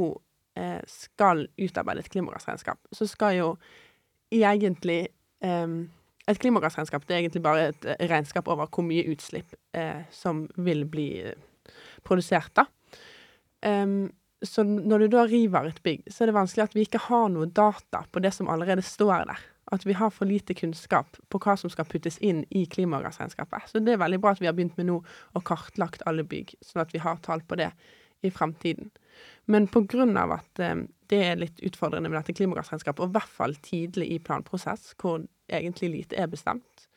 eh, 0.59 0.81
skal 0.89 1.45
utarbeide 1.61 2.03
et 2.03 2.11
klimagassregnskap, 2.13 2.81
så 2.91 3.07
skal 3.09 3.37
jo 3.37 3.49
egentlig 4.31 5.07
em, 5.43 5.89
Et 6.29 6.37
klimagassregnskap 6.37 7.03
det 7.09 7.15
er 7.15 7.23
egentlig 7.23 7.41
bare 7.43 7.63
et 7.71 7.85
eh, 7.89 8.03
regnskap 8.07 8.47
over 8.47 8.69
hvor 8.69 8.85
mye 8.85 9.07
utslipp 9.09 9.55
eh, 9.73 10.03
som 10.13 10.43
vil 10.55 10.85
bli 10.85 11.07
eh, 11.25 11.71
produsert, 12.05 12.53
da. 12.55 12.67
Em, 13.65 14.11
så 14.41 14.63
når 14.63 14.99
du 14.99 15.07
da 15.13 15.25
river 15.29 15.69
et 15.69 15.81
bygg, 15.83 16.05
så 16.09 16.23
er 16.23 16.31
det 16.31 16.37
vanskelig 16.37 16.63
at 16.65 16.75
vi 16.75 16.85
ikke 16.87 17.03
har 17.07 17.29
noe 17.29 17.49
data 17.49 18.03
på 18.11 18.21
det 18.23 18.33
som 18.33 18.49
allerede 18.49 18.83
står 18.85 19.27
der. 19.29 19.41
At 19.71 19.85
vi 19.85 19.93
har 19.95 20.09
for 20.11 20.27
lite 20.27 20.55
kunnskap 20.57 21.19
på 21.29 21.39
hva 21.39 21.55
som 21.59 21.71
skal 21.71 21.87
puttes 21.87 22.17
inn 22.19 22.41
i 22.49 22.65
klimagassregnskapet. 22.65 23.69
Så 23.69 23.79
det 23.79 23.93
er 23.93 24.01
veldig 24.01 24.19
bra 24.23 24.33
at 24.33 24.41
vi 24.41 24.49
har 24.49 24.55
begynt 24.57 24.79
med 24.81 24.89
nå 24.89 24.97
å 25.37 25.43
kartlagt 25.45 26.03
alle 26.09 26.25
bygg, 26.27 26.55
sånn 26.65 26.83
at 26.83 26.93
vi 26.95 27.03
har 27.03 27.21
tall 27.23 27.45
på 27.45 27.59
det 27.61 27.69
i 28.25 28.31
fremtiden. 28.33 28.89
Men 29.45 29.67
av 30.17 30.31
at 30.31 30.59
eh, 30.59 30.75
det 31.07 31.21
er 31.25 31.39
litt 31.39 31.59
utfordrende 31.59 32.09
med 32.09 32.19
dette 32.19 32.35
klimagassregnskapet, 32.37 33.01
og 33.01 33.09
i 33.09 33.17
hvert 33.17 33.35
fall 33.37 33.55
tidlig 33.55 34.07
i 34.11 34.19
planprosess, 34.19 34.93
hvor 34.97 35.23
egentlig 35.51 35.89
lite 35.89 36.15
er 36.15 36.27
bestemt, 36.27 36.87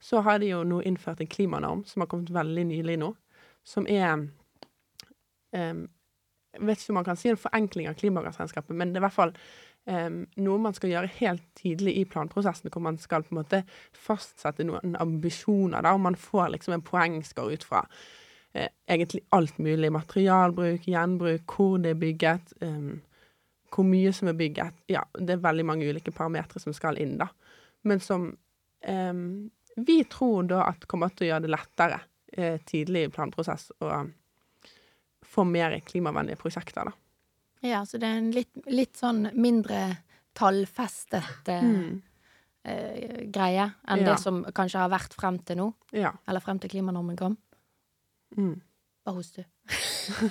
så 0.00 0.20
har 0.20 0.38
de 0.38 0.50
jo 0.50 0.62
nå 0.66 0.82
innført 0.82 1.20
en 1.20 1.30
klimanorm 1.30 1.84
som 1.86 2.02
har 2.02 2.10
kommet 2.10 2.30
veldig 2.34 2.64
nylig 2.68 2.98
nå, 2.98 3.12
som 3.64 3.86
er 3.86 4.26
em, 5.54 5.86
jeg 6.52 6.66
vet 6.68 6.80
ikke 6.82 6.92
om 6.92 6.98
man 7.00 7.06
kan 7.06 7.18
si 7.18 7.30
en 7.32 7.40
forenkling 7.40 7.88
av 7.88 7.98
klimagassregnskapet, 8.00 8.76
men 8.76 8.92
det 8.92 9.00
er 9.00 9.02
i 9.02 9.06
hvert 9.06 9.16
fall 9.16 9.32
um, 9.88 10.18
noe 10.44 10.62
man 10.62 10.76
skal 10.76 10.92
gjøre 10.92 11.12
helt 11.18 11.44
tidlig 11.58 11.94
i 12.00 12.08
planprosessen, 12.08 12.70
hvor 12.72 12.84
man 12.84 12.98
skal 13.00 13.24
på 13.24 13.34
en 13.34 13.40
måte 13.40 13.62
fastsette 13.96 14.66
noen 14.68 14.96
ambisjoner, 15.00 15.88
og 15.92 16.02
man 16.08 16.18
får 16.18 16.52
liksom 16.56 16.76
en 16.76 16.84
poengscore 16.84 17.56
ut 17.56 17.66
fra 17.66 17.82
uh, 17.86 18.68
egentlig 18.90 19.24
alt 19.32 19.58
mulig. 19.62 19.92
Materialbruk, 19.94 20.86
gjenbruk, 20.92 21.56
hvor 21.56 21.80
det 21.82 21.94
er 21.94 22.04
bygget, 22.04 22.54
um, 22.60 23.00
hvor 23.72 23.88
mye 23.88 24.12
som 24.12 24.28
er 24.28 24.38
bygget. 24.38 24.84
Ja, 24.92 25.06
det 25.16 25.38
er 25.38 25.44
veldig 25.48 25.68
mange 25.72 25.88
ulike 25.88 26.12
parametere 26.12 26.60
som 26.60 26.76
skal 26.76 27.00
inn, 27.00 27.16
da. 27.22 27.30
Men 27.88 28.04
som 28.04 28.28
um, 28.28 29.28
vi 29.76 30.02
tror 30.04 30.44
da 30.52 30.66
at 30.68 30.84
kommer 30.84 31.14
til 31.16 31.30
å 31.30 31.32
gjøre 31.32 31.46
det 31.46 31.56
lettere 31.56 32.02
uh, 32.36 32.58
tidlig 32.68 33.08
i 33.08 33.14
planprosess 33.14 33.72
å 33.80 34.02
få 35.32 35.44
mer 35.48 35.78
klimavennlige 35.88 36.36
prosjekter, 36.40 36.84
da. 36.90 36.94
Ja, 37.64 37.84
så 37.86 37.98
det 38.02 38.08
er 38.10 38.16
en 38.20 38.32
litt, 38.34 38.50
litt 38.66 38.96
sånn 38.98 39.28
mindre 39.38 39.96
tallfestet 40.34 41.48
eh, 41.48 41.62
Mm. 41.62 42.02
eh, 42.64 43.22
greie 43.32 43.68
enn 43.88 44.00
Ja. 44.02 44.06
det 44.12 44.18
som 44.20 44.44
kanskje 44.44 44.78
har 44.82 44.90
vært 44.92 45.14
frem 45.14 45.38
til 45.46 45.56
nå, 45.56 45.72
Ja. 45.92 46.12
eller 46.28 46.40
frem 46.40 46.58
til 46.60 46.70
klimanormen 46.70 47.16
kom. 47.16 47.36
Mm. 48.36 48.60
Bare 49.04 49.14
host, 49.16 49.36
du. 49.36 49.44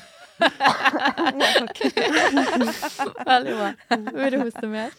Veldig 3.26 3.54
bra. 3.58 3.74
Vil 4.14 4.32
du 4.32 4.38
hoste 4.42 4.68
mer? 4.70 4.90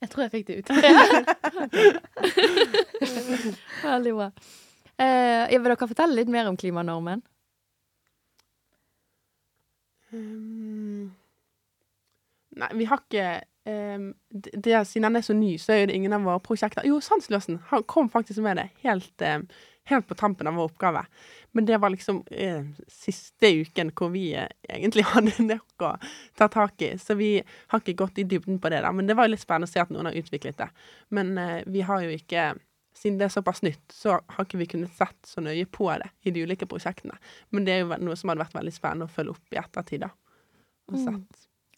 Jeg 0.00 0.08
tror 0.10 0.22
jeg 0.26 0.32
fikk 0.32 0.46
det 0.46 0.56
ut. 0.58 0.68
Veldig 3.86 4.12
bra. 4.16 4.30
Eh, 4.98 5.46
jeg 5.52 5.60
vil 5.60 5.68
dere 5.70 5.88
fortelle 5.90 6.16
litt 6.18 6.30
mer 6.32 6.46
om 6.50 6.56
klimanormen? 6.58 7.20
Um, 10.16 11.12
nei, 12.56 12.72
vi 12.78 12.88
har 12.88 13.02
ikke 13.02 13.28
um, 13.68 14.10
det, 14.30 14.52
det, 14.64 14.82
Siden 14.88 15.10
den 15.10 15.20
er 15.20 15.24
så 15.26 15.36
ny, 15.36 15.56
så 15.60 15.76
er 15.76 15.88
det 15.88 15.96
ingen 15.96 16.16
av 16.16 16.26
våre 16.26 16.42
prosjekter 16.44 16.86
Jo, 16.88 17.00
Sandsløsen 17.04 17.60
han 17.70 17.84
kom 17.90 18.10
faktisk 18.12 18.40
med 18.44 18.60
det 18.60 18.68
helt, 18.84 19.12
um, 19.22 19.46
helt 19.90 20.08
på 20.08 20.16
tampen 20.18 20.48
av 20.48 20.56
vår 20.58 20.70
oppgave. 20.70 21.04
Men 21.56 21.66
det 21.68 21.80
var 21.82 21.92
liksom 21.92 22.22
um, 22.24 22.70
siste 22.90 23.52
uken 23.62 23.92
hvor 23.96 24.12
vi 24.14 24.28
uh, 24.36 24.48
egentlig 24.68 25.06
hadde 25.12 25.36
nok 25.44 25.86
å 25.88 25.96
ta 26.38 26.48
tak 26.52 26.82
i. 26.82 26.94
Så 27.00 27.18
vi 27.18 27.34
har 27.42 27.82
ikke 27.82 27.98
gått 28.04 28.22
i 28.22 28.28
dybden 28.28 28.60
på 28.62 28.72
det, 28.72 28.82
da. 28.86 28.92
Men 28.92 29.08
det 29.08 29.18
var 29.18 29.28
jo 29.28 29.34
litt 29.34 29.44
spennende 29.44 29.70
å 29.70 29.74
se 29.74 29.82
at 29.82 29.92
noen 29.94 30.10
har 30.10 30.18
utviklet 30.18 30.58
det. 30.62 30.70
Men 31.16 31.36
uh, 31.38 31.60
vi 31.66 31.84
har 31.86 32.04
jo 32.04 32.16
ikke 32.16 32.54
siden 32.96 33.18
det 33.20 33.28
er 33.28 33.34
såpass 33.34 33.62
nytt, 33.66 33.84
så 33.92 34.18
har 34.18 34.46
ikke 34.46 34.60
vi 34.62 34.68
kunnet 34.72 34.94
sett 34.96 35.28
så 35.28 35.44
nøye 35.44 35.66
på 35.68 35.88
det 36.00 36.08
i 36.24 36.32
de 36.32 36.46
ulike 36.46 36.68
prosjektene. 36.70 37.18
Men 37.52 37.66
det 37.66 37.74
er 37.74 37.84
jo 37.84 37.98
noe 38.00 38.16
som 38.16 38.32
hadde 38.32 38.44
vært 38.44 38.56
veldig 38.56 38.72
spennende 38.74 39.08
å 39.08 39.12
følge 39.12 39.36
opp 39.36 39.56
i 39.56 39.60
ettertid, 39.60 40.06
da. 40.06 40.12
Og 40.92 40.96
Mm. 40.96 41.26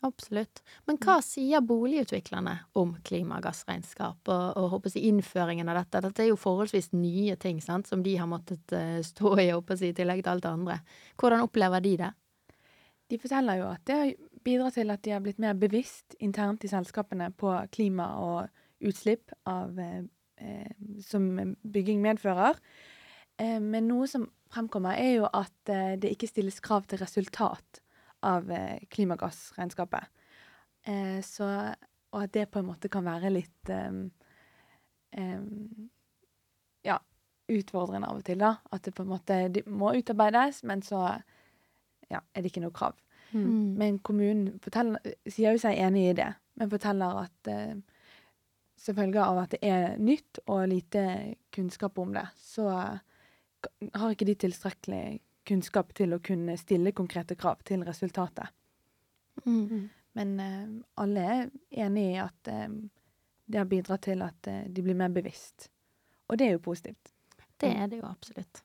Absolutt. 0.01 0.61
Men 0.87 0.99
hva 1.03 1.17
sier 1.27 1.63
boligutviklerne 1.67 2.53
om 2.79 2.93
klimagassregnskap 3.09 4.31
og, 4.31 4.45
og 4.61 4.69
håper 4.77 4.95
jeg, 4.95 5.09
innføringen 5.11 5.69
av 5.73 5.81
dette? 5.81 6.03
Dette 6.05 6.23
er 6.23 6.29
jo 6.31 6.39
forholdsvis 6.39 6.93
nye 6.95 7.35
ting 7.43 7.59
sant, 7.61 7.89
som 7.91 8.05
de 8.07 8.15
har 8.15 8.31
måttet 8.31 8.75
eh, 8.77 9.01
stå 9.03 9.33
i, 9.41 9.49
håper 9.51 9.75
jeg, 9.75 9.97
i 9.97 9.99
tillegg 9.99 10.23
til 10.23 10.33
alt 10.37 10.45
det 10.47 10.53
andre. 10.55 10.79
Hvordan 11.19 11.49
opplever 11.49 11.83
de 11.83 11.97
det? 12.05 12.13
De 13.11 13.19
forteller 13.19 13.59
jo 13.59 13.67
at 13.73 13.83
det 13.91 13.99
bidrar 14.47 14.71
til 14.77 14.95
at 14.95 15.03
de 15.03 15.17
har 15.17 15.25
blitt 15.25 15.43
mer 15.43 15.59
bevisst 15.59 16.15
internt 16.23 16.63
i 16.63 16.71
selskapene 16.71 17.33
på 17.35 17.57
klima 17.75 18.13
og 18.23 18.87
utslipp 18.87 19.35
av, 19.51 19.75
eh, 19.83 20.05
som 21.05 21.29
bygging 21.63 22.03
medfører. 22.05 22.59
Eh, 23.39 23.59
men 23.63 23.89
noe 23.91 24.09
som 24.11 24.29
fremkommer, 24.53 24.99
er 24.99 25.19
jo 25.19 25.29
at 25.33 25.73
eh, 25.73 25.97
det 26.01 26.15
ikke 26.15 26.31
stilles 26.31 26.61
krav 26.65 26.89
til 26.89 27.03
resultat 27.03 27.83
av 28.27 28.51
eh, 28.51 28.81
klimagassregnskapet. 28.91 30.09
Eh, 30.89 31.19
så, 31.27 31.51
og 32.15 32.25
at 32.25 32.35
det 32.35 32.49
på 32.53 32.63
en 32.63 32.71
måte 32.71 32.91
kan 32.93 33.07
være 33.07 33.35
litt 33.35 33.73
eh, 33.75 34.03
eh, 35.19 35.43
utfordrende 37.49 38.09
av 38.09 38.21
og 38.21 38.25
til, 38.29 38.41
da. 38.41 38.55
At 38.73 38.85
det 38.85 38.95
på 38.97 39.05
en 39.05 39.13
måte 39.13 39.41
de 39.53 39.65
må 39.67 39.93
utarbeides, 39.97 40.63
men 40.69 40.83
så 40.85 41.03
ja, 42.09 42.21
er 42.21 42.43
det 42.43 42.53
ikke 42.53 42.65
noe 42.65 42.77
krav. 42.77 42.99
Mm. 43.33 43.77
Men 43.81 43.99
kommunen 44.05 44.59
forteller, 44.65 45.17
sier 45.29 45.57
jo 45.57 45.63
seg 45.63 45.79
enig 45.81 46.11
i 46.11 46.17
det, 46.17 46.29
men 46.61 46.73
forteller 46.73 47.25
at 47.27 47.51
eh, 47.53 47.77
som 48.79 48.97
følge 48.97 49.23
av 49.23 49.41
at 49.43 49.57
det 49.57 49.61
er 49.67 49.97
nytt 50.03 50.41
og 50.47 50.69
lite 50.71 51.05
kunnskap 51.55 51.99
om 51.99 52.13
det, 52.15 52.27
så 52.39 52.69
har 52.71 54.13
ikke 54.15 54.29
de 54.29 54.37
tilstrekkelig 54.45 55.03
kunnskap 55.49 55.95
til 55.97 56.15
å 56.15 56.21
kunne 56.23 56.57
stille 56.61 56.95
konkrete 56.97 57.37
krav 57.39 57.65
til 57.67 57.83
resultatet. 57.87 58.53
Mm. 59.47 59.89
Men 60.19 60.33
uh, 60.43 60.71
alle 61.03 61.25
er 61.25 61.51
enig 61.87 62.07
i 62.13 62.23
at 62.23 62.53
uh, 62.53 62.69
det 63.49 63.61
har 63.61 63.69
bidratt 63.71 64.07
til 64.09 64.23
at 64.27 64.51
uh, 64.51 64.65
de 64.67 64.85
blir 64.85 64.99
mer 64.99 65.13
bevisst. 65.15 65.71
Og 66.29 66.39
det 66.39 66.49
er 66.49 66.57
jo 66.59 66.65
positivt. 66.65 67.15
Det 67.59 67.71
er 67.73 67.91
det 67.91 68.03
jo 68.03 68.07
absolutt. 68.07 68.63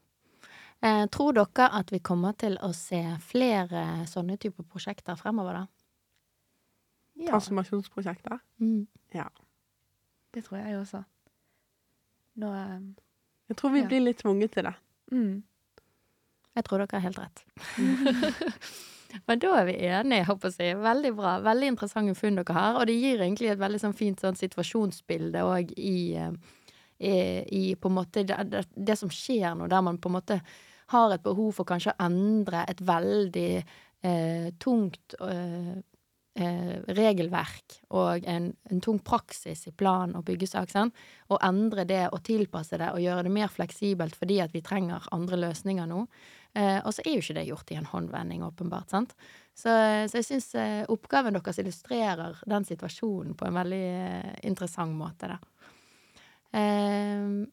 Eh, 0.83 1.05
tror 1.07 1.31
dere 1.37 1.69
at 1.79 1.93
vi 1.93 2.01
kommer 2.03 2.35
til 2.35 2.57
å 2.59 2.73
se 2.75 2.99
flere 3.23 4.03
sånne 4.09 4.35
typer 4.37 4.65
prosjekter 4.67 5.15
fremover, 5.15 5.61
da? 5.61 5.63
Ja, 7.23 7.29
Transformasjonsprosjekter. 7.31 8.41
Mm. 8.59 8.83
Det 10.33 10.43
tror 10.45 10.59
jeg 10.59 10.77
også. 10.79 11.03
Nå 12.41 12.49
eh, 12.57 12.79
Jeg 13.51 13.57
tror 13.59 13.73
vi 13.75 13.81
Ja. 13.83 13.87
blir 13.87 14.01
litt 14.07 14.21
tvunget 14.23 14.51
til 14.55 14.63
det. 14.69 14.75
mm. 15.11 15.43
Jeg 16.55 16.63
tror 16.67 16.77
dere 16.83 16.99
har 16.99 17.01
helt 17.01 17.17
rett. 17.17 17.39
Men 19.27 19.39
da 19.41 19.53
er 19.59 19.65
vi 19.65 19.73
enige, 19.85 20.19
jeg 20.19 20.25
håper 20.27 20.49
å 20.49 20.53
si. 20.53 20.67
Veldig 20.83 21.11
bra. 21.17 21.31
Veldig 21.45 21.67
interessante 21.71 22.13
funn 22.17 22.37
dere 22.39 22.53
har. 22.57 22.77
Og 22.77 22.85
det 22.89 22.95
gir 22.97 23.21
egentlig 23.21 23.49
et 23.53 23.61
veldig 23.61 23.79
sånn 23.81 23.95
fint 23.97 24.21
sånn 24.21 24.37
situasjonsbilde 24.37 25.41
òg 25.45 25.73
i, 25.77 26.13
eh, 26.17 26.31
i, 26.99 27.13
i 27.57 27.63
på 27.75 27.89
en 27.89 27.97
måte 27.97 28.23
det, 28.29 28.37
det, 28.51 28.63
det 28.73 28.97
som 29.01 29.09
skjer 29.13 29.55
nå, 29.57 29.67
der 29.69 29.81
man 29.85 29.97
på 30.01 30.09
en 30.11 30.17
måte 30.19 30.39
har 30.93 31.13
et 31.15 31.23
behov 31.25 31.53
for 31.57 31.65
kanskje 31.69 31.93
å 31.95 32.05
endre 32.05 32.65
et 32.69 32.81
veldig 32.85 33.49
eh, 34.03 34.49
tungt 34.61 35.15
eh, 35.25 35.73
eh, 36.35 36.75
regelverk 36.97 37.77
og 37.93 38.25
en, 38.29 38.49
en 38.71 38.81
tung 38.83 38.99
praksis 39.05 39.67
i 39.69 39.73
plan- 39.75 40.15
og 40.17 40.25
byggesak, 40.27 40.71
sant? 40.71 40.95
og 41.29 41.41
endre 41.45 41.85
det 41.89 42.07
og 42.11 42.23
tilpasse 42.25 42.79
det 42.79 42.91
og 42.93 43.01
gjøre 43.03 43.27
det 43.27 43.33
mer 43.33 43.51
fleksibelt 43.53 44.17
fordi 44.19 44.39
at 44.43 44.53
vi 44.53 44.63
trenger 44.65 45.07
andre 45.15 45.39
løsninger 45.45 45.89
nå. 45.89 46.05
Eh, 46.53 46.79
og 46.83 46.93
så 46.93 47.05
er 47.05 47.15
jo 47.15 47.23
ikke 47.23 47.37
det 47.39 47.47
gjort 47.47 47.73
i 47.73 47.79
en 47.79 47.89
håndvending, 47.89 48.43
åpenbart. 48.45 48.91
sant? 48.93 49.15
Så, 49.53 49.71
så 50.09 50.19
jeg 50.19 50.27
syns 50.27 50.53
eh, 50.57 50.83
oppgaven 50.89 51.37
deres 51.37 51.59
illustrerer 51.61 52.39
den 52.49 52.65
situasjonen 52.65 53.33
på 53.37 53.47
en 53.47 53.57
veldig 53.57 53.83
eh, 53.89 54.31
interessant 54.49 54.95
måte, 54.97 55.33
da. 55.33 55.39
Eh, 56.53 57.43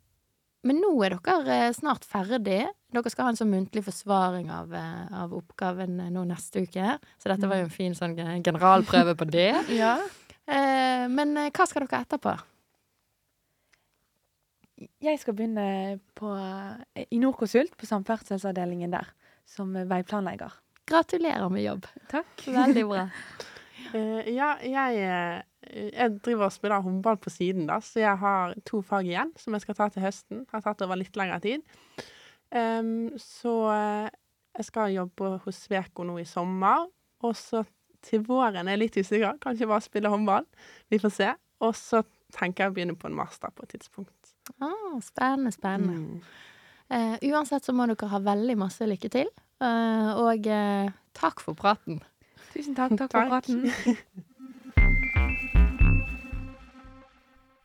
men 0.67 0.81
nå 0.83 0.93
er 1.07 1.17
dere 1.17 1.57
eh, 1.69 1.73
snart 1.77 2.05
ferdig. 2.09 2.63
Dere 2.93 3.13
skal 3.13 3.27
ha 3.29 3.33
en 3.33 3.39
sånn 3.39 3.53
muntlig 3.53 3.83
forsvaring 3.87 4.51
av, 4.53 4.73
eh, 4.77 5.13
av 5.23 5.33
oppgaven 5.37 5.99
eh, 6.05 6.11
nå 6.13 6.27
neste 6.29 6.67
uke. 6.67 6.97
Så 7.21 7.33
dette 7.33 7.49
var 7.49 7.63
jo 7.63 7.69
en 7.69 7.75
fin 7.75 7.97
sånn 7.97 8.17
generalprøve 8.45 9.17
på 9.19 9.29
det. 9.31 9.53
Ja. 9.81 9.97
Eh, 10.51 11.07
men 11.13 11.37
hva 11.55 11.65
skal 11.69 11.87
dere 11.87 12.03
etterpå? 12.03 12.33
Jeg 15.05 15.21
skal 15.21 15.37
begynne 15.37 16.01
på, 16.17 16.33
i 16.97 17.21
Norconsult, 17.21 17.77
på 17.79 17.87
samferdselsavdelingen 17.89 18.93
der, 18.97 19.09
som 19.49 19.73
veiplanlegger. 19.73 20.57
Gratulerer 20.91 21.53
med 21.53 21.65
jobb. 21.65 21.89
Takk. 22.11 22.47
Veldig 22.49 22.87
bra. 22.91 23.07
Eh, 23.97 24.27
ja, 24.37 24.53
jeg, 24.63 24.99
jeg 25.71 26.17
driver 26.25 26.49
og 26.49 26.55
spiller 26.55 26.83
håndball 26.85 27.19
på 27.23 27.31
siden, 27.33 27.67
da, 27.69 27.79
så 27.85 28.03
jeg 28.03 28.19
har 28.23 28.55
to 28.67 28.81
fag 28.87 29.07
igjen 29.07 29.31
som 29.39 29.55
jeg 29.55 29.65
skal 29.65 29.79
ta 29.79 29.89
til 29.93 30.05
høsten. 30.05 30.45
Har 30.51 30.65
tatt 30.65 30.83
over 30.87 30.99
litt 30.99 31.19
lengre 31.19 31.39
tid. 31.45 31.65
Um, 32.51 33.11
så 33.23 33.53
eh, 33.71 34.09
jeg 34.59 34.67
skal 34.67 34.95
jobbe 34.97 35.37
hos 35.45 35.61
Sveko 35.67 36.07
nå 36.07 36.19
i 36.19 36.27
sommer. 36.29 36.89
Og 37.23 37.37
så 37.39 37.63
til 38.05 38.25
våren 38.27 38.67
er 38.67 38.75
jeg 38.75 38.83
litt 38.83 38.99
usikker. 38.99 39.39
Kanskje 39.43 39.69
bare 39.71 39.85
spille 39.85 40.13
håndball. 40.13 40.49
Vi 40.91 40.99
får 41.03 41.15
se. 41.15 41.33
Og 41.61 41.77
så 41.77 42.03
tenker 42.35 42.65
jeg 42.65 42.73
å 42.73 42.77
begynne 42.77 42.97
på 42.99 43.11
en 43.11 43.19
master 43.19 43.53
på 43.55 43.67
et 43.67 43.75
tidspunkt. 43.77 44.35
Ah, 44.59 44.97
spennende, 45.05 45.53
spennende. 45.55 45.99
Mm. 46.01 46.47
Uh, 46.91 47.17
uansett 47.31 47.67
så 47.67 47.75
må 47.77 47.87
dere 47.87 48.11
ha 48.11 48.23
veldig 48.25 48.57
masse 48.59 48.87
lykke 48.89 49.13
til. 49.13 49.31
Uh, 49.63 50.17
og 50.25 50.49
uh, 50.51 50.91
takk 51.15 51.45
for 51.45 51.59
praten. 51.59 52.01
Tusen 52.51 52.75
takk. 52.75 52.97
Takk 52.99 53.13
for 53.15 53.21
Takk. 53.21 53.31
praten. 53.37 54.25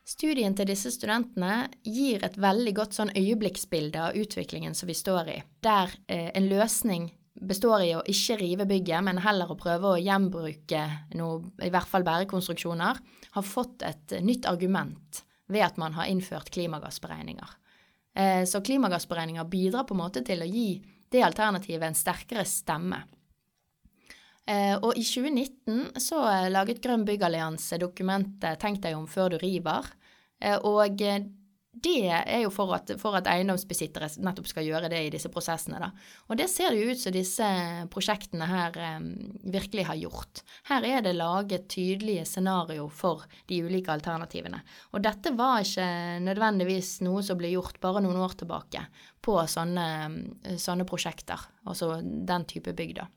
Studien 0.06 0.54
til 0.54 0.70
disse 0.70 0.92
studentene 0.94 1.66
gir 1.82 2.22
et 2.26 2.36
veldig 2.38 2.76
godt 2.78 2.94
sånn 2.94 3.14
øyeblikksbilde 3.18 4.04
av 4.06 4.18
utviklingen 4.20 4.76
som 4.78 4.90
vi 4.90 4.94
står 4.98 5.32
i, 5.34 5.38
der 5.66 5.96
eh, 6.06 6.30
en 6.38 6.46
løsning 6.46 7.08
består 7.42 7.82
i 7.84 7.96
å 7.98 8.04
ikke 8.08 8.38
rive 8.40 8.68
bygget, 8.70 9.02
men 9.04 9.24
heller 9.26 9.50
å 9.50 9.58
prøve 9.58 9.96
å 9.96 10.00
gjenbruke 10.00 10.84
noe, 11.18 11.42
i 11.58 11.72
hvert 11.74 11.90
fall 11.90 12.06
bærekonstruksjoner, 12.06 13.02
har 13.34 13.46
fått 13.46 13.82
et 13.88 14.16
nytt 14.22 14.46
argument 14.46 15.24
ved 15.52 15.66
at 15.66 15.82
man 15.82 15.98
har 15.98 16.10
innført 16.10 16.54
klimagassberegninger. 16.54 17.58
Eh, 18.16 18.44
så 18.46 18.62
klimagassberegninger 18.62 19.50
bidrar 19.50 19.90
på 19.90 19.98
en 19.98 20.04
måte 20.06 20.24
til 20.26 20.46
å 20.46 20.50
gi 20.50 20.70
det 21.12 21.26
alternativet 21.26 21.90
en 21.90 21.98
sterkere 21.98 22.46
stemme. 22.46 23.02
Eh, 24.46 24.76
og 24.78 24.94
i 24.94 25.02
2019 25.02 25.98
så 26.02 26.22
eh, 26.30 26.52
laget 26.54 26.84
Grønn 26.84 27.06
byggallianse 27.08 27.80
dokumentet 27.82 28.62
'Tenk 28.62 28.84
deg 28.84 28.98
om 28.98 29.10
før 29.10 29.34
du 29.34 29.42
river'. 29.42 29.90
Eh, 30.42 30.60
og 30.62 31.02
det 31.86 32.06
er 32.08 32.44
jo 32.44 32.52
for 32.54 32.72
at, 32.78 32.94
for 33.02 33.18
at 33.18 33.28
eiendomsbesittere 33.28 34.08
nettopp 34.24 34.48
skal 34.48 34.68
gjøre 34.68 34.90
det 34.90 35.02
i 35.02 35.10
disse 35.12 35.32
prosessene. 35.34 35.82
Da. 35.82 35.90
Og 36.30 36.38
det 36.40 36.48
ser 36.50 36.72
det 36.72 36.84
jo 36.84 36.94
ut 36.94 37.02
som 37.02 37.14
disse 37.14 37.48
prosjektene 37.92 38.48
her 38.48 38.78
virkelig 39.44 39.84
har 39.90 40.00
gjort. 40.00 40.44
Her 40.70 40.88
er 40.88 41.04
det 41.04 41.18
laget 41.18 41.68
tydelige 41.74 42.24
scenario 42.30 42.88
for 42.88 43.26
de 43.52 43.60
ulike 43.66 43.92
alternativene. 43.92 44.62
Og 44.96 45.04
dette 45.04 45.36
var 45.36 45.68
ikke 45.68 45.90
nødvendigvis 46.24 47.02
noe 47.04 47.26
som 47.28 47.38
ble 47.42 47.52
gjort 47.58 47.82
bare 47.84 48.06
noen 48.06 48.24
år 48.24 48.40
tilbake 48.40 48.88
på 49.20 49.36
sånne, 49.44 49.90
sånne 50.56 50.88
prosjekter, 50.88 51.44
altså 51.68 51.98
den 52.00 52.48
type 52.48 52.72
bygg, 52.72 52.98
da. 53.04 53.12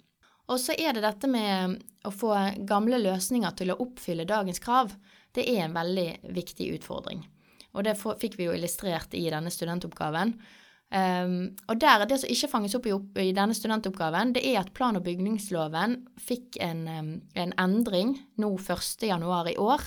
Og 0.49 0.61
så 0.61 0.75
er 0.79 0.97
det 0.97 1.05
dette 1.05 1.29
med 1.29 1.77
å 2.09 2.13
få 2.15 2.33
gamle 2.69 3.01
løsninger 3.03 3.57
til 3.59 3.73
å 3.73 3.81
oppfylle 3.85 4.29
dagens 4.29 4.63
krav. 4.65 4.95
Det 5.35 5.45
er 5.45 5.67
en 5.67 5.77
veldig 5.77 6.33
viktig 6.35 6.71
utfordring. 6.79 7.21
Og 7.77 7.85
det 7.85 7.99
fikk 8.01 8.39
vi 8.39 8.49
jo 8.49 8.55
illustrert 8.57 9.13
i 9.15 9.27
denne 9.31 9.53
studentoppgaven. 9.53 10.33
Um, 10.89 11.57
og 11.69 11.81
der, 11.81 12.07
Det 12.09 12.17
som 12.21 12.31
ikke 12.33 12.49
fanges 12.49 12.75
opp 12.75 12.87
i, 12.89 12.95
opp 12.97 13.19
i 13.21 13.33
denne 13.37 13.53
studentoppgaven, 13.53 14.33
det 14.33 14.47
er 14.47 14.61
at 14.63 14.73
plan- 14.73 14.97
og 14.97 15.05
bygningsloven 15.05 15.99
fikk 16.17 16.57
en, 16.65 16.89
um, 16.89 17.11
en 17.35 17.53
endring 17.61 18.17
nå 18.41 18.55
1.1 18.57 19.53
i 19.53 19.57
år. 19.61 19.85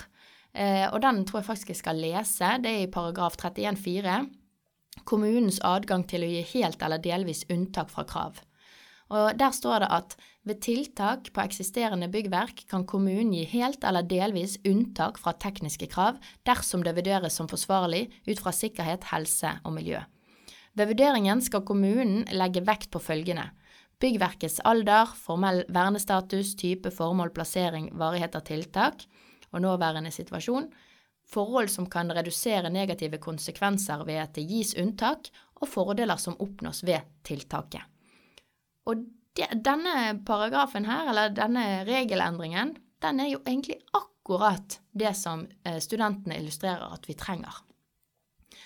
Uh, 0.54 0.94
og 0.94 1.02
den 1.02 1.26
tror 1.26 1.42
jeg 1.42 1.50
faktisk 1.50 1.74
jeg 1.74 1.82
skal 1.82 1.98
lese. 1.98 2.54
Det 2.62 2.70
er 2.70 2.86
i 2.86 2.92
paragraf 2.92 3.36
31-4. 3.36 4.30
Kommunens 5.04 5.58
adgang 5.66 6.06
til 6.06 6.22
å 6.22 6.30
gi 6.30 6.46
helt 6.54 6.82
eller 6.84 7.02
delvis 7.02 7.48
unntak 7.50 7.90
fra 7.90 8.06
krav. 8.06 8.44
Og 9.10 9.38
Der 9.38 9.52
står 9.52 9.80
det 9.80 9.90
at 9.92 10.16
ved 10.48 10.62
tiltak 10.66 11.30
på 11.36 11.44
eksisterende 11.44 12.10
byggverk 12.10 12.64
kan 12.70 12.86
kommunen 12.90 13.34
gi 13.36 13.44
helt 13.52 13.84
eller 13.86 14.08
delvis 14.08 14.58
unntak 14.66 15.20
fra 15.22 15.36
tekniske 15.38 15.88
krav 15.92 16.18
dersom 16.48 16.82
det 16.86 16.96
vurderes 16.98 17.38
som 17.38 17.50
forsvarlig 17.52 18.08
ut 18.26 18.42
fra 18.42 18.54
sikkerhet, 18.56 19.06
helse 19.12 19.54
og 19.62 19.76
miljø. 19.78 20.02
Ved 20.74 20.90
vurderingen 20.94 21.44
skal 21.44 21.66
kommunen 21.68 22.24
legge 22.34 22.64
vekt 22.66 22.90
på 22.94 23.02
følgende 23.04 23.52
byggverkets 24.02 24.62
alder, 24.66 25.12
formell 25.14 25.64
vernestatus, 25.70 26.56
type, 26.58 26.90
formål, 26.90 27.30
plassering, 27.36 27.92
varighet 27.98 28.34
av 28.38 28.46
tiltak 28.48 29.06
og 29.52 29.62
nåværende 29.62 30.12
situasjon, 30.14 30.72
forhold 31.32 31.70
som 31.70 31.86
kan 31.86 32.10
redusere 32.10 32.72
negative 32.74 33.20
konsekvenser 33.22 34.02
ved 34.08 34.24
at 34.24 34.34
det 34.36 34.48
gis 34.50 34.74
unntak, 34.80 35.30
og 35.62 35.70
fordeler 35.70 36.18
som 36.18 36.34
oppnås 36.42 36.82
ved 36.88 37.06
tiltaket. 37.28 37.86
Og 38.90 39.04
det, 39.38 39.48
denne 39.64 40.22
paragrafen 40.28 40.86
her, 40.90 41.10
eller 41.12 41.34
denne 41.36 41.84
regelendringen, 41.88 42.76
den 43.02 43.20
er 43.24 43.32
jo 43.32 43.42
egentlig 43.46 43.80
akkurat 43.96 44.80
det 44.92 45.14
som 45.18 45.46
eh, 45.64 45.80
studentene 45.82 46.38
illustrerer 46.42 46.94
at 46.94 47.08
vi 47.10 47.16
trenger. 47.18 47.64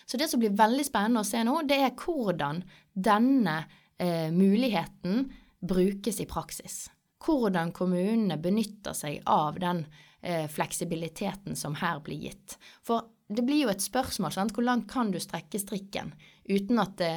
Så 0.06 0.18
det 0.18 0.28
som 0.30 0.42
blir 0.42 0.58
veldig 0.58 0.86
spennende 0.86 1.24
å 1.24 1.28
se 1.28 1.42
nå, 1.46 1.60
det 1.70 1.80
er 1.82 1.96
hvordan 1.98 2.62
denne 2.94 3.58
eh, 3.98 4.30
muligheten 4.34 5.30
brukes 5.66 6.20
i 6.22 6.28
praksis. 6.30 6.86
Hvordan 7.26 7.72
kommunene 7.74 8.38
benytter 8.42 8.94
seg 8.98 9.24
av 9.32 9.58
den 9.62 9.86
eh, 10.22 10.46
fleksibiliteten 10.52 11.58
som 11.58 11.78
her 11.80 12.02
blir 12.06 12.28
gitt. 12.28 12.58
For 12.86 13.08
det 13.26 13.46
blir 13.46 13.64
jo 13.64 13.72
et 13.74 13.82
spørsmål, 13.82 14.34
sant? 14.36 14.54
hvor 14.54 14.68
langt 14.68 14.90
kan 14.92 15.10
du 15.14 15.18
strekke 15.22 15.62
strikken 15.62 16.14
uten 16.46 16.82
at 16.82 17.00
det 17.02 17.16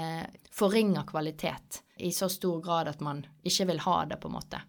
forringer 0.56 1.04
kvalitet 1.08 1.82
i 1.98 2.12
så 2.12 2.28
stor 2.32 2.60
grad 2.64 2.90
at 2.90 3.00
man 3.04 3.24
ikke 3.46 3.68
vil 3.72 3.84
ha 3.86 4.00
det, 4.08 4.20
på 4.22 4.30
en 4.30 4.36
måte. 4.38 4.62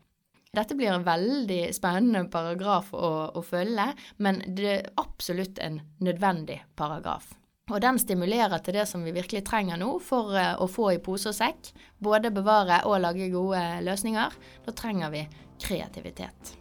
Dette 0.56 0.76
blir 0.76 0.90
en 0.92 1.06
veldig 1.06 1.70
spennende 1.78 2.24
paragraf 2.34 2.90
å, 2.98 3.12
å 3.38 3.42
følge, 3.46 3.92
men 4.18 4.42
det 4.48 4.72
er 4.72 4.88
absolutt 4.98 5.62
en 5.62 5.78
nødvendig 6.02 6.64
paragraf. 6.80 7.36
Og 7.70 7.78
den 7.84 8.00
stimulerer 8.02 8.62
til 8.66 8.80
det 8.80 8.88
som 8.90 9.04
vi 9.06 9.14
virkelig 9.14 9.44
trenger 9.46 9.78
nå 9.78 9.92
for 10.02 10.34
eh, 10.34 10.56
å 10.58 10.66
få 10.66 10.88
i 10.96 11.02
pose 11.06 11.30
og 11.30 11.38
sekk. 11.38 11.70
Både 12.02 12.34
bevare 12.34 12.82
og 12.90 12.98
lage 13.04 13.30
gode 13.34 13.62
løsninger. 13.86 14.40
Da 14.66 14.74
trenger 14.74 15.14
vi 15.14 15.28
kreativitet. 15.62 16.56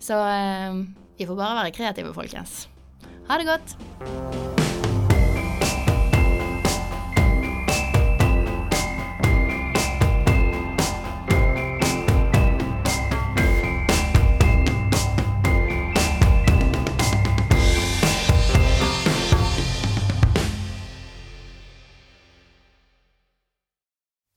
Så 0.00 0.16
eh, 0.16 0.80
vi 1.18 1.28
får 1.28 1.36
bare 1.36 1.60
være 1.60 1.76
kreative, 1.76 2.16
folkens. 2.16 2.64
Ha 3.28 3.36
det 3.36 3.50
godt. 3.50 4.75